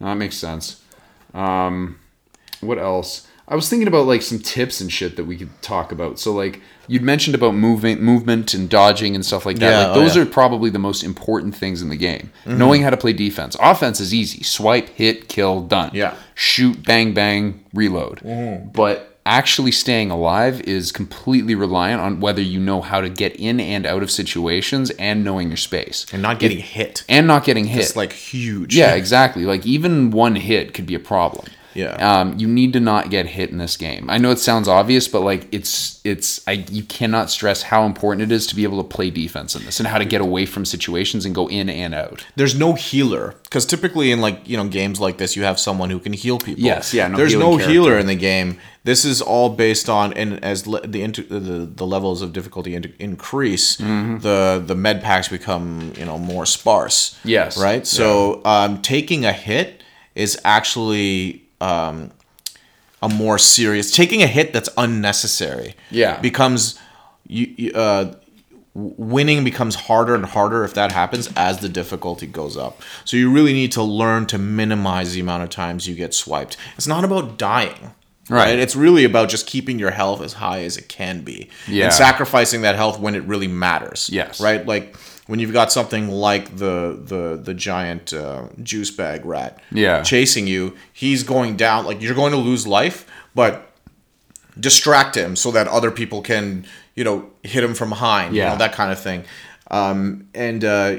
No, 0.00 0.06
that 0.08 0.16
makes 0.16 0.36
sense. 0.36 0.82
Um, 1.34 1.98
what 2.60 2.78
else? 2.78 3.26
I 3.48 3.54
was 3.54 3.68
thinking 3.68 3.86
about 3.86 4.06
like 4.06 4.22
some 4.22 4.40
tips 4.40 4.80
and 4.80 4.92
shit 4.92 5.16
that 5.16 5.24
we 5.24 5.36
could 5.36 5.62
talk 5.62 5.92
about. 5.92 6.18
So 6.18 6.32
like 6.32 6.60
you'd 6.88 7.02
mentioned 7.02 7.36
about 7.36 7.54
movement, 7.54 8.02
movement 8.02 8.54
and 8.54 8.68
dodging 8.68 9.14
and 9.14 9.24
stuff 9.24 9.46
like 9.46 9.58
that. 9.60 9.70
Yeah, 9.70 9.86
like 9.86 9.96
oh, 9.96 10.00
those 10.00 10.16
yeah. 10.16 10.22
Mm-hmm. 10.22 10.30
are 10.30 10.32
probably 10.32 10.70
the 10.70 10.80
most 10.80 11.04
important 11.04 11.54
things 11.54 11.80
in 11.80 11.88
the 11.88 11.96
game. 11.96 12.32
Knowing 12.44 12.82
how 12.82 12.90
to 12.90 12.96
play 12.96 13.12
defense. 13.12 13.56
Offense 13.60 14.00
is 14.00 14.12
easy. 14.12 14.42
Swipe, 14.42 14.88
hit, 14.88 15.28
kill, 15.28 15.60
done. 15.62 15.90
Yeah. 15.94 16.16
Shoot, 16.36 16.84
bang, 16.84 17.14
bang, 17.14 17.64
reload. 17.74 18.20
Mm-hmm. 18.20 18.70
But 18.70 19.18
actually 19.26 19.72
staying 19.72 20.10
alive 20.10 20.60
is 20.60 20.92
completely 20.92 21.54
reliant 21.54 22.00
on 22.00 22.20
whether 22.20 22.40
you 22.40 22.60
know 22.60 22.80
how 22.80 23.00
to 23.00 23.08
get 23.08 23.34
in 23.36 23.58
and 23.58 23.84
out 23.84 24.02
of 24.02 24.10
situations 24.10 24.90
and 24.90 25.24
knowing 25.24 25.48
your 25.48 25.56
space. 25.56 26.06
And 26.12 26.22
not 26.22 26.38
getting 26.38 26.58
hit. 26.58 27.04
And 27.08 27.26
not 27.26 27.44
getting 27.44 27.64
hit. 27.64 27.82
It's 27.82 27.96
like 27.96 28.12
huge. 28.12 28.76
Yeah, 28.76 28.94
exactly. 28.94 29.44
Like 29.44 29.66
even 29.66 30.12
one 30.12 30.36
hit 30.36 30.74
could 30.74 30.86
be 30.86 30.94
a 30.94 31.00
problem. 31.00 31.46
Yeah. 31.76 31.92
Um, 32.20 32.38
you 32.38 32.48
need 32.48 32.72
to 32.72 32.80
not 32.80 33.10
get 33.10 33.26
hit 33.26 33.50
in 33.50 33.58
this 33.58 33.76
game. 33.76 34.08
I 34.08 34.18
know 34.18 34.30
it 34.30 34.38
sounds 34.38 34.66
obvious, 34.68 35.06
but 35.08 35.20
like 35.20 35.46
it's 35.52 36.00
it's 36.04 36.40
I 36.48 36.52
you 36.70 36.82
cannot 36.84 37.30
stress 37.30 37.62
how 37.62 37.84
important 37.84 38.22
it 38.30 38.34
is 38.34 38.46
to 38.48 38.56
be 38.56 38.64
able 38.64 38.82
to 38.82 38.88
play 38.96 39.10
defense 39.10 39.54
in 39.54 39.64
this 39.64 39.78
and 39.80 39.86
how 39.86 39.98
to 39.98 40.04
get 40.04 40.20
away 40.20 40.46
from 40.46 40.64
situations 40.64 41.24
and 41.26 41.34
go 41.34 41.48
in 41.48 41.68
and 41.68 41.94
out. 41.94 42.24
There's 42.36 42.58
no 42.58 42.72
healer 42.74 43.34
because 43.44 43.66
typically 43.66 44.10
in 44.10 44.20
like 44.20 44.48
you 44.48 44.56
know 44.56 44.66
games 44.68 45.00
like 45.00 45.18
this, 45.18 45.36
you 45.36 45.44
have 45.44 45.60
someone 45.60 45.90
who 45.90 45.98
can 46.00 46.12
heal 46.12 46.38
people. 46.38 46.62
Yes, 46.64 46.94
yeah, 46.94 47.08
no 47.08 47.16
There's 47.16 47.34
no 47.34 47.50
character. 47.56 47.70
healer 47.70 47.98
in 47.98 48.06
the 48.06 48.14
game. 48.16 48.58
This 48.84 49.04
is 49.04 49.20
all 49.20 49.48
based 49.50 49.88
on 49.88 50.12
and 50.12 50.42
as 50.44 50.66
le- 50.66 50.86
the, 50.86 51.02
inter- 51.02 51.24
the 51.24 51.66
the 51.66 51.86
levels 51.86 52.22
of 52.22 52.32
difficulty 52.32 52.74
in- 52.74 52.94
increase, 52.98 53.76
Mm-hmm. 53.76 54.18
the 54.20 54.62
the 54.64 54.74
med 54.76 55.02
packs 55.02 55.28
become 55.28 55.92
you 55.98 56.04
know 56.04 56.16
more 56.18 56.46
sparse. 56.46 57.18
Yes. 57.24 57.58
Right. 57.60 57.86
So 57.86 58.42
um, 58.44 58.80
taking 58.82 59.24
a 59.26 59.32
hit 59.32 59.82
is 60.14 60.38
actually 60.44 61.42
um, 61.60 62.10
a 63.02 63.08
more 63.08 63.38
serious 63.38 63.90
taking 63.90 64.22
a 64.22 64.26
hit 64.26 64.52
that's 64.52 64.68
unnecessary 64.76 65.74
Yeah. 65.90 66.20
becomes 66.20 66.78
you, 67.26 67.52
you 67.56 67.72
uh 67.72 68.14
winning 68.74 69.42
becomes 69.42 69.74
harder 69.74 70.14
and 70.14 70.24
harder 70.26 70.62
if 70.64 70.74
that 70.74 70.92
happens 70.92 71.30
as 71.34 71.60
the 71.60 71.68
difficulty 71.68 72.26
goes 72.26 72.56
up. 72.58 72.82
So 73.06 73.16
you 73.16 73.30
really 73.32 73.54
need 73.54 73.72
to 73.72 73.82
learn 73.82 74.26
to 74.26 74.38
minimize 74.38 75.14
the 75.14 75.20
amount 75.20 75.44
of 75.44 75.48
times 75.50 75.88
you 75.88 75.94
get 75.94 76.12
swiped. 76.12 76.58
It's 76.76 76.86
not 76.86 77.02
about 77.04 77.38
dying. 77.38 77.92
Right. 78.28 78.58
It's 78.58 78.76
really 78.76 79.04
about 79.04 79.28
just 79.30 79.46
keeping 79.46 79.78
your 79.78 79.92
health 79.92 80.20
as 80.20 80.34
high 80.34 80.62
as 80.64 80.76
it 80.76 80.88
can 80.88 81.22
be. 81.22 81.48
Yeah. 81.66 81.84
And 81.86 81.94
sacrificing 81.94 82.62
that 82.62 82.74
health 82.74 82.98
when 83.00 83.14
it 83.14 83.22
really 83.22 83.48
matters. 83.48 84.10
Yes. 84.12 84.40
Right? 84.42 84.66
Like 84.66 84.94
when 85.26 85.38
you've 85.40 85.52
got 85.52 85.72
something 85.72 86.08
like 86.08 86.56
the 86.56 86.98
the 87.02 87.40
the 87.42 87.54
giant 87.54 88.12
uh, 88.12 88.48
juice 88.62 88.90
bag 88.90 89.24
rat 89.24 89.58
Yeah. 89.72 90.02
chasing 90.02 90.46
you, 90.46 90.76
he's 90.92 91.22
going 91.22 91.56
down 91.56 91.84
like 91.86 92.00
you're 92.02 92.14
going 92.14 92.32
to 92.32 92.38
lose 92.38 92.66
life, 92.66 93.06
but 93.34 93.72
distract 94.58 95.16
him 95.16 95.36
so 95.36 95.50
that 95.50 95.68
other 95.68 95.90
people 95.90 96.22
can, 96.22 96.64
you 96.94 97.04
know, 97.04 97.28
hit 97.42 97.62
him 97.62 97.74
from 97.74 97.90
behind, 97.90 98.34
you 98.34 98.40
Yeah. 98.42 98.50
know, 98.52 98.56
that 98.58 98.72
kind 98.72 98.90
of 98.92 98.98
thing. 98.98 99.24
Um, 99.70 100.28
and 100.34 100.64
uh, 100.64 100.96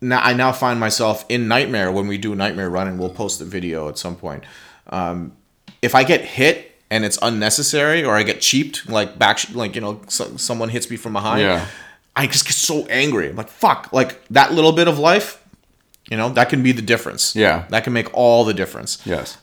now 0.00 0.20
I 0.22 0.32
now 0.34 0.52
find 0.52 0.78
myself 0.78 1.24
in 1.28 1.48
Nightmare 1.48 1.90
when 1.90 2.06
we 2.06 2.18
do 2.18 2.34
Nightmare 2.34 2.68
Run, 2.70 2.86
and 2.88 2.98
we'll 2.98 3.10
post 3.10 3.38
the 3.38 3.44
video 3.44 3.88
at 3.88 3.98
some 3.98 4.16
point. 4.16 4.44
Um, 4.88 5.32
if 5.82 5.94
I 5.94 6.04
get 6.04 6.22
hit 6.22 6.72
and 6.90 7.04
it's 7.04 7.18
unnecessary, 7.22 8.04
or 8.04 8.16
I 8.16 8.22
get 8.22 8.40
cheaped, 8.40 8.88
like 8.88 9.18
back, 9.18 9.38
like 9.54 9.74
you 9.74 9.80
know, 9.80 10.00
so, 10.08 10.36
someone 10.36 10.68
hits 10.68 10.90
me 10.90 10.96
from 10.96 11.12
behind, 11.14 11.40
Yeah. 11.42 11.66
I 12.18 12.26
just 12.26 12.44
get 12.44 12.54
so 12.54 12.84
angry. 12.86 13.28
I'm 13.30 13.36
like, 13.36 13.48
fuck, 13.48 13.92
like 13.92 14.20
that 14.28 14.52
little 14.52 14.72
bit 14.72 14.88
of 14.88 14.98
life, 14.98 15.42
you 16.10 16.16
know, 16.16 16.28
that 16.30 16.48
can 16.48 16.62
be 16.64 16.72
the 16.72 16.82
difference. 16.82 17.36
Yeah. 17.36 17.64
that 17.68 17.84
can 17.84 17.92
make 17.92 18.12
all 18.12 18.44
the 18.44 18.52
difference. 18.52 18.98
Yes. 19.06 19.38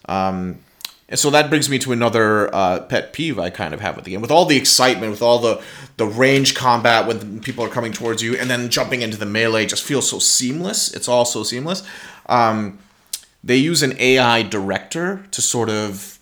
And 1.07 1.19
so 1.19 1.29
that 1.29 1.49
brings 1.49 1.69
me 1.69 1.77
to 1.79 1.91
another 1.91 2.53
uh, 2.53 2.79
pet 2.81 3.13
peeve 3.13 3.37
I 3.37 3.49
kind 3.51 3.73
of 3.73 3.79
have 3.79 3.95
with 3.95 4.05
the 4.05 4.11
game. 4.11 4.21
With 4.21 4.31
all 4.31 4.45
the 4.45 4.57
excitement, 4.57 5.11
with 5.11 5.21
all 5.21 5.37
the 5.39 5.61
the 5.97 6.05
range 6.07 6.55
combat 6.55 7.07
when 7.07 7.39
people 7.41 7.63
are 7.63 7.69
coming 7.69 7.93
towards 7.93 8.23
you, 8.23 8.35
and 8.35 8.49
then 8.49 8.69
jumping 8.69 9.01
into 9.01 9.15
the 9.17 9.25
melee 9.25 9.67
just 9.67 9.83
feels 9.83 10.09
so 10.09 10.17
seamless. 10.19 10.93
It's 10.93 11.07
all 11.07 11.23
so 11.23 11.43
seamless. 11.43 11.83
Um, 12.25 12.79
they 13.43 13.57
use 13.57 13.83
an 13.83 13.93
AI 13.99 14.41
director 14.41 15.25
to 15.29 15.41
sort 15.41 15.69
of 15.69 16.14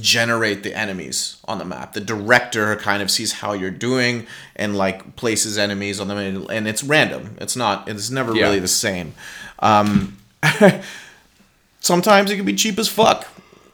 generate 0.00 0.62
the 0.62 0.74
enemies 0.76 1.36
on 1.46 1.58
the 1.58 1.64
map. 1.64 1.92
The 1.92 2.00
director 2.00 2.74
kind 2.76 3.02
of 3.02 3.10
sees 3.10 3.32
how 3.34 3.52
you're 3.52 3.70
doing 3.70 4.26
and 4.56 4.76
like 4.76 5.16
places 5.16 5.56
enemies 5.58 6.00
on 6.00 6.08
them, 6.08 6.18
and, 6.18 6.50
and 6.50 6.68
it's 6.68 6.82
random. 6.82 7.36
It's 7.40 7.56
not. 7.56 7.88
It's 7.88 8.10
never 8.10 8.34
Yeah. 8.34 8.44
really 8.46 8.58
the 8.58 8.68
same. 8.68 9.14
Um, 9.60 10.16
sometimes 11.80 12.30
it 12.30 12.36
can 12.36 12.44
be 12.44 12.54
cheap 12.54 12.78
as 12.78 12.88
fuck. 12.88 13.26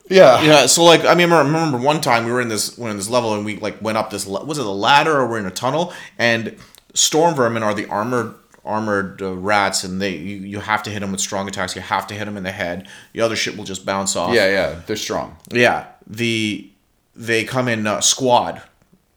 Yeah. 0.08 0.42
Yeah, 0.42 0.66
so 0.66 0.84
like 0.84 1.04
I 1.04 1.14
mean, 1.14 1.32
I 1.32 1.38
remember 1.42 1.78
one 1.78 2.00
time 2.00 2.26
we 2.26 2.32
were 2.32 2.40
in 2.40 2.48
this 2.48 2.76
we 2.76 2.84
were 2.84 2.90
in 2.90 2.96
this 2.96 3.08
level 3.08 3.34
and 3.34 3.44
we 3.44 3.56
like 3.56 3.80
went 3.80 3.96
up 3.96 4.10
this 4.10 4.26
was 4.26 4.58
it 4.58 4.66
a 4.66 4.70
ladder 4.70 5.16
or 5.18 5.26
we're 5.26 5.38
in 5.38 5.46
a 5.46 5.50
tunnel 5.50 5.92
and 6.18 6.56
storm 6.92 7.34
vermin 7.34 7.62
are 7.62 7.72
the 7.72 7.86
armored 7.86 8.34
armored 8.64 9.20
uh, 9.20 9.34
rats 9.34 9.84
and 9.84 10.00
they 10.00 10.16
you, 10.16 10.36
you 10.36 10.60
have 10.60 10.82
to 10.84 10.90
hit 10.90 11.00
them 11.00 11.12
with 11.12 11.20
strong 11.20 11.48
attacks. 11.48 11.74
You 11.74 11.82
have 11.82 12.06
to 12.08 12.14
hit 12.14 12.24
them 12.24 12.36
in 12.36 12.42
the 12.42 12.52
head. 12.52 12.88
The 13.12 13.20
other 13.20 13.36
shit 13.36 13.56
will 13.56 13.64
just 13.64 13.84
bounce 13.84 14.16
off. 14.16 14.34
Yeah, 14.34 14.48
yeah. 14.48 14.80
They're 14.86 14.96
strong. 14.96 15.36
Yeah, 15.50 15.86
the 16.06 16.70
they 17.14 17.44
come 17.44 17.68
in 17.68 17.86
uh, 17.86 18.00
squad, 18.00 18.62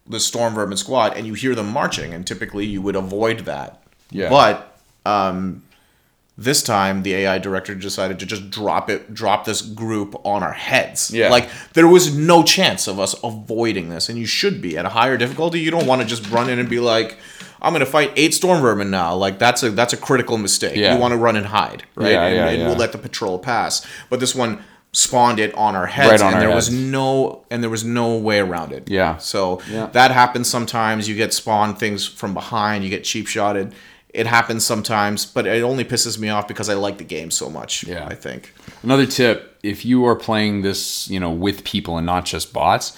the 0.07 0.19
storm 0.19 0.55
vermin 0.55 0.77
squad, 0.77 1.15
and 1.15 1.25
you 1.25 1.33
hear 1.33 1.55
them 1.55 1.69
marching, 1.71 2.13
and 2.13 2.25
typically 2.25 2.65
you 2.65 2.81
would 2.81 2.95
avoid 2.95 3.39
that. 3.41 3.81
Yeah. 4.11 4.29
But 4.29 4.77
um, 5.05 5.63
this 6.37 6.61
time 6.61 7.03
the 7.03 7.13
AI 7.13 7.37
director 7.37 7.73
decided 7.75 8.19
to 8.19 8.25
just 8.25 8.49
drop 8.49 8.89
it, 8.89 9.13
drop 9.13 9.45
this 9.45 9.61
group 9.61 10.15
on 10.25 10.43
our 10.43 10.51
heads. 10.51 11.11
Yeah. 11.11 11.29
Like 11.29 11.49
there 11.73 11.87
was 11.87 12.15
no 12.15 12.43
chance 12.43 12.87
of 12.87 12.99
us 12.99 13.15
avoiding 13.23 13.89
this, 13.89 14.09
and 14.09 14.17
you 14.17 14.25
should 14.25 14.61
be 14.61 14.77
at 14.77 14.85
a 14.85 14.89
higher 14.89 15.17
difficulty. 15.17 15.59
You 15.59 15.71
don't 15.71 15.87
want 15.87 16.01
to 16.01 16.07
just 16.07 16.29
run 16.29 16.49
in 16.49 16.59
and 16.59 16.69
be 16.69 16.79
like. 16.79 17.17
I'm 17.65 17.73
gonna 17.73 17.85
fight 17.85 18.11
eight 18.15 18.33
storm 18.33 18.61
vermin 18.61 18.91
now. 18.91 19.15
Like 19.15 19.39
that's 19.39 19.63
a 19.63 19.71
that's 19.71 19.91
a 19.91 19.97
critical 19.97 20.37
mistake. 20.37 20.75
Yeah. 20.77 20.93
You 20.93 21.01
want 21.01 21.13
to 21.13 21.17
run 21.17 21.35
and 21.35 21.47
hide, 21.47 21.83
right? 21.95 22.11
Yeah, 22.11 22.25
and, 22.25 22.35
yeah, 22.35 22.47
and 22.49 22.61
yeah. 22.61 22.67
we'll 22.67 22.77
let 22.77 22.91
the 22.91 22.99
patrol 22.99 23.39
pass. 23.39 23.85
But 24.09 24.19
this 24.19 24.35
one 24.35 24.63
spawned 24.91 25.39
it 25.39 25.53
on 25.55 25.75
our 25.75 25.87
heads, 25.87 26.09
Right 26.09 26.21
on 26.21 26.27
and 26.27 26.35
our 26.35 26.41
there 26.41 26.55
was 26.55 26.71
no 26.71 27.43
and 27.49 27.63
there 27.63 27.69
was 27.71 27.83
no 27.83 28.17
way 28.17 28.39
around 28.39 28.71
it. 28.71 28.89
Yeah. 28.89 29.17
So 29.17 29.61
Yeah. 29.69 29.87
that 29.87 30.11
happens 30.11 30.47
sometimes. 30.47 31.09
You 31.09 31.15
get 31.15 31.33
spawned 31.33 31.79
things 31.79 32.07
from 32.07 32.33
behind. 32.33 32.83
You 32.83 32.89
get 32.89 33.03
cheap 33.03 33.27
shotted. 33.27 33.73
It 34.13 34.27
happens 34.27 34.65
sometimes, 34.65 35.25
but 35.25 35.45
it 35.45 35.61
only 35.63 35.83
pisses 35.83 36.17
me 36.17 36.29
off 36.29 36.47
because 36.47 36.69
I 36.69 36.75
like 36.75 36.99
the 36.99 37.03
game 37.03 37.31
so 37.31 37.49
much. 37.49 37.83
Yeah. 37.83 38.05
I 38.07 38.15
think. 38.15 38.53
Another 38.83 39.05
tip, 39.05 39.57
if 39.63 39.83
you 39.83 40.05
are 40.05 40.15
playing 40.15 40.61
this, 40.61 41.09
you 41.09 41.19
know, 41.19 41.31
with 41.31 41.65
people 41.65 41.97
and 41.97 42.05
not 42.05 42.23
just 42.25 42.53
bots, 42.53 42.95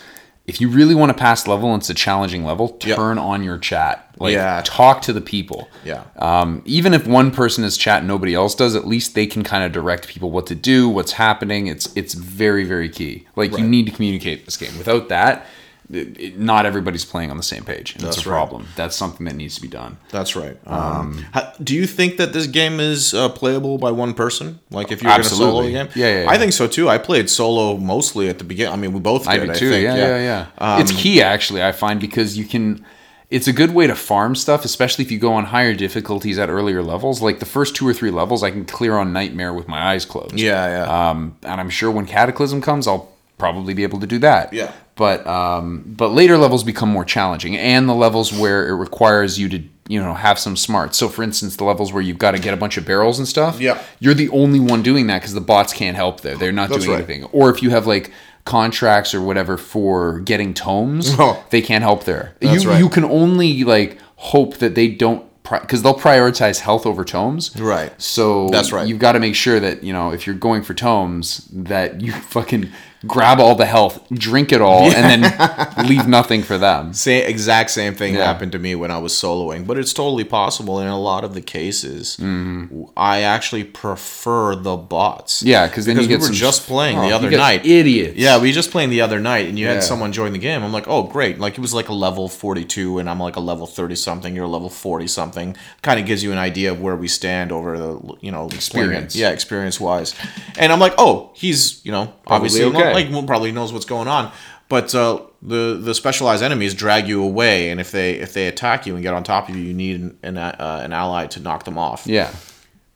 if 0.48 0.62
you 0.62 0.70
really 0.70 0.95
want 0.95 1.10
to 1.10 1.14
pass 1.14 1.45
level 1.45 1.74
and 1.74 1.82
it's 1.82 1.89
a 1.89 1.93
challenging 1.93 2.45
level, 2.45 2.78
Yep. 2.84 2.95
turn 2.95 3.18
on 3.18 3.43
your 3.43 3.58
chat. 3.58 4.06
Like 4.18 4.34
Yeah. 4.34 4.62
talk 4.66 5.02
to 5.04 5.14
the 5.14 5.22
people. 5.22 5.68
Yeah. 5.86 6.04
Um, 6.18 6.62
even 6.66 6.93
if 6.93 7.06
one 7.06 7.32
person 7.32 7.64
is 7.66 7.78
chat 7.78 8.00
and 8.00 8.08
nobody 8.08 8.34
else 8.34 8.56
does, 8.56 8.74
at 8.76 8.88
least 8.88 9.14
they 9.14 9.28
can 9.28 9.43
kind 9.43 9.64
of 9.64 9.72
direct 9.74 10.08
people 10.08 10.32
what 10.32 10.48
to 10.48 10.56
do, 10.56 10.88
what's 10.89 11.12
happening. 11.12 11.68
It's 11.68 11.89
it's 11.95 12.14
very 12.14 12.64
very 12.64 12.89
key. 12.89 13.28
Like 13.36 13.58
you 13.58 13.64
need 13.68 13.86
to 13.88 13.91
communicate 13.91 14.45
this 14.45 14.58
game. 14.58 14.76
Without 14.78 15.10
that, 15.10 15.45
it, 15.91 16.19
it- 16.19 16.39
not 16.39 16.65
everybody's 16.65 17.05
playing 17.05 17.31
on 17.31 17.38
the 17.38 17.43
same 17.43 17.63
page, 17.63 17.93
and 17.95 18.03
That's 18.03 18.17
it's 18.17 18.25
a 18.25 18.29
right. 18.29 18.35
problem. 18.35 18.67
That's 18.75 18.95
something 18.95 19.25
that 19.25 19.35
needs 19.35 19.55
to 19.55 19.61
be 19.61 19.67
done. 19.67 19.97
That's 20.09 20.35
right. 20.35 20.57
Um, 20.67 21.25
ha- 21.33 21.53
do 21.63 21.75
you 21.75 21.88
think 21.88 22.17
that 22.17 22.33
this 22.33 22.47
game 22.47 22.79
is 22.79 23.13
uh, 23.13 23.29
playable 23.29 23.77
by 23.77 23.91
one 23.91 24.13
person? 24.13 24.59
Like 24.69 24.91
if 24.91 25.01
you're 25.01 25.11
going 25.11 25.23
to 25.23 25.29
solo 25.29 25.63
the 25.63 25.71
game? 25.71 25.88
Yeah, 25.95 26.07
yeah, 26.07 26.23
yeah. 26.23 26.29
I 26.29 26.38
think 26.38 26.53
so 26.53 26.67
too. 26.67 26.89
I 26.89 26.97
played 26.97 27.29
solo 27.29 27.77
mostly 27.77 28.27
at 28.29 28.38
the 28.38 28.43
beginning. 28.43 28.73
I 28.73 28.75
mean, 28.77 28.93
we 28.93 28.99
both 28.99 29.27
I 29.27 29.38
did. 29.38 29.47
do 29.47 29.53
too. 29.55 29.69
think. 29.71 29.83
yeah, 29.83 29.95
yeah, 29.95 30.47
yeah. 30.59 30.81
it's 30.81 30.91
key 30.91 31.21
actually. 31.21 31.63
I 31.63 31.71
find 31.71 31.99
because 31.99 32.38
you 32.38 32.45
can. 32.45 32.85
It's 33.29 33.47
a 33.47 33.51
good 33.51 33.73
way 33.73 33.88
to 33.88 33.95
farm 33.95 34.35
stuff, 34.35 34.63
especially 34.63 35.03
if 35.03 35.11
you 35.11 35.19
go 35.19 35.33
on 35.33 35.43
higher 35.43 35.73
difficulties 35.73 36.39
at 36.39 36.47
earlier 36.49 36.81
levels. 36.81 37.21
Like 37.21 37.39
the 37.39 37.45
first 37.45 37.75
two 37.75 37.85
or 37.85 37.93
three 37.93 38.09
levels, 38.09 38.41
I 38.41 38.51
can 38.51 38.63
clear 38.63 38.95
on 38.95 39.11
Nightmare 39.11 39.53
with 39.53 39.67
my 39.67 39.81
eyes 39.91 40.05
closed. 40.05 40.39
Yeah, 40.39 40.85
yeah. 40.85 41.09
Um, 41.09 41.35
and 41.43 41.59
I'm 41.59 41.69
sure 41.69 41.91
when 41.91 42.05
Cataclysm 42.05 42.61
comes, 42.61 42.88
I'll 42.88 43.11
probably 43.38 43.73
be 43.73 43.83
able 43.83 43.99
to 43.99 44.07
do 44.07 44.17
that. 44.19 44.53
Yeah. 44.53 44.71
But 44.98 45.26
um, 45.26 45.84
but 45.86 46.10
later 46.10 46.38
levels 46.38 46.64
become 46.64 46.89
more 46.89 47.06
challenging, 47.06 47.56
and 47.56 47.88
the 47.88 47.93
levels 47.95 48.34
where 48.34 48.68
it 48.68 48.74
requires 48.76 49.39
you 49.39 49.48
to 49.50 49.64
you 49.88 50.02
know 50.02 50.14
have 50.16 50.38
some 50.39 50.58
smarts. 50.58 50.98
So 50.98 51.08
for 51.08 51.24
instance, 51.24 51.56
the 51.56 51.64
levels 51.64 51.93
where 51.93 52.02
you've 52.02 52.18
got 52.18 52.32
to 52.32 52.39
get 52.39 52.54
a 52.54 52.58
bunch 52.58 52.78
of 52.78 52.86
barrels 52.86 53.20
and 53.20 53.28
stuff. 53.28 53.60
Yeah. 53.62 53.82
You're 54.00 54.14
the 54.16 54.30
only 54.30 54.60
one 54.60 54.82
doing 54.84 55.08
that 55.08 55.20
because 55.22 55.34
the 55.34 55.41
bots 55.41 55.72
can't 55.72 55.95
help 55.95 56.22
there. 56.22 56.36
They're 56.36 56.52
not 56.52 56.70
That's 56.70 56.84
doing 56.86 56.98
right. 56.98 57.08
anything. 57.10 57.24
Or 57.32 57.50
if 57.50 57.62
you 57.64 57.70
have 57.70 57.86
like 57.88 58.12
contracts 58.43 59.14
or 59.14 59.22
whatever 59.22 59.56
for 59.58 60.20
getting 60.22 60.54
tomes, 60.54 61.10
Oh. 61.20 61.43
they 61.52 61.62
can't 61.62 61.84
help 61.84 62.06
there. 62.06 62.34
That's 62.39 62.64
you 62.64 62.70
right. 62.72 62.80
you 62.80 62.89
can 62.89 63.04
only 63.06 63.64
like 63.64 64.00
hope 64.16 64.58
that 64.58 64.74
they 64.76 64.88
don't 64.88 65.24
because 65.50 65.82
they'll 65.82 65.93
prioritize 65.98 66.60
health 66.60 66.86
over 66.86 67.06
tomes. 67.06 67.56
Right. 67.58 67.93
So 68.02 68.50
That's 68.50 68.74
right. 68.74 68.86
You've 68.88 69.00
got 69.00 69.14
to 69.14 69.20
make 69.20 69.36
sure 69.36 69.60
that 69.62 69.84
you 69.84 69.93
know 69.93 70.12
if 70.12 70.26
you're 70.28 70.36
going 70.36 70.64
for 70.64 70.74
tomes 70.74 71.48
that 71.54 72.02
you 72.02 72.12
fucking 72.36 72.70
grab 73.08 73.39
all 73.39 73.55
the 73.55 73.66
health, 73.66 74.05
drink 74.12 74.51
it 74.51 74.62
all, 74.62 74.84
and 74.91 75.24
then 75.24 75.88
leave 75.88 76.08
nothing 76.08 76.43
for 76.43 76.58
them. 76.58 76.93
Same 77.08 77.26
exact 77.28 77.72
same 77.72 77.93
thing 77.95 78.16
Yeah. 78.16 78.26
happened 78.26 78.51
to 78.53 78.60
me 78.60 78.76
when 78.76 78.91
I 78.91 78.97
was 78.97 79.14
soloing, 79.14 79.66
but 79.66 79.78
it's 79.78 79.93
totally 79.93 80.24
possible. 80.24 80.80
In 80.80 80.88
a 80.88 80.99
lot 80.99 81.24
of 81.24 81.34
the 81.34 81.41
cases, 81.41 82.18
mm-hmm. 82.20 82.84
I 82.95 83.22
actually 83.22 83.64
prefer 83.64 84.55
the 84.55 84.76
bots. 84.76 85.43
Yeah, 85.43 85.68
'cause 85.68 85.86
then 85.86 85.95
you 85.97 86.01
we 86.03 86.08
get 86.08 86.22
were 86.22 86.30
just 86.30 86.68
playing 86.68 86.97
Oh, 86.97 87.01
the 87.08 87.14
other 87.16 87.30
night. 87.32 87.66
idiots. 87.66 88.18
Yeah, 88.18 88.39
we 88.39 88.51
just 88.51 88.72
playing 88.72 88.89
the 88.89 89.01
other 89.01 89.20
night, 89.20 89.47
and 89.47 89.58
you 89.58 89.66
Yeah. 89.66 89.74
had 89.76 89.84
someone 89.84 90.12
join 90.12 90.34
the 90.34 90.39
game. 90.39 90.64
I'm 90.64 90.74
like, 90.74 90.88
oh 90.88 91.03
great! 91.03 91.39
Like 91.39 91.53
it 91.58 91.62
was 91.62 91.74
like 91.74 91.89
a 91.89 91.93
level 91.93 92.28
42, 92.28 92.99
and 92.99 93.10
I'm 93.10 93.20
like 93.20 93.36
a 93.36 93.39
level 93.39 93.66
30 93.68 93.95
something. 93.95 94.36
You're 94.36 94.45
a 94.45 94.49
level 94.49 94.70
40 94.70 95.08
something. 95.08 95.55
Kind 95.82 95.99
of 95.99 96.05
gives 96.05 96.24
you 96.24 96.32
an 96.32 96.38
idea 96.38 96.72
of 96.72 96.82
where 96.82 96.95
we 96.95 97.08
stand 97.08 97.51
over 97.51 97.78
the 97.78 97.99
you 98.22 98.32
know 98.32 98.47
Experience. 98.53 99.16
Yeah, 99.16 99.30
experience 99.30 99.80
wise. 99.80 100.14
And 100.58 100.72
I'm 100.74 100.80
like, 100.80 100.93
oh, 100.97 101.32
he's 101.34 101.80
you 101.86 101.91
know 101.91 102.14
obviously 102.26 102.64
okay. 102.64 102.93
Like 103.06 103.26
probably 103.28 103.52
knows 103.52 103.72
what's 103.74 103.86
going 103.86 104.08
on. 104.08 104.32
But 104.70 104.93
uh, 104.93 105.22
the 105.41 105.80
the 105.82 105.93
specialized 105.93 106.43
enemies 106.43 106.74
drag 106.74 107.08
you 107.08 107.24
away, 107.24 107.70
and 107.70 107.80
if 107.80 107.91
they 107.91 108.16
if 108.16 108.34
they 108.34 108.48
attack 108.48 108.86
you 108.86 108.95
and 108.95 109.04
get 109.04 109.14
on 109.14 109.24
top 109.24 109.48
of 109.50 109.56
you, 109.56 109.62
you 109.64 109.74
need 109.74 110.02
an 110.02 110.18
an, 110.24 110.38
uh, 110.38 110.82
an 110.84 110.91
ally 110.93 111.28
to 111.28 111.39
knock 111.39 111.64
them 111.64 111.78
off. 111.78 112.06
Yeah. 112.06 112.32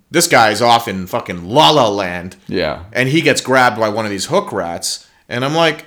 This 0.10 0.28
guy's 0.28 0.62
off 0.62 0.90
in 0.90 1.08
fucking 1.08 1.46
La 1.46 1.70
La 1.70 1.88
Land, 1.88 2.36
Yeah. 2.48 2.84
and 2.92 3.08
he 3.08 3.22
gets 3.22 3.40
grabbed 3.40 3.80
by 3.80 3.88
one 3.88 4.04
of 4.04 4.12
these 4.12 4.26
hook 4.26 4.52
rats, 4.52 5.08
and 5.30 5.46
I'm 5.46 5.56
like, 5.56 5.86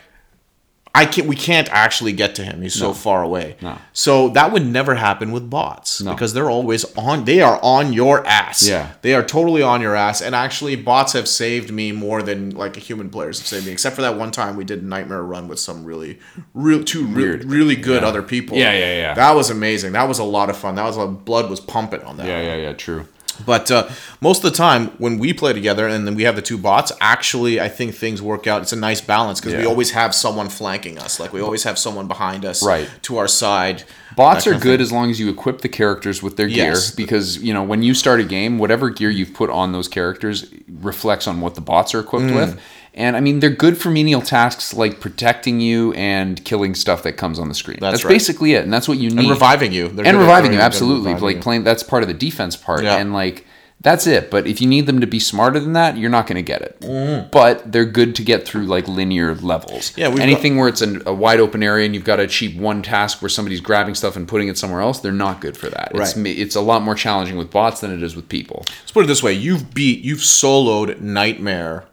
I 0.96 1.06
can't. 1.06 1.26
We 1.26 1.34
can't 1.34 1.68
actually 1.70 2.12
get 2.12 2.36
to 2.36 2.44
him. 2.44 2.62
He's 2.62 2.74
so 2.74 2.92
far 2.92 3.22
away. 3.24 3.56
No. 3.60 3.78
So 3.92 4.28
that 4.28 4.52
would 4.52 4.64
never 4.64 4.94
happen 4.94 5.32
with 5.32 5.50
bots 5.50 6.00
No. 6.00 6.12
because 6.12 6.34
they're 6.34 6.48
always 6.48 6.84
on. 6.96 7.24
They 7.24 7.40
are 7.40 7.58
on 7.64 7.92
your 7.92 8.24
ass. 8.26 8.66
Yeah. 8.68 8.92
They 9.02 9.12
are 9.14 9.24
totally 9.24 9.60
on 9.60 9.80
your 9.80 9.96
ass. 9.96 10.22
And 10.22 10.36
actually, 10.36 10.76
bots 10.76 11.12
have 11.14 11.26
saved 11.26 11.72
me 11.72 11.90
more 11.90 12.22
than 12.22 12.50
like 12.50 12.76
a 12.76 12.80
human 12.80 13.10
players 13.10 13.38
have 13.40 13.48
saved 13.48 13.66
me. 13.66 13.72
Except 13.72 13.96
for 13.96 14.02
that 14.02 14.16
one 14.16 14.30
time 14.30 14.54
we 14.54 14.64
did 14.64 14.82
a 14.82 14.86
nightmare 14.86 15.22
run 15.24 15.48
with 15.48 15.58
some 15.58 15.84
really, 15.84 16.20
real 16.54 16.84
two 16.84 17.06
Weird. 17.08 17.44
really, 17.44 17.56
really 17.58 17.76
good 17.76 18.04
other 18.04 18.22
people. 18.22 18.56
Yeah, 18.56 18.72
yeah, 18.72 18.94
yeah. 18.96 19.14
That 19.14 19.32
was 19.34 19.50
amazing. 19.50 19.92
That 19.92 20.06
was 20.06 20.20
a 20.20 20.24
lot 20.24 20.48
of 20.48 20.56
fun. 20.56 20.76
That 20.76 20.84
was 20.84 20.96
a 20.96 21.06
blood 21.08 21.50
was 21.50 21.58
pumping 21.58 22.02
on 22.02 22.18
that. 22.18 22.26
Yeah. 22.28 22.40
Yeah. 22.40 22.56
Yeah. 22.56 22.72
True. 22.72 23.08
But 23.44 23.70
uh, 23.70 23.88
most 24.20 24.44
of 24.44 24.50
the 24.50 24.56
time, 24.56 24.88
when 24.98 25.18
we 25.18 25.32
play 25.32 25.52
together 25.52 25.86
and 25.88 26.06
then 26.06 26.14
we 26.14 26.22
have 26.24 26.36
the 26.36 26.42
two 26.42 26.58
bots, 26.58 26.92
actually, 27.00 27.60
I 27.60 27.68
think 27.68 27.94
things 27.94 28.22
work 28.22 28.46
out. 28.46 28.62
It's 28.62 28.72
a 28.72 28.76
nice 28.76 29.00
balance 29.00 29.40
because 29.40 29.56
we 29.58 29.66
always 29.66 29.90
have 29.92 30.14
someone 30.14 30.48
flanking 30.48 30.98
us. 30.98 31.18
Like 31.18 31.32
we 31.32 31.40
always 31.40 31.64
have 31.64 31.78
someone 31.78 32.06
behind 32.08 32.44
us, 32.44 32.62
Right. 32.64 32.88
to 33.02 33.16
our 33.18 33.28
side. 33.28 33.84
Bots 34.16 34.46
are 34.46 34.54
good 34.58 34.80
as 34.80 34.92
long 34.92 35.10
as 35.10 35.18
you 35.18 35.28
equip 35.28 35.62
the 35.62 35.68
characters 35.68 36.22
with 36.22 36.36
their 36.36 36.46
Yes. 36.46 36.90
gear 36.90 36.96
because 37.06 37.38
you 37.38 37.52
know 37.52 37.64
when 37.64 37.82
you 37.82 37.94
start 37.94 38.20
a 38.20 38.24
game, 38.24 38.58
whatever 38.58 38.88
gear 38.90 39.10
you've 39.10 39.34
put 39.34 39.50
on 39.50 39.72
those 39.72 39.88
characters 39.88 40.46
reflects 40.80 41.26
on 41.26 41.40
what 41.40 41.54
the 41.56 41.60
bots 41.60 41.94
are 41.94 42.00
equipped 42.00 42.26
Mm. 42.26 42.34
with. 42.36 42.60
And 42.96 43.16
I 43.16 43.20
mean, 43.20 43.40
they're 43.40 43.50
good 43.50 43.76
for 43.76 43.90
menial 43.90 44.22
tasks 44.22 44.72
like 44.72 45.00
protecting 45.00 45.60
you 45.60 45.92
and 45.94 46.42
killing 46.44 46.74
stuff 46.74 47.02
that 47.02 47.14
comes 47.16 47.38
on 47.38 47.48
the 47.48 47.54
screen. 47.54 47.78
That's 47.80 47.94
That's, 47.94 48.04
right. 48.04 48.10
basically 48.12 48.54
it, 48.54 48.62
and 48.64 48.72
that's 48.72 48.86
what 48.88 48.98
you 48.98 49.10
need. 49.10 49.18
And 49.20 49.30
reviving 49.30 49.72
you. 49.72 49.88
They're 49.88 50.06
and 50.06 50.18
reviving 50.18 50.52
you, 50.52 50.60
absolutely. 50.60 51.08
reviving 51.08 51.24
Like 51.24 51.36
you. 51.36 51.42
playing, 51.42 51.64
that's 51.64 51.82
part 51.82 52.02
of 52.02 52.08
the 52.08 52.14
defense 52.14 52.56
part, 52.56 52.84
Yeah. 52.84 52.96
and 52.96 53.12
like 53.12 53.44
that's 53.80 54.06
it. 54.06 54.30
But 54.30 54.46
if 54.46 54.60
you 54.62 54.68
need 54.68 54.86
them 54.86 55.00
to 55.00 55.06
be 55.06 55.18
smarter 55.18 55.60
than 55.60 55.74
that, 55.74 55.98
you're 55.98 56.08
not 56.08 56.26
going 56.26 56.36
to 56.36 56.42
get 56.42 56.62
it. 56.62 56.80
Mm. 56.80 57.30
But 57.30 57.70
they're 57.70 57.84
good 57.84 58.14
to 58.14 58.22
get 58.22 58.46
through 58.46 58.64
like 58.64 58.88
linear 58.88 59.34
levels. 59.34 59.92
Yeah, 59.96 60.08
we've 60.08 60.18
got- 60.18 60.22
anything 60.22 60.56
where 60.56 60.68
it's 60.68 60.80
an, 60.80 61.02
a 61.04 61.12
wide 61.12 61.38
open 61.40 61.62
area 61.62 61.84
and 61.84 61.94
you've 61.94 62.04
got 62.04 62.16
to 62.16 62.22
achieve 62.22 62.58
one 62.58 62.80
task 62.80 63.20
where 63.20 63.28
somebody's 63.28 63.60
grabbing 63.60 63.94
stuff 63.94 64.16
and 64.16 64.26
putting 64.26 64.48
it 64.48 64.56
somewhere 64.56 64.80
else, 64.80 65.00
they're 65.00 65.12
not 65.12 65.40
good 65.42 65.56
for 65.56 65.68
that. 65.68 65.90
Right. 65.92 66.16
ma- 66.16 66.28
it's 66.30 66.54
a 66.56 66.62
lot 66.62 66.80
more 66.80 66.94
challenging 66.94 67.36
with 67.36 67.50
bots 67.50 67.80
than 67.80 67.90
it 67.92 68.02
is 68.02 68.16
with 68.16 68.28
people 68.28 68.62
Let's 68.68 68.92
put 68.92 69.04
it 69.04 69.08
this 69.08 69.22
way: 69.22 69.34
you've 69.34 69.74
beat, 69.74 70.02
you've 70.02 70.20
soloed 70.20 71.00
Nightmare 71.00 71.84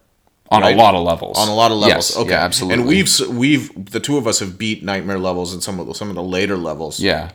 on 0.52 0.62
Right. 0.62 0.76
a 0.76 0.78
lot 0.78 0.94
of 0.94 1.04
levels. 1.04 1.38
on 1.40 1.48
a 1.48 1.56
lot 1.56 1.72
of 1.72 1.78
levels. 1.78 2.10
Yes, 2.12 2.18
okay, 2.18 2.32
yeah, 2.32 2.44
absolutely. 2.44 2.80
And 2.80 2.88
we've 2.88 3.10
we've 3.30 3.92
the 3.92 4.00
two 4.00 4.18
of 4.18 4.28
us 4.28 4.40
have 4.40 4.58
beat 4.58 4.84
Nightmare 4.84 5.18
levels 5.18 5.54
and 5.54 5.64
some 5.64 5.80
of 5.80 5.88
the, 5.88 5.94
some 5.96 6.10
of 6.10 6.16
the 6.16 6.24
later 6.24 6.58
levels. 6.58 7.00
yeah. 7.00 7.32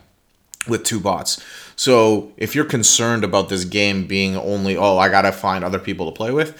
with 0.67 0.83
two 0.83 0.99
bots. 0.99 1.41
So 1.77 2.31
if 2.37 2.53
you're 2.53 2.65
concerned 2.65 3.23
about 3.23 3.47
this 3.49 3.63
game 3.63 4.05
being 4.05 4.35
only, 4.35 4.75
oh, 4.75 4.97
I 4.97 5.07
gotta 5.09 5.31
find 5.31 5.63
other 5.63 5.79
people 5.79 6.05
to 6.07 6.11
play 6.11 6.31
with, 6.31 6.57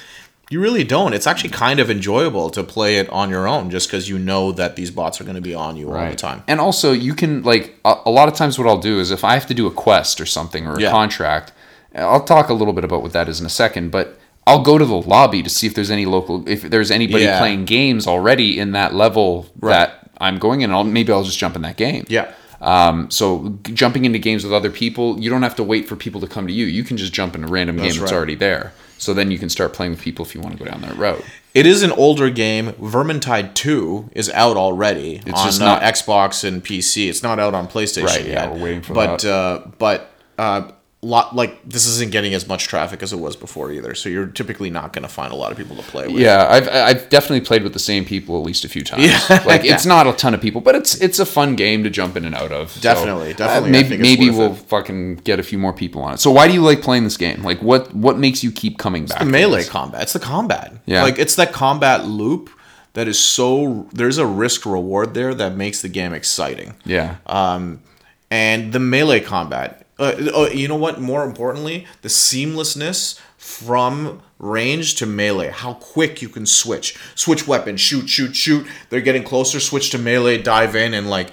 you 0.50 0.62
really 0.62 0.86
don't. 0.86 1.12
It's 1.14 1.28
actually 1.28 1.50
kind 1.50 1.80
of 1.82 1.90
enjoyable 1.92 2.50
to 2.52 2.64
play 2.64 3.00
it 3.00 3.10
on 3.10 3.30
your 3.30 3.50
own, 3.50 3.70
just 3.70 3.88
because 3.90 4.08
you 4.08 4.18
know 4.18 4.54
that 4.54 4.78
these 4.78 4.92
bots 4.92 5.20
are 5.20 5.26
going 5.26 5.36
to 5.36 5.42
be 5.42 5.54
on 5.54 5.76
you 5.76 5.92
all 5.94 6.10
the 6.10 6.16
time. 6.16 6.42
And 6.48 6.62
also, 6.62 6.94
you 6.94 7.14
can 7.14 7.44
like 7.44 7.76
a, 7.84 7.96
a 8.06 8.10
lot 8.12 8.30
of 8.30 8.34
times 8.36 8.58
what 8.58 8.66
I'll 8.66 8.78
do 8.80 8.98
is 9.02 9.12
if 9.12 9.26
I 9.26 9.34
have 9.34 9.46
to 9.48 9.54
do 9.54 9.68
a 9.68 9.72
quest 9.72 10.22
or 10.22 10.26
something 10.26 10.66
or 10.66 10.76
a 10.78 10.82
Yeah. 10.82 10.92
contract, 10.92 11.52
I'll 11.94 12.24
talk 12.24 12.48
a 12.48 12.54
little 12.54 12.74
bit 12.74 12.86
about 12.86 13.02
what 13.02 13.12
that 13.12 13.28
is 13.28 13.42
in 13.42 13.46
a 13.46 13.50
second, 13.50 13.92
but 13.92 14.18
I'll 14.48 14.64
go 14.64 14.78
to 14.78 14.86
the 14.86 14.96
lobby 15.02 15.44
to 15.44 15.50
see 15.50 15.68
if 15.68 15.76
there's 15.76 15.92
any 15.92 16.06
local 16.06 16.48
if 16.48 16.62
there's 16.64 16.90
anybody 16.90 17.26
Yeah. 17.26 17.38
playing 17.40 17.66
games 17.66 18.08
already 18.08 18.58
in 18.58 18.72
that 18.72 18.96
level 18.96 19.48
that 19.62 20.10
I'm 20.20 20.40
going 20.40 20.62
in. 20.62 20.72
I'll 20.72 20.84
maybe 20.84 21.12
I'll 21.12 21.24
just 21.24 21.38
jump 21.38 21.56
in 21.56 21.62
that 21.64 21.78
game. 21.78 22.06
Yeah. 22.08 22.32
Um, 22.60 23.12
so 23.12 23.60
jumping 23.64 24.06
into 24.06 24.18
games 24.18 24.44
with 24.44 24.52
other 24.54 24.72
people, 24.72 25.20
you 25.20 25.30
don't 25.30 25.44
have 25.44 25.56
to 25.58 25.64
wait 25.64 25.88
for 25.88 25.96
people 25.96 26.20
to 26.22 26.28
come 26.28 26.48
to 26.48 26.54
you. 26.54 26.66
You 26.66 26.84
can 26.84 26.98
just 26.98 27.14
jump 27.14 27.36
in 27.36 27.44
a 27.44 27.48
random 27.48 27.76
That's 27.78 27.94
game 27.94 28.00
that's 28.02 28.12
already 28.12 28.34
there. 28.36 28.74
So 28.98 29.14
then 29.14 29.30
you 29.30 29.38
can 29.38 29.50
start 29.50 29.74
playing 29.74 29.92
with 29.92 30.02
people 30.02 30.26
if 30.26 30.34
you 30.34 30.42
want 30.42 30.58
to 30.58 30.64
go 30.64 30.72
down 30.72 30.82
that 30.82 30.98
road. 30.98 31.24
It 31.54 31.68
is 31.68 31.84
an 31.84 31.92
older 31.92 32.32
game. 32.32 32.72
Vermintide 32.82 33.54
2 33.54 34.10
is 34.14 34.28
out 34.32 34.58
already 34.58 35.22
It's 35.24 35.40
on 35.40 35.46
just 35.46 35.62
uh, 35.62 35.66
not- 35.66 35.84
Xbox 35.84 36.44
and 36.44 36.64
PC. 36.64 37.08
It's 37.08 37.22
not 37.22 37.38
out 37.38 37.54
on 37.54 37.68
PlayStation 37.68 38.06
Right, 38.08 38.26
yeah, 38.26 38.46
yet. 38.46 38.54
we're 38.56 38.64
waiting 38.64 38.82
for 38.82 38.96
but, 38.96 39.20
that. 39.20 39.32
Uh, 39.32 39.62
but 39.78 40.10
uh, 40.40 40.72
lot 41.04 41.36
like 41.36 41.64
this 41.64 41.86
isn't 41.86 42.12
getting 42.12 42.34
as 42.34 42.48
much 42.48 42.68
traffic 42.68 43.04
as 43.04 43.14
it 43.14 43.20
was 43.20 43.36
before 43.36 43.72
either. 43.72 43.94
So 43.94 44.10
you're 44.10 44.26
typically 44.26 44.72
not 44.72 44.94
going 44.94 45.04
to 45.04 45.08
find 45.08 45.32
a 45.32 45.36
lot 45.36 45.52
of 45.52 45.58
people 45.58 45.76
to 45.76 45.84
play 45.84 46.08
with. 46.08 46.18
Yeah, 46.18 46.48
I've 46.50 46.68
I've 46.68 47.10
definitely 47.10 47.42
played 47.42 47.62
with 47.62 47.74
the 47.74 47.80
same 47.80 48.04
people 48.04 48.38
at 48.40 48.46
least 48.46 48.66
a 48.66 48.70
few 48.70 48.84
times. 48.84 49.04
Yeah. 49.04 49.44
like 49.46 49.64
it's 49.64 49.86
not 49.86 50.08
a 50.08 50.14
ton 50.14 50.34
of 50.34 50.42
people, 50.42 50.60
but 50.60 50.74
it's 50.76 51.00
it's 51.00 51.20
a 51.20 51.26
fun 51.26 51.56
game 51.56 51.84
to 51.84 51.90
jump 51.92 52.18
in 52.18 52.26
and 52.26 52.34
out 52.34 52.52
of. 52.52 52.72
So, 52.72 52.82
Definitely, 52.82 53.34
uh, 53.34 53.38
definitely. 53.38 53.72
Maybe 53.72 53.98
maybe 53.98 54.30
we'll 54.32 54.54
it. 54.54 54.58
fucking 54.58 55.18
get 55.18 55.40
a 55.40 55.44
few 55.44 55.60
more 55.60 55.74
people 55.74 56.02
on 56.02 56.14
it. 56.16 56.20
So 56.20 56.32
why 56.32 56.48
do 56.48 56.54
you 56.54 56.62
like 56.62 56.82
playing 56.82 57.04
this 57.04 57.18
game? 57.18 57.44
Like 57.44 57.62
what 57.62 57.94
what 57.94 58.18
makes 58.18 58.44
you 58.44 58.52
keep 58.52 58.80
coming 58.80 59.06
back? 59.06 59.20
the 59.20 59.26
melee 59.26 59.66
combat. 59.66 60.02
It's 60.02 60.14
the 60.14 60.20
combat. 60.20 60.74
Yeah. 60.86 61.04
Like 61.04 61.20
it's 61.20 61.36
that 61.36 61.54
combat 61.54 62.06
loop 62.06 62.50
that 62.94 63.08
is 63.08 63.20
so 63.20 63.88
there's 63.94 64.18
a 64.18 64.26
risk 64.26 64.66
reward 64.66 65.14
there 65.14 65.36
that 65.36 65.56
makes 65.56 65.84
the 65.84 65.90
game 65.90 66.14
exciting. 66.14 66.74
Yeah. 66.86 67.18
Um 67.28 67.82
and 68.30 68.74
the 68.74 68.80
melee 68.80 69.20
combat. 69.20 69.86
Uh, 70.00 70.14
oh, 70.34 70.48
you 70.48 70.68
know 70.68 70.76
what? 70.76 71.02
More 71.02 71.24
importantly, 71.24 71.88
the 72.02 72.10
seamlessness 72.10 73.20
from 73.38 74.22
range 74.40 74.96
to 74.96 75.06
melee. 75.06 75.50
How 75.50 75.74
quick 75.74 76.22
you 76.22 76.30
can 76.30 76.46
switch. 76.46 76.98
Switch 77.16 77.48
weapon, 77.48 77.78
shoot, 77.78 78.08
shoot, 78.10 78.36
shoot. 78.36 78.68
They're 78.90 79.02
getting 79.02 79.24
closer, 79.24 79.60
switch 79.60 79.90
to 79.92 79.98
melee, 79.98 80.42
dive 80.42 80.76
in 80.76 80.94
and 80.94 81.10
like 81.10 81.32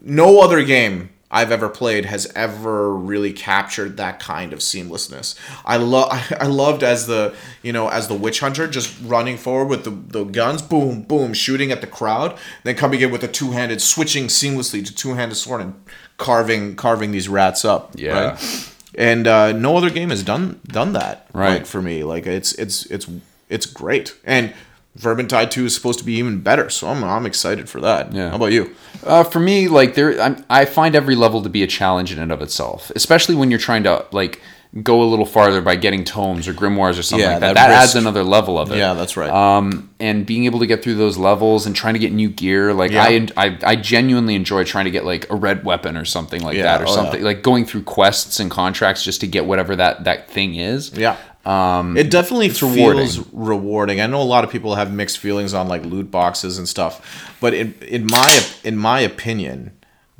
no 0.00 0.40
other 0.40 0.64
game 0.64 1.10
I've 1.32 1.50
ever 1.50 1.70
played 1.70 2.04
has 2.04 2.30
ever 2.36 2.94
really 2.94 3.32
captured 3.32 3.96
that 3.96 4.20
kind 4.20 4.52
of 4.52 4.58
seamlessness. 4.58 5.34
I 5.64 5.78
love 5.78 6.10
I 6.40 6.46
loved 6.46 6.82
as 6.82 7.06
the 7.06 7.34
you 7.62 7.72
know 7.72 7.88
as 7.88 8.06
the 8.06 8.14
witch 8.14 8.40
hunter 8.40 8.68
just 8.68 8.94
running 9.02 9.38
forward 9.38 9.68
with 9.68 9.84
the, 9.84 9.90
the 9.90 10.24
guns, 10.24 10.60
boom, 10.60 11.02
boom, 11.02 11.32
shooting 11.32 11.72
at 11.72 11.80
the 11.80 11.86
crowd, 11.86 12.38
then 12.64 12.76
coming 12.76 13.00
in 13.00 13.10
with 13.10 13.24
a 13.24 13.28
two 13.28 13.52
handed, 13.52 13.80
switching 13.80 14.26
seamlessly 14.26 14.84
to 14.84 14.94
two 14.94 15.14
handed 15.14 15.36
sword 15.36 15.62
and 15.62 15.74
carving 16.22 16.76
carving 16.76 17.10
these 17.12 17.28
rats 17.28 17.64
up. 17.64 17.92
Yeah. 17.94 18.30
right? 18.30 18.68
And 18.94 19.26
uh, 19.26 19.52
no 19.52 19.76
other 19.76 19.90
game 19.90 20.10
has 20.10 20.22
done 20.22 20.60
done 20.66 20.92
that. 20.92 21.26
Right. 21.32 21.54
Like 21.54 21.66
for 21.66 21.82
me, 21.82 22.04
like 22.04 22.26
it's 22.26 22.52
it's 22.54 22.86
it's 22.86 23.08
it's 23.48 23.66
great 23.66 24.16
and. 24.24 24.54
Vermintide 24.98 25.50
2 25.50 25.64
is 25.64 25.74
supposed 25.74 25.98
to 26.00 26.04
be 26.04 26.12
even 26.16 26.40
better, 26.42 26.68
so 26.68 26.86
I'm, 26.86 27.02
I'm 27.02 27.24
excited 27.24 27.66
for 27.66 27.80
that. 27.80 28.12
Yeah. 28.12 28.28
How 28.28 28.36
about 28.36 28.52
you? 28.52 28.76
Uh, 29.02 29.24
for 29.24 29.40
me, 29.40 29.66
like 29.66 29.94
there, 29.94 30.20
I'm, 30.20 30.44
I 30.50 30.66
find 30.66 30.94
every 30.94 31.14
level 31.14 31.40
to 31.42 31.48
be 31.48 31.62
a 31.62 31.66
challenge 31.66 32.12
in 32.12 32.18
and 32.18 32.30
of 32.30 32.42
itself, 32.42 32.92
especially 32.94 33.34
when 33.34 33.50
you're 33.50 33.58
trying 33.58 33.84
to 33.84 34.04
like 34.12 34.42
go 34.82 35.02
a 35.02 35.04
little 35.04 35.26
farther 35.26 35.60
by 35.60 35.76
getting 35.76 36.02
tomes 36.02 36.48
or 36.48 36.54
grimoires 36.54 36.98
or 36.98 37.02
something 37.02 37.20
Yeah, 37.26 37.32
like 37.32 37.40
that. 37.40 37.54
that 37.56 37.68
That, 37.68 37.82
adds 37.82 37.94
another 37.94 38.22
level 38.24 38.58
of 38.58 38.72
it. 38.72 38.78
Yeah, 38.78 38.94
that's 38.94 39.18
right. 39.18 39.28
Um, 39.28 39.90
and 40.00 40.24
being 40.24 40.46
able 40.46 40.60
to 40.60 40.66
get 40.66 40.82
through 40.82 40.94
those 40.94 41.18
levels 41.18 41.66
and 41.66 41.76
trying 41.76 41.92
to 41.92 42.00
get 42.00 42.10
new 42.12 42.30
gear, 42.30 42.72
like 42.72 42.90
Yeah. 42.90 43.02
I, 43.04 43.28
I, 43.36 43.58
I 43.62 43.76
genuinely 43.76 44.34
enjoy 44.34 44.64
trying 44.64 44.86
to 44.86 44.90
get 44.90 45.04
like 45.04 45.28
a 45.28 45.34
red 45.34 45.62
weapon 45.64 45.96
or 45.98 46.06
something 46.06 46.42
like 46.42 46.56
Yeah, 46.56 46.62
that, 46.62 46.80
or 46.80 46.88
oh, 46.88 46.94
something 46.94 47.20
yeah. 47.20 47.26
like 47.26 47.42
going 47.42 47.66
through 47.66 47.82
quests 47.82 48.40
and 48.40 48.50
contracts 48.50 49.04
just 49.04 49.20
to 49.20 49.26
get 49.26 49.44
whatever 49.44 49.76
that 49.76 50.04
that 50.04 50.30
thing 50.30 50.54
is. 50.54 50.96
Yeah. 50.96 51.16
Um, 51.44 51.96
it 51.96 52.08
definitely 52.10 52.48
feels 52.50 52.74
rewarding. 52.76 53.08
rewarding. 53.32 54.00
I 54.00 54.06
know 54.06 54.22
a 54.22 54.24
lot 54.24 54.44
of 54.44 54.50
people 54.50 54.76
have 54.76 54.92
mixed 54.92 55.18
feelings 55.18 55.52
on 55.54 55.66
like 55.68 55.84
loot 55.84 56.10
boxes 56.10 56.56
and 56.56 56.68
stuff, 56.68 57.34
but 57.40 57.52
in 57.52 57.74
in 57.82 58.06
my 58.06 58.40
in 58.64 58.76
my 58.78 59.00
opinion, 59.00 59.72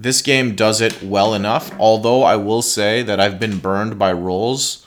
this 0.02 0.22
game 0.22 0.54
does 0.54 0.80
it 0.80 1.02
well 1.02 1.34
enough. 1.34 1.72
Although 1.78 2.22
I 2.22 2.36
will 2.36 2.62
say 2.62 3.02
that 3.02 3.20
I've 3.20 3.38
been 3.38 3.58
burned 3.58 3.98
by 3.98 4.12
rolls. 4.12 4.86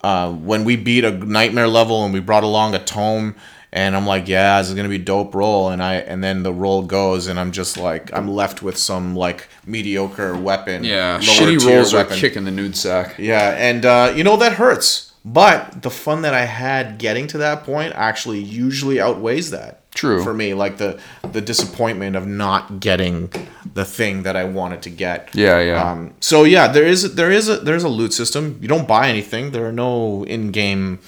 Uh, 0.00 0.30
when 0.30 0.64
we 0.64 0.76
beat 0.76 1.02
a 1.02 1.10
nightmare 1.10 1.66
level 1.66 2.04
and 2.04 2.12
we 2.12 2.20
brought 2.20 2.44
along 2.44 2.74
a 2.74 2.84
tome, 2.84 3.34
and 3.72 3.96
I'm 3.96 4.06
like, 4.06 4.28
yeah, 4.28 4.60
this 4.60 4.68
is 4.68 4.74
gonna 4.74 4.88
be 4.88 4.98
dope 4.98 5.34
roll, 5.34 5.70
and 5.70 5.82
I 5.82 5.94
and 5.94 6.22
then 6.22 6.44
the 6.44 6.52
roll 6.52 6.82
goes, 6.82 7.26
and 7.26 7.40
I'm 7.40 7.50
just 7.50 7.76
like, 7.76 8.12
I'm 8.12 8.28
left 8.28 8.62
with 8.62 8.78
some 8.78 9.16
like 9.16 9.48
mediocre 9.66 10.36
weapon. 10.36 10.84
Yeah, 10.84 11.18
shitty 11.18 11.66
rolls 11.66 11.92
are 11.92 12.04
kicking 12.04 12.44
the 12.44 12.52
nude 12.52 12.76
sack. 12.76 13.16
Yeah, 13.18 13.56
and 13.58 13.84
uh, 13.84 14.12
you 14.14 14.22
know 14.22 14.36
that 14.36 14.52
hurts. 14.52 15.12
But 15.24 15.82
the 15.82 15.90
fun 15.90 16.22
that 16.22 16.34
I 16.34 16.44
had 16.44 16.98
getting 16.98 17.26
to 17.28 17.38
that 17.38 17.64
point 17.64 17.94
actually 17.96 18.40
usually 18.40 19.00
outweighs 19.00 19.50
that. 19.50 19.83
True. 19.94 20.24
For 20.24 20.34
me, 20.34 20.54
like 20.54 20.78
the 20.78 21.00
the 21.32 21.40
disappointment 21.40 22.16
of 22.16 22.26
not 22.26 22.80
getting 22.80 23.30
the 23.74 23.84
thing 23.84 24.24
that 24.24 24.34
I 24.34 24.44
wanted 24.44 24.82
to 24.82 24.90
get. 24.90 25.30
Yeah, 25.34 25.60
yeah. 25.60 25.90
Um, 25.90 26.14
so 26.20 26.42
yeah, 26.42 26.66
there 26.66 26.84
is 26.84 27.14
there 27.14 27.30
is 27.30 27.48
a 27.48 27.58
there's 27.58 27.84
a 27.84 27.88
loot 27.88 28.12
system. 28.12 28.58
You 28.60 28.66
don't 28.66 28.88
buy 28.88 29.08
anything. 29.08 29.52
There 29.52 29.66
are 29.66 29.72
no 29.72 30.24
in-game 30.24 30.98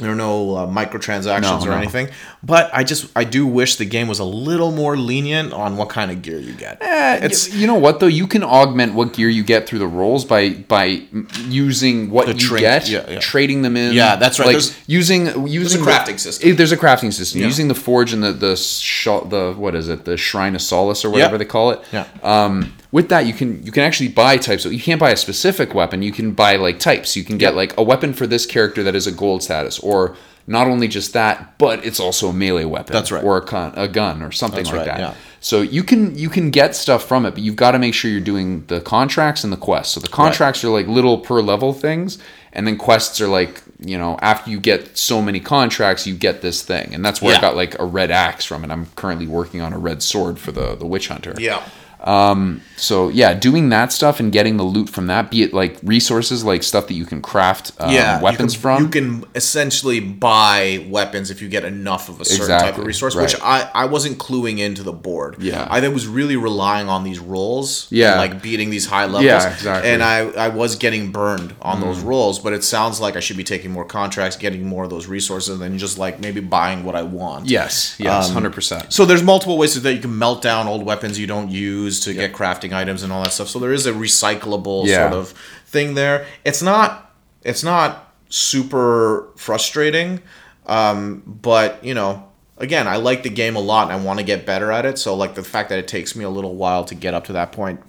there 0.00 0.10
are 0.10 0.14
no 0.16 0.56
uh, 0.56 0.66
microtransactions 0.66 1.42
No, 1.42 1.60
or 1.62 1.70
no. 1.70 1.76
anything. 1.76 2.08
But 2.42 2.70
I 2.72 2.82
just 2.84 3.10
I 3.14 3.24
do 3.24 3.46
wish 3.46 3.76
the 3.76 3.84
game 3.84 4.08
was 4.08 4.18
a 4.18 4.24
little 4.24 4.72
more 4.72 4.96
lenient 4.96 5.52
on 5.52 5.76
what 5.76 5.88
kind 5.90 6.10
of 6.10 6.22
gear 6.22 6.38
you 6.38 6.54
get. 6.54 6.78
it's 6.80 7.48
Eh, 7.52 7.56
you 7.56 7.66
know 7.66 7.74
what 7.78 8.00
though 8.00 8.06
you 8.06 8.26
can 8.26 8.42
augment 8.42 8.94
what 8.94 9.12
gear 9.12 9.28
you 9.28 9.44
get 9.44 9.66
through 9.68 9.78
the 9.80 9.86
rolls 9.86 10.24
by 10.24 10.50
by 10.50 11.02
using 11.48 12.10
what 12.10 12.26
The 12.26 12.34
you 12.34 12.58
get 12.58 12.88
yeah, 12.88 13.08
yeah. 13.08 13.18
trading 13.20 13.62
them 13.62 13.76
in 13.76 13.92
Yeah, 13.94 14.16
that's 14.16 14.38
right. 14.38 14.46
like 14.46 14.54
There's- 14.54 14.76
using 14.86 15.46
using 15.46 15.82
a 15.82 15.84
the- 15.84 15.90
crafting 15.90 16.18
system. 16.18 16.50
eh, 16.50 16.54
there's 16.54 16.72
a 16.72 16.76
crafting 16.76 17.12
system 17.12 17.40
Yeah. 17.40 17.46
using 17.46 17.68
the 17.68 17.74
forge 17.74 18.12
and 18.12 18.22
the 18.22 18.32
the 18.32 18.56
sh- 18.56 19.04
the 19.28 19.54
what 19.56 19.74
is 19.74 19.88
it 19.88 20.04
the 20.04 20.16
shrine 20.16 20.54
of 20.54 20.62
solace 20.62 21.04
or 21.04 21.10
whatever 21.10 21.36
they 21.38 21.44
call 21.44 21.70
it 21.72 21.80
Yeah. 21.92 22.04
um 22.22 22.72
with 22.92 23.08
that 23.08 23.26
you 23.26 23.32
can 23.32 23.62
you 23.64 23.72
can 23.72 23.82
actually 23.82 24.08
buy 24.08 24.36
types 24.36 24.62
so 24.62 24.68
you 24.68 24.80
can't 24.80 25.00
buy 25.00 25.10
a 25.10 25.16
specific 25.16 25.74
weapon 25.74 26.02
you 26.02 26.12
can 26.12 26.32
buy 26.32 26.56
like 26.56 26.78
types 26.78 27.16
you 27.16 27.24
can 27.24 27.38
get 27.38 27.52
Yeah. 27.52 27.56
like 27.56 27.76
a 27.78 27.82
weapon 27.82 28.12
for 28.12 28.26
this 28.26 28.46
character 28.46 28.82
that 28.82 28.94
is 28.94 29.06
a 29.06 29.12
gold 29.12 29.42
status 29.42 29.78
or 29.78 30.16
not 30.46 30.66
only 30.66 30.88
just 30.88 31.12
that 31.12 31.56
but 31.58 31.84
it's 31.84 32.00
also 32.00 32.28
a 32.28 32.32
melee 32.32 32.64
weapon 32.64 32.92
That's 32.92 33.12
right. 33.12 33.22
or 33.22 33.36
a, 33.36 33.42
con- 33.42 33.74
a 33.76 33.86
gun 33.86 34.22
or 34.22 34.32
something 34.32 34.64
That's 34.64 34.70
like 34.76 34.86
right, 34.88 34.98
that 34.98 34.98
yeah. 35.00 35.14
so 35.40 35.60
you 35.60 35.82
can 35.84 36.16
you 36.18 36.28
can 36.28 36.50
get 36.50 36.74
stuff 36.74 37.04
from 37.06 37.24
it, 37.26 37.32
but 37.32 37.42
you've 37.42 37.56
got 37.56 37.72
to 37.72 37.78
make 37.78 37.94
sure 37.94 38.10
you're 38.10 38.20
doing 38.20 38.64
the 38.66 38.80
contracts 38.80 39.44
and 39.44 39.52
the 39.52 39.56
quests. 39.56 39.94
So 39.94 40.00
the 40.00 40.08
contracts 40.08 40.64
are 40.64 40.70
like 40.70 40.86
little 40.88 41.18
per 41.18 41.40
level 41.40 41.72
things, 41.72 42.18
and 42.52 42.66
then 42.66 42.76
quests 42.76 43.20
are 43.20 43.28
like 43.28 43.62
you 43.78 43.96
know 43.96 44.18
after 44.20 44.50
you 44.50 44.58
get 44.60 44.96
so 44.98 45.22
many 45.22 45.38
contracts, 45.40 46.06
you 46.06 46.14
get 46.16 46.40
this 46.42 46.62
thing, 46.62 46.94
and 46.94 47.04
that's 47.04 47.22
where 47.22 47.36
I 47.36 47.40
got 47.40 47.54
like 47.56 47.78
a 47.78 47.84
red 47.84 48.10
axe 48.10 48.44
from, 48.44 48.64
and 48.64 48.72
I'm 48.72 48.86
currently 48.96 49.26
working 49.28 49.60
on 49.60 49.72
a 49.72 49.78
red 49.78 50.02
sword 50.02 50.38
for 50.38 50.52
the 50.52 50.74
the 50.74 50.86
witch 50.86 51.08
hunter. 51.08 51.34
Yeah. 51.38 51.62
Um, 52.02 52.62
so 52.76 53.08
yeah, 53.10 53.34
doing 53.34 53.68
that 53.68 53.92
stuff 53.92 54.20
and 54.20 54.32
getting 54.32 54.56
the 54.56 54.62
loot 54.62 54.88
from 54.88 55.06
that, 55.08 55.30
be 55.30 55.42
it 55.42 55.52
like 55.52 55.78
resources, 55.82 56.44
like 56.44 56.62
stuff 56.62 56.86
that 56.86 56.94
you 56.94 57.04
can 57.04 57.20
craft 57.20 57.72
um, 57.78 57.92
yeah, 57.92 58.20
weapons 58.22 58.54
you 58.54 58.56
can, 58.58 58.62
from. 58.62 58.82
You 58.84 58.88
can 58.88 59.24
essentially 59.34 60.00
buy 60.00 60.86
weapons 60.88 61.30
if 61.30 61.42
you 61.42 61.48
get 61.48 61.64
enough 61.64 62.08
of 62.08 62.20
a 62.20 62.24
certain 62.24 62.58
type 62.58 62.78
of 62.78 62.86
resource, 62.86 63.14
which. 63.14 63.34
I, 63.42 63.70
I 63.74 63.84
wasn't 63.86 64.18
cluing 64.18 64.58
into 64.58 64.82
the 64.82 64.92
board. 64.92 65.36
Yeah. 65.40 65.66
I 65.70 65.86
was 65.88 66.06
really 66.06 66.36
relying 66.36 66.88
on 66.88 67.04
these 67.04 67.18
rolls. 67.18 67.86
Yeah. 67.90 68.16
like 68.16 68.42
beating 68.42 68.70
these 68.70 68.86
high 68.86 69.06
levels. 69.06 69.24
Yeah, 69.24 69.52
exactly. 69.52 69.90
Mm. 69.90 69.94
And 69.94 70.02
I 70.02 70.18
I 70.46 70.48
was 70.48 70.76
getting 70.76 71.10
burned 71.10 71.54
on 71.60 71.80
those 71.80 72.00
rolls, 72.00 72.38
but 72.38 72.52
it 72.52 72.62
sounds 72.64 73.00
like 73.00 73.16
I 73.16 73.20
should 73.20 73.36
be 73.36 73.44
taking 73.44 73.70
more 73.70 73.84
contracts, 73.84 74.36
getting 74.36 74.64
more 74.64 74.84
of 74.84 74.90
those 74.90 75.06
resources, 75.06 75.58
than 75.58 75.78
just 75.78 75.98
like 75.98 76.20
maybe 76.20 76.40
buying 76.40 76.84
what 76.84 76.94
I 76.94 77.02
want. 77.02 77.48
yes, 77.48 77.96
yes, 77.98 78.28
Um, 78.28 78.34
hundred 78.34 78.52
percent. 78.52 78.92
So 78.92 79.04
there's 79.04 79.22
multiple 79.22 79.58
ways 79.58 79.80
that 79.80 79.94
you 79.94 80.00
can 80.00 80.16
melt 80.16 80.42
down 80.42 80.68
old 80.68 80.84
weapons 80.84 81.18
you 81.18 81.26
don't 81.26 81.50
use 81.50 81.89
to 82.00 82.14
get 82.14 82.32
crafting 82.32 82.72
items 82.72 83.02
and 83.02 83.12
all 83.12 83.22
that 83.24 83.32
stuff. 83.32 83.48
So 83.48 83.58
there 83.58 83.72
is 83.72 83.86
a 83.86 83.92
recyclable 83.92 84.86
Yeah. 84.86 85.10
sort 85.10 85.20
of 85.20 85.34
thing 85.66 85.94
there. 85.94 86.26
It's 86.44 86.62
not 86.62 87.10
it's 87.42 87.64
not 87.64 88.12
super 88.28 89.26
frustrating, 89.36 90.20
um, 90.66 91.22
but 91.26 91.82
you 91.84 91.94
know, 91.94 92.28
again, 92.58 92.86
I 92.86 92.96
like 92.96 93.22
the 93.22 93.30
game 93.30 93.56
a 93.56 93.60
lot 93.60 93.90
and 93.90 94.00
I 94.00 94.04
want 94.04 94.18
to 94.18 94.24
get 94.24 94.46
better 94.46 94.70
at 94.70 94.86
it. 94.86 94.98
So 94.98 95.14
like 95.14 95.34
the 95.34 95.42
fact 95.42 95.68
that 95.70 95.78
it 95.78 95.88
takes 95.88 96.14
me 96.14 96.24
a 96.24 96.30
little 96.30 96.54
while 96.54 96.84
to 96.84 96.94
get 96.94 97.14
up 97.14 97.24
to 97.24 97.32
that 97.34 97.52
point, 97.52 97.80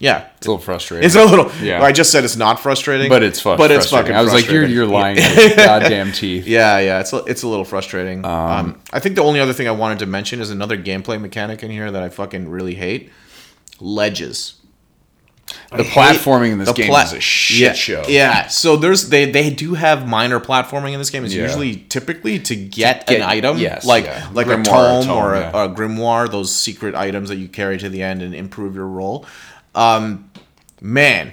yeah. 0.00 0.26
It's 0.36 0.46
a 0.46 0.50
little 0.50 0.62
frustrating. 0.62 1.04
It's 1.04 1.16
a 1.16 1.24
little. 1.24 1.50
Yeah. 1.60 1.82
I 1.82 1.90
just 1.90 2.12
said 2.12 2.22
it's 2.22 2.36
not 2.36 2.60
frustrating, 2.60 3.08
but 3.08 3.24
it's 3.24 3.40
fucking 3.40 3.58
But 3.58 3.72
it's 3.72 3.88
frustrating. 3.90 4.14
fucking. 4.14 4.16
I 4.16 4.22
was 4.22 4.32
like, 4.32 4.48
you're 4.48 4.64
you're 4.64 4.86
lying 4.86 5.16
your 5.16 5.56
goddamn 5.56 6.12
teeth. 6.12 6.46
Yeah, 6.46 6.78
yeah, 6.78 7.00
it's 7.00 7.12
a, 7.12 7.16
it's 7.24 7.42
a 7.42 7.48
little 7.48 7.64
frustrating. 7.64 8.24
Um, 8.24 8.80
I 8.92 9.00
think 9.00 9.16
the 9.16 9.22
only 9.24 9.40
other 9.40 9.52
thing 9.52 9.66
I 9.66 9.72
wanted 9.72 9.98
to 10.00 10.06
mention 10.06 10.40
is 10.40 10.50
another 10.50 10.76
gameplay 10.78 11.20
mechanic 11.20 11.64
in 11.64 11.72
here 11.72 11.90
that 11.90 12.00
I 12.00 12.10
fucking 12.10 12.48
really 12.48 12.76
hate: 12.76 13.10
ledges. 13.80 14.54
The 15.74 15.82
platforming 15.82 16.52
in 16.52 16.58
this 16.58 16.68
The 16.68 16.74
game 16.74 16.88
pla- 16.88 17.02
is 17.04 17.12
a 17.14 17.20
shit 17.20 17.58
yeah, 17.60 17.72
show. 17.72 18.04
Yeah, 18.06 18.48
so 18.48 18.76
there's 18.76 19.08
they 19.08 19.30
they 19.30 19.48
do 19.50 19.74
have 19.74 20.06
minor 20.06 20.40
platforming 20.40 20.92
in 20.92 20.98
this 20.98 21.08
game. 21.10 21.24
It's 21.24 21.34
Yeah. 21.34 21.44
usually 21.44 21.76
typically 21.76 22.38
to 22.40 22.54
get, 22.56 23.06
get- 23.06 23.16
an 23.16 23.22
item, 23.22 23.56
yes, 23.58 23.86
like 23.86 24.04
yeah. 24.04 24.28
like 24.32 24.46
Grimoire 24.46 24.56
a 24.56 24.60
or 24.60 24.64
tome, 24.64 25.06
tome, 25.06 25.16
or, 25.16 25.34
a, 25.34 25.48
a 25.48 25.68
grimoire, 25.74 26.30
those 26.30 26.54
secret 26.54 26.94
items 26.94 27.28
that 27.30 27.36
you 27.36 27.48
carry 27.48 27.78
to 27.78 27.88
the 27.88 28.02
end 28.02 28.20
and 28.22 28.34
improve 28.34 28.74
your 28.74 28.86
roll. 28.86 29.24
Um, 29.74 30.30
man, 30.82 31.32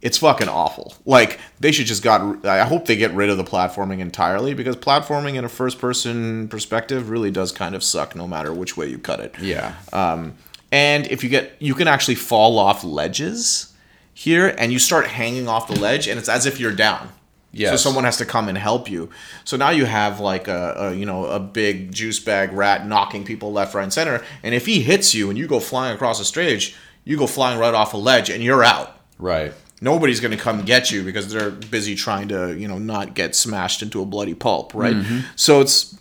it's 0.00 0.18
fucking 0.18 0.48
awful. 0.48 0.94
Like 1.04 1.40
they 1.58 1.72
should 1.72 1.86
just 1.86 2.02
got. 2.04 2.44
I 2.46 2.64
hope 2.64 2.86
they 2.86 2.96
get 2.96 3.12
rid 3.14 3.30
of 3.30 3.36
the 3.36 3.44
platforming 3.44 3.98
entirely 3.98 4.54
because 4.54 4.76
platforming 4.76 5.34
in 5.34 5.44
a 5.44 5.48
first 5.48 5.78
person 5.80 6.46
perspective 6.48 7.10
really 7.10 7.30
does 7.32 7.50
kind 7.50 7.74
of 7.74 7.82
suck, 7.82 8.14
no 8.14 8.28
matter 8.28 8.52
which 8.52 8.76
way 8.76 8.86
you 8.88 8.98
cut 8.98 9.18
it. 9.20 9.34
Yeah. 9.40 9.74
Um, 9.92 10.34
and 10.72 11.06
if 11.08 11.24
you 11.24 11.30
get, 11.30 11.56
you 11.58 11.74
can 11.74 11.88
actually 11.88 12.14
fall 12.14 12.58
off 12.58 12.84
ledges 12.84 13.72
here, 14.14 14.54
and 14.58 14.72
you 14.72 14.78
start 14.78 15.06
hanging 15.06 15.48
off 15.48 15.66
the 15.66 15.78
ledge, 15.78 16.06
and 16.06 16.18
it's 16.18 16.28
as 16.28 16.46
if 16.46 16.60
you're 16.60 16.74
down. 16.74 17.10
Yeah. 17.52 17.70
So 17.70 17.76
someone 17.76 18.04
has 18.04 18.16
to 18.18 18.24
come 18.24 18.48
and 18.48 18.56
help 18.56 18.88
you. 18.88 19.10
So 19.44 19.56
now 19.56 19.70
you 19.70 19.84
have 19.84 20.20
like 20.20 20.46
a, 20.46 20.74
a 20.76 20.94
you 20.94 21.04
know 21.04 21.26
a 21.26 21.40
big 21.40 21.92
juice 21.92 22.20
bag 22.20 22.52
rat 22.52 22.86
knocking 22.86 23.24
people 23.24 23.52
left, 23.52 23.74
right, 23.74 23.82
and 23.82 23.92
center. 23.92 24.22
And 24.42 24.54
if 24.54 24.66
he 24.66 24.82
hits 24.82 25.14
you 25.14 25.30
and 25.30 25.38
you 25.38 25.48
go 25.48 25.58
flying 25.58 25.94
across 25.94 26.18
the 26.18 26.24
stage, 26.24 26.76
you 27.04 27.16
go 27.16 27.26
flying 27.26 27.58
right 27.58 27.74
off 27.74 27.94
a 27.94 27.96
ledge, 27.96 28.30
and 28.30 28.42
you're 28.42 28.62
out. 28.62 28.96
Right. 29.18 29.52
Nobody's 29.80 30.20
gonna 30.20 30.36
come 30.36 30.62
get 30.62 30.90
you 30.90 31.02
because 31.02 31.32
they're 31.32 31.50
busy 31.50 31.96
trying 31.96 32.28
to 32.28 32.56
you 32.56 32.68
know 32.68 32.78
not 32.78 33.14
get 33.14 33.34
smashed 33.34 33.82
into 33.82 34.00
a 34.00 34.06
bloody 34.06 34.34
pulp, 34.34 34.74
right? 34.74 34.94
Mm-hmm. 34.94 35.20
So 35.36 35.60
it's. 35.60 35.96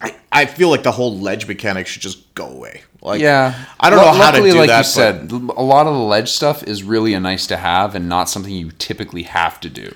I, 0.00 0.14
I 0.30 0.46
feel 0.46 0.68
like 0.68 0.82
the 0.82 0.92
whole 0.92 1.18
ledge 1.18 1.46
mechanic 1.48 1.86
should 1.86 2.02
just 2.02 2.34
go 2.34 2.46
away. 2.48 2.82
Like, 3.02 3.20
Yeah, 3.20 3.54
I 3.80 3.88
don't 3.90 3.98
know 4.00 4.12
how 4.12 4.30
to 4.32 4.38
do 4.42 4.52
like 4.58 4.68
that. 4.68 4.78
you 4.78 4.82
but- 4.82 4.84
said, 4.84 5.32
a 5.32 5.62
lot 5.62 5.86
of 5.86 5.94
the 5.94 6.00
ledge 6.00 6.30
stuff 6.30 6.62
is 6.64 6.82
really 6.82 7.14
a 7.14 7.20
nice 7.20 7.46
to 7.48 7.56
have 7.56 7.94
and 7.94 8.08
not 8.08 8.28
something 8.28 8.52
you 8.52 8.72
typically 8.72 9.22
have 9.22 9.60
to 9.60 9.70
do. 9.70 9.94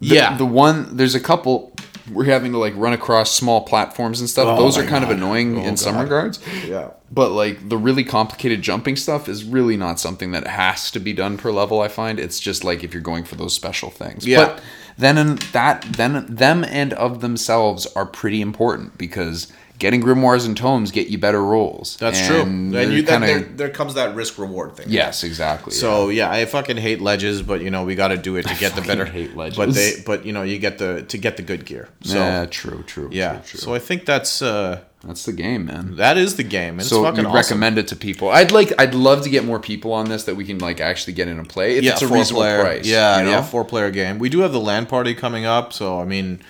The, 0.00 0.14
Yeah. 0.14 0.36
the 0.36 0.46
one 0.46 0.96
there's 0.96 1.14
a 1.14 1.20
couple 1.20 1.72
we're 2.12 2.24
having 2.26 2.52
to 2.52 2.58
like 2.58 2.72
run 2.76 2.92
across 2.92 3.32
small 3.32 3.62
platforms 3.62 4.20
and 4.20 4.30
stuff. 4.30 4.46
Oh 4.46 4.56
Those 4.56 4.78
are 4.78 4.84
kind 4.84 5.02
of 5.02 5.10
annoying 5.10 5.58
Oh 5.58 5.62
in 5.64 5.76
some 5.76 5.98
regards. 5.98 6.38
Yeah. 6.64 6.90
But 7.10 7.30
like 7.32 7.68
the 7.68 7.76
really 7.76 8.04
complicated 8.04 8.62
jumping 8.62 8.94
stuff 8.96 9.28
is 9.28 9.42
really 9.44 9.76
not 9.76 9.98
something 9.98 10.30
that 10.30 10.46
has 10.46 10.90
to 10.92 11.00
be 11.00 11.12
done 11.12 11.36
per 11.36 11.50
level. 11.50 11.80
I 11.80 11.88
find 11.88 12.20
it's 12.20 12.38
just 12.38 12.62
like 12.62 12.84
if 12.84 12.94
you're 12.94 13.02
going 13.02 13.24
for 13.24 13.34
those 13.34 13.54
special 13.54 13.90
things. 13.90 14.24
Yeah. 14.24 14.44
But 14.46 14.60
then 14.98 15.36
that 15.52 15.82
then 15.96 16.26
them 16.28 16.64
and 16.64 16.92
of 16.94 17.20
themselves 17.20 17.86
are 17.94 18.06
pretty 18.06 18.40
important 18.40 18.96
because 18.98 19.52
getting 19.78 20.02
grimoires 20.02 20.46
and 20.46 20.56
tomes 20.56 20.90
get 20.90 21.08
you 21.08 21.18
better 21.18 21.42
rolls. 21.44 21.98
That's 21.98 22.18
And 22.20 22.72
true. 22.72 22.80
And 22.80 22.92
you, 22.92 23.02
kinda- 23.02 23.26
there, 23.26 23.40
there 23.40 23.68
comes 23.68 23.92
that 23.94 24.14
risk 24.14 24.38
reward 24.38 24.74
thing. 24.74 24.86
Yes, 24.88 25.22
exactly. 25.22 25.72
So 25.74 26.08
yeah, 26.08 26.30
I 26.30 26.46
fucking 26.46 26.78
hate 26.78 27.00
ledges, 27.02 27.42
but 27.42 27.60
you 27.60 27.70
know 27.70 27.84
we 27.84 27.94
got 27.94 28.08
to 28.08 28.16
do 28.16 28.36
it 28.36 28.46
to 28.46 28.54
get 28.54 28.74
the 28.74 28.80
better. 28.80 29.04
hate 29.04 29.36
ledges. 29.36 29.58
But 29.58 29.74
they, 29.74 29.92
but 30.06 30.24
you 30.24 30.32
know 30.32 30.42
you 30.42 30.58
get 30.58 30.78
the 30.78 31.02
to 31.02 31.18
get 31.18 31.36
the 31.36 31.42
good 31.42 31.64
gear. 31.66 31.88
So 32.02 32.16
yeah, 32.16 32.46
true, 32.46 32.82
true. 32.86 33.08
yeah. 33.12 33.32
true, 33.32 33.42
true. 33.44 33.60
So 33.60 33.74
I 33.74 33.78
think 33.78 34.06
that's 34.06 34.40
uh 34.40 34.80
that's 35.06 35.24
the 35.24 35.32
game, 35.32 35.66
man. 35.66 35.96
that 35.96 36.18
is 36.18 36.36
the 36.36 36.42
game. 36.42 36.80
It's 36.80 36.88
so 36.88 37.04
fucking 37.04 37.18
you'd 37.18 37.26
awesome. 37.26 37.36
recommend 37.36 37.78
it 37.78 37.88
to 37.88 37.96
people. 37.96 38.28
I'd 38.28 38.50
like, 38.50 38.72
I'd 38.78 38.94
love 38.94 39.22
to 39.22 39.30
get 39.30 39.44
more 39.44 39.60
people 39.60 39.92
on 39.92 40.08
this 40.08 40.24
that 40.24 40.34
we 40.34 40.44
can 40.44 40.58
like 40.58 40.80
actually 40.80 41.12
get 41.12 41.28
in 41.28 41.38
and 41.38 41.48
play. 41.48 41.76
If 41.76 41.84
yeah, 41.84 41.92
it's 41.92 42.02
a 42.02 42.08
reasonable 42.08 42.42
player. 42.42 42.60
price. 42.60 42.86
Yeah, 42.86 43.18
you 43.18 43.24
know? 43.24 43.30
yeah, 43.30 43.42
four 43.42 43.64
player 43.64 43.90
game. 43.90 44.18
We 44.18 44.28
do 44.28 44.40
have 44.40 44.52
the 44.52 44.60
LAN 44.60 44.86
party 44.86 45.14
coming 45.14 45.46
up, 45.46 45.72
so 45.72 46.00
I 46.00 46.04
mean, 46.04 46.40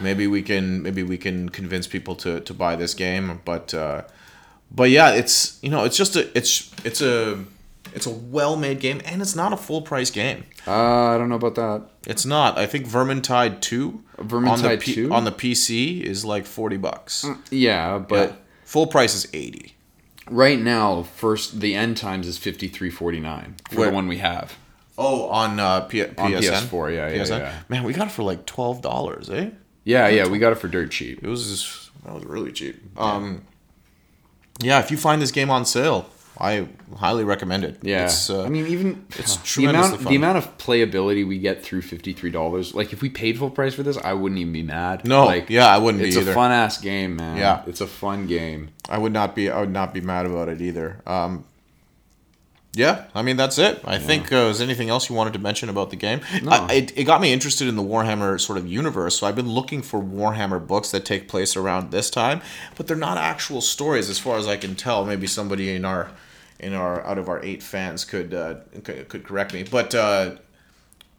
maybe 0.00 0.26
we 0.26 0.42
can 0.42 0.82
maybe 0.82 1.02
we 1.02 1.18
can 1.18 1.50
convince 1.50 1.86
people 1.86 2.16
to 2.16 2.40
to 2.40 2.54
buy 2.54 2.74
this 2.74 2.94
game. 2.94 3.40
But 3.44 3.74
uh, 3.74 4.02
but 4.70 4.90
yeah, 4.90 5.12
it's 5.12 5.58
you 5.62 5.68
know 5.68 5.84
it's 5.84 5.96
just 5.96 6.16
a 6.16 6.36
it's 6.36 6.72
it's 6.84 7.02
a 7.02 7.44
it's 7.94 8.06
a 8.06 8.10
well 8.10 8.56
made 8.56 8.80
game, 8.80 9.00
and 9.04 9.20
it's 9.20 9.36
not 9.36 9.52
a 9.52 9.56
full 9.56 9.82
price 9.82 10.10
game. 10.10 10.44
Uh, 10.66 11.14
I 11.14 11.18
don't 11.18 11.28
know 11.28 11.36
about 11.36 11.54
that. 11.56 11.88
It's 12.06 12.24
not. 12.24 12.58
I 12.58 12.66
think 12.66 12.86
Vermintide 12.86 13.60
two 13.60 14.02
on 14.18 14.26
the 14.28 14.34
Vermintide 14.34 14.80
P- 14.80 14.94
2? 14.94 15.12
on 15.12 15.24
the 15.24 15.32
PC 15.32 16.00
is 16.02 16.24
like 16.24 16.46
forty 16.46 16.76
bucks. 16.76 17.26
Yeah, 17.50 17.98
but 17.98 18.08
But 18.08 18.42
full 18.64 18.86
price 18.86 19.14
is 19.14 19.28
eighty. 19.34 19.74
right 20.30 20.58
now, 20.60 21.02
first 21.02 21.60
the 21.60 21.74
end 21.74 21.96
times 21.96 22.26
is 22.26 22.38
fifty 22.38 22.68
three 22.68 22.90
forty 22.90 23.20
nine 23.20 23.56
for 23.70 23.76
Where- 23.80 23.88
the 23.90 23.94
one 23.94 24.08
we 24.08 24.18
have. 24.18 24.56
Oh, 24.98 25.28
on 25.28 25.60
uh, 25.60 25.80
P- 25.82 26.00
PSN. 26.04 26.18
On 26.18 26.32
PS4, 26.32 26.94
yeah, 26.94 27.08
yeah, 27.10 27.24
yeah. 27.38 27.54
Man, 27.68 27.82
we 27.84 27.92
got 27.92 28.06
it 28.06 28.10
for 28.12 28.22
like 28.22 28.46
twelve 28.46 28.80
dollars, 28.80 29.28
eh? 29.28 29.50
Yeah, 29.84 30.08
yeah, 30.08 30.26
we 30.26 30.38
got 30.38 30.52
it 30.52 30.58
for 30.58 30.68
dirt 30.68 30.90
cheap. 30.90 31.22
It 31.22 31.28
was 31.28 31.46
just, 31.50 31.90
that 32.04 32.14
was 32.14 32.24
really 32.24 32.50
cheap. 32.50 32.80
Um, 32.98 33.42
yeah, 34.60 34.78
if 34.80 34.90
you 34.90 34.96
find 34.96 35.20
this 35.20 35.30
game 35.30 35.50
on 35.50 35.66
sale, 35.66 36.08
I 36.38 36.68
highly 36.96 37.24
recommend 37.24 37.64
it. 37.64 37.78
Yeah, 37.82 38.04
it's, 38.04 38.28
uh, 38.28 38.44
I 38.44 38.48
mean, 38.48 38.66
even 38.66 39.06
it's 39.16 39.36
the 39.56 39.66
amount 39.66 40.00
the 40.06 40.16
amount 40.16 40.38
of 40.38 40.58
playability 40.58 41.26
we 41.26 41.38
get 41.38 41.62
through 41.62 41.82
fifty 41.82 42.12
three 42.12 42.30
dollars. 42.30 42.74
Like 42.74 42.92
if 42.92 43.00
we 43.00 43.08
paid 43.08 43.38
full 43.38 43.50
price 43.50 43.74
for 43.74 43.82
this, 43.82 43.96
I 43.96 44.12
wouldn't 44.12 44.38
even 44.40 44.52
be 44.52 44.62
mad. 44.62 45.06
No, 45.06 45.24
like 45.24 45.48
yeah, 45.48 45.66
I 45.66 45.78
wouldn't 45.78 46.02
be 46.02 46.08
It's 46.08 46.16
a 46.16 46.34
fun 46.34 46.52
ass 46.52 46.78
game, 46.78 47.16
man. 47.16 47.38
Yeah. 47.38 47.62
it's 47.66 47.80
a 47.80 47.86
fun 47.86 48.26
game. 48.26 48.70
I 48.88 48.98
would 48.98 49.12
not 49.12 49.34
be. 49.34 49.50
I 49.50 49.60
would 49.60 49.72
not 49.72 49.94
be 49.94 50.00
mad 50.00 50.26
about 50.26 50.48
it 50.48 50.60
either. 50.60 51.00
Um, 51.06 51.44
yeah, 52.76 53.06
I 53.14 53.22
mean 53.22 53.38
that's 53.38 53.56
it. 53.56 53.80
I 53.86 53.96
think. 53.96 54.30
Uh, 54.30 54.50
is 54.50 54.60
anything 54.60 54.90
else 54.90 55.08
you 55.08 55.14
wanted 55.14 55.32
to 55.32 55.38
mention 55.38 55.70
about 55.70 55.88
the 55.88 55.96
game? 55.96 56.20
I, 56.46 56.74
it, 56.74 56.98
it 56.98 57.04
got 57.04 57.22
me 57.22 57.32
interested 57.32 57.68
in 57.68 57.76
the 57.76 57.82
Warhammer 57.82 58.38
sort 58.38 58.58
of 58.58 58.66
universe. 58.66 59.18
So 59.18 59.26
I've 59.26 59.34
been 59.34 59.48
looking 59.48 59.80
for 59.80 60.02
Warhammer 60.02 60.64
books 60.64 60.90
that 60.90 61.06
take 61.06 61.26
place 61.26 61.56
around 61.56 61.90
this 61.90 62.10
time, 62.10 62.42
but 62.76 62.86
they're 62.86 62.94
not 62.94 63.16
actual 63.16 63.62
stories, 63.62 64.10
as 64.10 64.18
far 64.18 64.36
as 64.36 64.46
I 64.46 64.58
can 64.58 64.74
tell. 64.74 65.06
Maybe 65.06 65.26
somebody 65.26 65.74
in 65.74 65.86
our 65.86 66.10
in 66.60 66.72
our 66.74 67.04
out 67.06 67.18
of 67.18 67.28
our 67.28 67.42
eight 67.42 67.62
fans 67.62 68.04
could 68.04 68.32
uh, 68.34 68.56
could, 68.84 69.24
correct 69.24 69.52
me, 69.54 69.62
but. 69.64 69.94
Uh, 69.94 70.36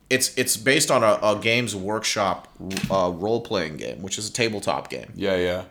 it's 0.09 0.33
it's 0.37 0.55
based 0.55 0.89
on 0.89 1.03
a, 1.03 1.19
a 1.21 1.37
Games 1.41 1.75
Workshop 1.75 2.47
uh, 2.89 3.11
role 3.13 3.41
playing 3.41 3.75
game, 3.75 4.01
which 4.01 4.17
is 4.17 4.29
a 4.29 4.31
tabletop 4.31 4.89
game 4.89 5.11
Yeah, 5.15 5.35
yeah. 5.35 5.63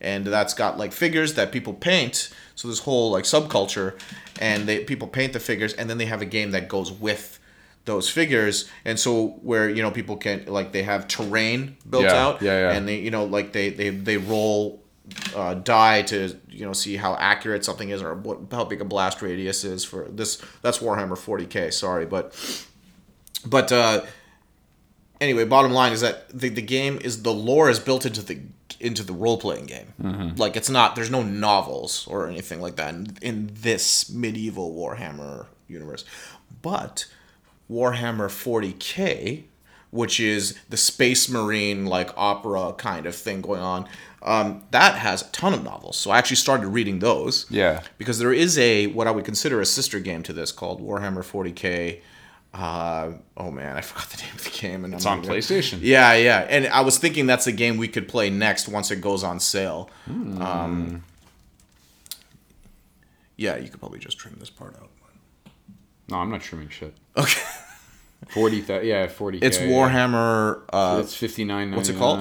and 0.00 0.24
that's 0.24 0.54
got 0.54 0.78
like 0.78 0.92
figures 0.92 1.34
that 1.34 1.50
people 1.50 1.74
paint. 1.74 2.32
So 2.54 2.68
this 2.68 2.78
whole 2.78 3.10
like 3.10 3.24
subculture, 3.24 3.98
and 4.40 4.68
they 4.68 4.84
people 4.84 5.08
paint 5.08 5.32
the 5.32 5.40
figures, 5.40 5.72
and 5.72 5.90
then 5.90 5.98
they 5.98 6.06
have 6.06 6.22
a 6.22 6.24
game 6.26 6.52
that 6.52 6.68
goes 6.68 6.92
with 6.92 7.40
those 7.84 8.08
figures. 8.08 8.70
And 8.84 8.96
so 8.96 9.40
where 9.42 9.68
you 9.68 9.82
know 9.82 9.90
people 9.90 10.18
can 10.18 10.44
like 10.46 10.70
they 10.70 10.84
have 10.84 11.08
terrain 11.08 11.76
built 11.90 12.04
Yeah, 12.04 12.14
out, 12.14 12.42
yeah, 12.42 12.68
yeah. 12.70 12.76
and 12.76 12.86
they 12.86 13.00
you 13.00 13.10
know 13.10 13.24
like 13.24 13.52
they 13.52 13.70
they 13.70 13.90
they 13.90 14.18
roll 14.18 14.83
uh, 15.34 15.54
die 15.54 16.02
to 16.02 16.36
you 16.48 16.64
know 16.64 16.72
see 16.72 16.96
how 16.96 17.14
accurate 17.16 17.64
something 17.64 17.90
is 17.90 18.02
or 18.02 18.14
what 18.14 18.38
how 18.50 18.64
big 18.64 18.80
a 18.80 18.84
blast 18.84 19.22
radius 19.22 19.64
is 19.64 19.84
for 19.84 20.08
this. 20.08 20.40
That's 20.62 20.78
Warhammer 20.78 21.10
40k. 21.10 21.72
Sorry, 21.72 22.06
but 22.06 22.34
but 23.46 23.70
uh, 23.72 24.04
anyway, 25.20 25.44
bottom 25.44 25.72
line 25.72 25.92
is 25.92 26.00
that 26.00 26.28
the, 26.28 26.48
the 26.48 26.62
game 26.62 26.98
is 27.02 27.22
the 27.22 27.32
lore 27.32 27.68
is 27.68 27.78
built 27.78 28.06
into 28.06 28.22
the 28.22 28.40
into 28.80 29.02
the 29.02 29.12
role 29.12 29.38
playing 29.38 29.66
game. 29.66 29.92
Mm-hmm. 30.00 30.36
Like 30.36 30.56
it's 30.56 30.70
not 30.70 30.96
there's 30.96 31.10
no 31.10 31.22
novels 31.22 32.06
or 32.06 32.28
anything 32.28 32.60
like 32.60 32.76
that 32.76 32.94
in, 32.94 33.16
in 33.20 33.50
this 33.52 34.10
medieval 34.10 34.74
Warhammer 34.74 35.46
universe. 35.68 36.04
But 36.62 37.06
Warhammer 37.70 38.28
40k, 38.28 39.44
which 39.94 40.18
is 40.18 40.58
the 40.68 40.76
space 40.76 41.28
marine 41.28 41.86
like 41.86 42.10
opera 42.16 42.72
kind 42.76 43.06
of 43.06 43.14
thing 43.14 43.40
going 43.40 43.60
on. 43.60 43.88
Um, 44.22 44.64
that 44.72 44.96
has 44.96 45.22
a 45.22 45.26
ton 45.30 45.54
of 45.54 45.62
novels, 45.62 45.96
so 45.96 46.10
I 46.10 46.18
actually 46.18 46.36
started 46.36 46.66
reading 46.68 46.98
those. 46.98 47.46
Yeah. 47.48 47.82
because 47.96 48.18
there 48.18 48.32
is 48.32 48.58
a 48.58 48.88
what 48.88 49.06
I 49.06 49.12
would 49.12 49.24
consider 49.24 49.60
a 49.60 49.66
sister 49.66 50.00
game 50.00 50.22
to 50.24 50.32
this 50.32 50.50
called 50.50 50.80
Warhammer 50.82 51.22
40k. 51.22 52.00
Uh, 52.52 53.12
oh 53.36 53.50
man, 53.52 53.76
I 53.76 53.82
forgot 53.82 54.08
the 54.10 54.22
name 54.22 54.34
of 54.34 54.42
the 54.44 54.50
game. 54.50 54.84
And 54.84 54.94
It's 54.94 55.06
on 55.06 55.22
PlayStation. 55.22 55.78
Yeah, 55.80 56.14
yeah, 56.14 56.40
and 56.48 56.66
I 56.68 56.80
was 56.80 56.98
thinking 56.98 57.26
that's 57.26 57.46
a 57.46 57.52
game 57.52 57.76
we 57.76 57.86
could 57.88 58.08
play 58.08 58.30
next 58.30 58.68
once 58.68 58.90
it 58.90 59.00
goes 59.00 59.22
on 59.22 59.38
sale. 59.38 59.90
Hmm. 60.06 60.42
Um, 60.42 61.04
yeah, 63.36 63.56
you 63.56 63.68
could 63.68 63.78
probably 63.80 63.98
just 64.00 64.18
trim 64.18 64.36
this 64.40 64.50
part 64.50 64.74
out. 64.80 64.90
No, 66.08 66.16
I'm 66.16 66.30
not 66.30 66.40
trimming 66.42 66.68
shit. 66.68 66.94
Okay, 67.16 67.40
Forty, 68.32 68.62
th- 68.62 68.84
yeah, 68.84 69.06
forty. 69.08 69.38
it's 69.38 69.58
Warhammer, 69.58 70.62
uh, 70.72 71.00
It's 71.02 71.14
fifty 71.14 71.44
nine. 71.44 71.72
what's 71.74 71.88
it 71.88 71.96
called? 71.96 72.20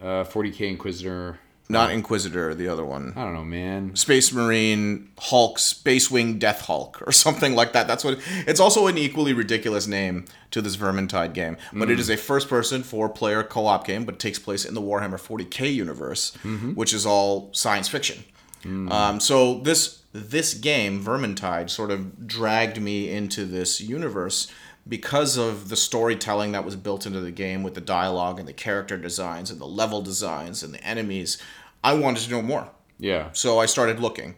Uh, 0.00 0.24
forty 0.24 0.50
k 0.50 0.68
Inquisitor. 0.68 1.38
not 1.68 1.90
Inquisitor, 1.92 2.54
the 2.54 2.68
other 2.68 2.84
one. 2.84 3.12
I 3.16 3.24
don't 3.24 3.34
know, 3.34 3.44
man. 3.44 3.96
Space 3.96 4.32
Marine 4.32 5.10
Hulk, 5.18 5.58
Space 5.58 6.10
Wing 6.10 6.38
Death 6.38 6.62
Hulk, 6.62 7.02
or 7.06 7.12
something 7.24 7.54
like 7.54 7.72
that. 7.72 7.86
That's 7.86 8.04
what. 8.04 8.18
It's 8.46 8.60
also 8.60 8.86
an 8.86 8.98
equally 8.98 9.32
ridiculous 9.32 9.86
name 9.86 10.24
to 10.50 10.60
this 10.62 10.76
Vermintide 10.76 11.32
game, 11.34 11.56
but 11.72 11.90
it 11.90 11.98
is 11.98 12.08
a 12.08 12.16
first-person, 12.16 12.82
four-player 12.84 13.42
co-op 13.42 13.84
game, 13.86 14.04
but 14.04 14.14
it 14.14 14.20
takes 14.20 14.38
place 14.38 14.64
in 14.64 14.74
the 14.74 14.80
Warhammer 14.80 15.18
40k 15.20 15.74
universe, 15.74 16.32
which 16.74 16.92
is 16.94 17.04
all 17.04 17.50
science 17.52 17.88
fiction. 17.88 18.24
Um, 18.64 19.20
so 19.20 19.58
this 19.60 20.00
this 20.12 20.54
game, 20.54 21.02
Vermintide, 21.04 21.68
sort 21.70 21.90
of 21.90 22.26
dragged 22.26 22.80
me 22.80 23.10
into 23.10 23.44
this 23.44 23.80
universe 23.80 24.50
because 24.86 25.36
of 25.38 25.68
the 25.70 25.76
storytelling 25.76 26.52
that 26.52 26.64
was 26.64 26.76
built 26.76 27.06
into 27.06 27.20
the 27.20 27.30
game 27.30 27.62
with 27.62 27.74
the 27.74 27.80
dialogue 27.80 28.38
and 28.38 28.46
the 28.46 28.52
character 28.52 28.96
designs 28.98 29.50
and 29.50 29.60
the 29.60 29.66
level 29.66 30.02
designs 30.02 30.62
and 30.62 30.74
the 30.74 30.82
enemies. 30.84 31.38
I 31.82 31.94
wanted 31.94 32.22
to 32.24 32.30
know 32.30 32.42
more 32.42 32.68
Yeah. 32.98 33.28
so 33.32 33.58
I 33.58 33.66
started 33.66 34.00
looking. 34.00 34.34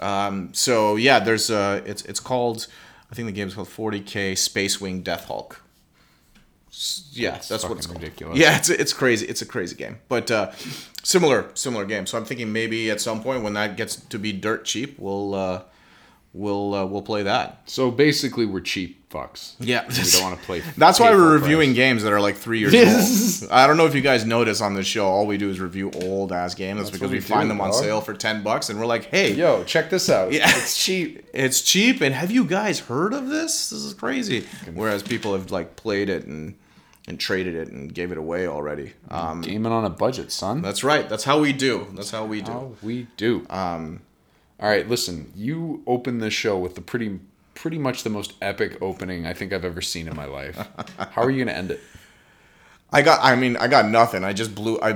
Um, 0.00 0.52
so 0.52 0.96
yeah, 0.96 1.18
there's 1.18 1.48
a 1.50 1.82
it's 1.86 2.02
it's 2.04 2.20
called 2.20 2.66
I 3.10 3.14
think 3.14 3.26
the 3.26 3.32
game's 3.32 3.54
called 3.54 3.68
40k 3.68 4.36
Space 4.36 4.80
Wing 4.80 5.00
Death 5.02 5.26
Hulk. 5.26 5.62
Yeah, 7.12 7.38
that's, 7.48 7.64
what 7.64 7.78
it's 7.78 7.86
called. 7.86 8.02
ridiculous. 8.02 8.38
Yeah, 8.38 8.58
it's 8.58 8.68
it's 8.68 8.92
crazy. 8.92 9.24
It's 9.26 9.40
a 9.40 9.46
crazy 9.46 9.74
game, 9.76 9.98
but 10.08 10.30
uh, 10.30 10.52
similar 11.02 11.50
similar 11.54 11.86
game. 11.86 12.04
So 12.04 12.18
I'm 12.18 12.26
thinking 12.26 12.52
maybe 12.52 12.90
at 12.90 13.00
some 13.00 13.22
point 13.22 13.42
when 13.42 13.54
that 13.54 13.78
gets 13.78 13.96
to 13.96 14.18
be 14.18 14.32
dirt 14.34 14.66
cheap, 14.66 14.98
we'll 14.98 15.34
uh, 15.34 15.62
we'll 16.34 16.74
uh, 16.74 16.84
we'll 16.84 17.00
play 17.02 17.22
that. 17.22 17.62
So 17.64 17.90
basically, 17.90 18.44
we're 18.44 18.60
cheap 18.60 19.05
fucks. 19.16 19.54
Yeah, 19.58 19.86
We 19.88 19.94
don't 19.94 20.22
want 20.22 20.38
to 20.38 20.44
play. 20.46 20.60
That's 20.76 21.00
why 21.00 21.10
we're 21.12 21.32
reviewing 21.34 21.70
price. 21.70 21.76
games 21.76 22.02
that 22.02 22.12
are 22.12 22.20
like 22.20 22.36
three 22.36 22.58
years 22.60 22.74
old. 23.42 23.50
I 23.52 23.66
don't 23.66 23.76
know 23.76 23.86
if 23.86 23.94
you 23.94 24.00
guys 24.00 24.24
notice 24.24 24.60
on 24.60 24.74
this 24.74 24.86
show, 24.86 25.06
all 25.06 25.26
we 25.26 25.38
do 25.38 25.48
is 25.50 25.60
review 25.60 25.90
old 26.02 26.32
ass 26.32 26.54
games. 26.54 26.78
That's 26.78 26.90
because 26.90 27.02
what 27.02 27.10
we, 27.10 27.16
we 27.18 27.20
find 27.22 27.42
do, 27.44 27.48
them 27.48 27.60
on 27.60 27.70
dog. 27.70 27.80
sale 27.82 28.00
for 28.00 28.14
ten 28.14 28.42
bucks, 28.42 28.68
and 28.70 28.78
we're 28.78 28.86
like, 28.86 29.04
hey, 29.06 29.32
Yo, 29.32 29.64
check 29.64 29.90
this 29.90 30.08
out. 30.10 30.32
Yeah. 30.32 30.48
it's 30.48 30.76
cheap. 30.76 31.26
it's 31.32 31.60
cheap 31.62 32.00
and 32.00 32.14
have 32.14 32.30
you 32.30 32.44
guys 32.44 32.80
heard 32.80 33.12
of 33.14 33.28
this 33.28 33.70
this 33.70 33.82
is 33.84 33.94
crazy 33.94 34.46
whereas 34.74 35.02
people 35.02 35.32
have 35.32 35.50
like 35.50 35.76
played 35.76 36.08
it 36.08 36.26
and 36.26 36.54
and 37.08 37.20
traded 37.20 37.54
it 37.54 37.68
and 37.68 37.94
gave 37.94 38.10
it 38.12 38.18
away 38.18 38.46
already 38.46 38.92
um 39.10 39.40
Gaming 39.40 39.72
on 39.72 39.84
a 39.84 39.90
budget, 39.90 40.32
son. 40.32 40.60
that's 40.62 40.82
right 40.82 41.08
that's 41.08 41.24
how 41.24 41.38
we 41.40 41.52
do 41.52 41.86
that's 41.94 42.10
how 42.10 42.24
we 42.26 42.40
do 42.42 42.52
how 42.52 42.72
we 42.82 43.06
do. 43.16 43.46
Um, 43.50 44.00
all 44.58 44.68
right, 44.70 44.88
listen. 44.88 45.30
You 45.36 45.82
opened 45.86 46.22
this 46.22 46.32
show 46.32 46.56
with 46.58 46.74
the 46.76 46.80
pretty, 46.80 47.20
pretty 47.56 47.78
much 47.78 48.04
the 48.04 48.10
most 48.10 48.34
epic 48.40 48.80
opening 48.80 49.26
I 49.26 49.32
think 49.32 49.52
I've 49.52 49.64
ever 49.64 49.82
seen 49.82 50.06
in 50.06 50.14
my 50.14 50.26
life. 50.26 50.56
How 50.98 51.22
are 51.22 51.30
you 51.30 51.44
gonna 51.44 51.56
end 51.56 51.72
it? 51.72 51.80
i 52.92 53.02
got 53.02 53.22
i 53.22 53.34
mean 53.34 53.56
i 53.56 53.66
got 53.66 53.86
nothing 53.86 54.24
i 54.24 54.32
just 54.32 54.54
blew 54.54 54.78
i 54.80 54.90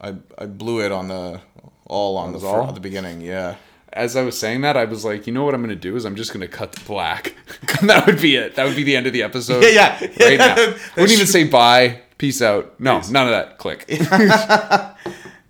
i, 0.00 0.14
I, 0.38 0.46
blew 0.46 0.84
it 0.84 0.90
on 0.90 1.08
the 1.08 1.40
all 1.86 2.16
on 2.16 2.32
the 2.32 2.38
all? 2.38 2.68
at 2.68 2.74
the 2.74 2.80
beginning 2.80 3.20
yeah 3.20 3.56
As 3.92 4.16
I 4.16 4.22
was 4.22 4.38
saying 4.38 4.62
that, 4.62 4.74
I 4.74 4.86
was 4.86 5.04
like, 5.04 5.26
you 5.26 5.34
know 5.34 5.44
what 5.44 5.52
I'm 5.54 5.60
gonna 5.60 5.76
do 5.76 5.96
is 5.96 6.06
I'm 6.06 6.16
just 6.16 6.32
gonna 6.32 6.48
cut 6.48 6.72
to 6.72 6.84
black. 6.86 7.36
that 7.82 8.06
would 8.06 8.22
be 8.22 8.36
it. 8.36 8.54
That 8.54 8.64
would 8.64 8.74
be 8.74 8.84
the 8.84 8.96
end 8.96 9.06
of 9.06 9.12
the 9.12 9.22
episode. 9.22 9.62
Yeah, 9.70 9.98
yeah. 10.00 10.26
Right 10.26 10.38
now. 10.38 10.56
Wouldn't 10.96 11.12
even 11.12 11.26
say 11.26 11.44
bye. 11.44 12.00
Peace 12.16 12.40
out. 12.40 12.80
No, 12.80 13.02
none 13.10 13.26
of 13.28 13.32
that. 13.32 13.58
Click. 13.58 13.84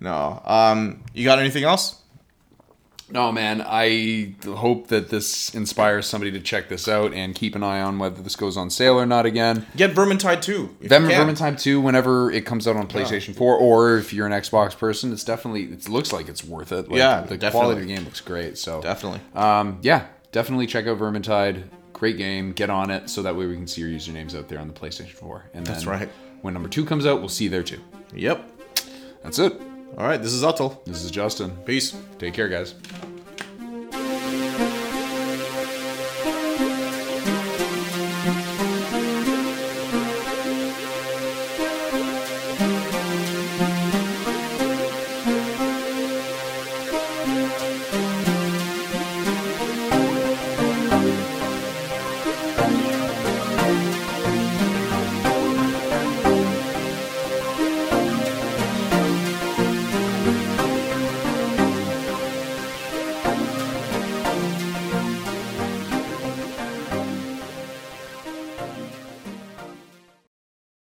no 0.01 0.41
um 0.43 1.01
you 1.13 1.23
got 1.23 1.39
anything 1.39 1.63
else 1.63 2.02
No, 3.13 3.31
man. 3.31 3.61
I 3.63 4.33
hope 4.43 4.87
that 4.87 5.09
this 5.09 5.53
inspires 5.53 6.07
somebody 6.07 6.31
to 6.31 6.39
check 6.39 6.67
this 6.67 6.87
out 6.87 7.13
and 7.13 7.35
keep 7.35 7.53
an 7.55 7.61
eye 7.61 7.79
on 7.79 7.99
whether 7.99 8.23
this 8.23 8.35
goes 8.35 8.57
on 8.57 8.71
sale 8.71 8.95
or 8.99 9.05
not 9.05 9.27
again. 9.27 9.67
get 9.75 9.91
vermintide 9.93 10.41
2 10.41 10.77
if 10.81 10.89
Them. 10.89 11.03
Vermintide 11.05 11.61
2 11.61 11.79
whenever 11.79 12.31
it 12.31 12.43
comes 12.43 12.67
out 12.67 12.75
on 12.75 12.87
PlayStation 12.87 13.35
4 13.35 13.55
or 13.55 13.97
if 13.97 14.13
you're 14.13 14.25
an 14.25 14.33
Xbox 14.33 14.75
person, 14.75 15.13
it's 15.13 15.23
definitely 15.23 15.65
it 15.65 15.87
looks 15.87 16.11
like 16.11 16.27
it's 16.27 16.43
worth 16.43 16.71
it. 16.71 16.89
Like, 16.89 16.97
Yeah, 16.97 17.21
the 17.21 17.37
definitely. 17.37 17.51
quality 17.51 17.81
of 17.83 17.87
the 17.87 17.93
game 17.95 18.03
looks 18.03 18.19
great. 18.19 18.57
So 18.57 18.81
definitely 18.81 19.21
um, 19.35 19.77
yeah, 19.83 20.07
definitely 20.31 20.65
check 20.65 20.87
out 20.87 20.97
Vermintide. 20.97 21.65
Great 21.93 22.17
game. 22.17 22.51
Get 22.51 22.71
on 22.71 22.89
it 22.89 23.11
so 23.11 23.21
that 23.21 23.35
way 23.35 23.45
we 23.45 23.55
can 23.55 23.67
see 23.67 23.81
your 23.81 23.91
usernames 23.91 24.35
out 24.35 24.47
there 24.49 24.57
on 24.59 24.67
the 24.67 24.73
PlayStation 24.73 25.11
4. 25.11 25.45
And 25.53 25.67
That's 25.67 25.83
then 25.85 25.89
right. 25.93 26.09
When 26.41 26.55
number 26.55 26.67
2 26.67 26.83
comes 26.83 27.05
out, 27.05 27.19
we'll 27.19 27.29
see 27.29 27.43
you 27.43 27.49
there 27.51 27.61
too. 27.63 27.79
yep 28.15 28.43
That's 29.21 29.37
it. 29.37 29.53
All 29.97 30.07
right 30.07 30.21
this 30.21 30.33
is 30.33 30.43
Atul. 30.43 30.83
This 30.85 31.03
is 31.03 31.11
Justin. 31.11 31.51
peace 31.65 31.95
Take 32.19 32.33
care, 32.33 32.47
guys. 32.47 32.75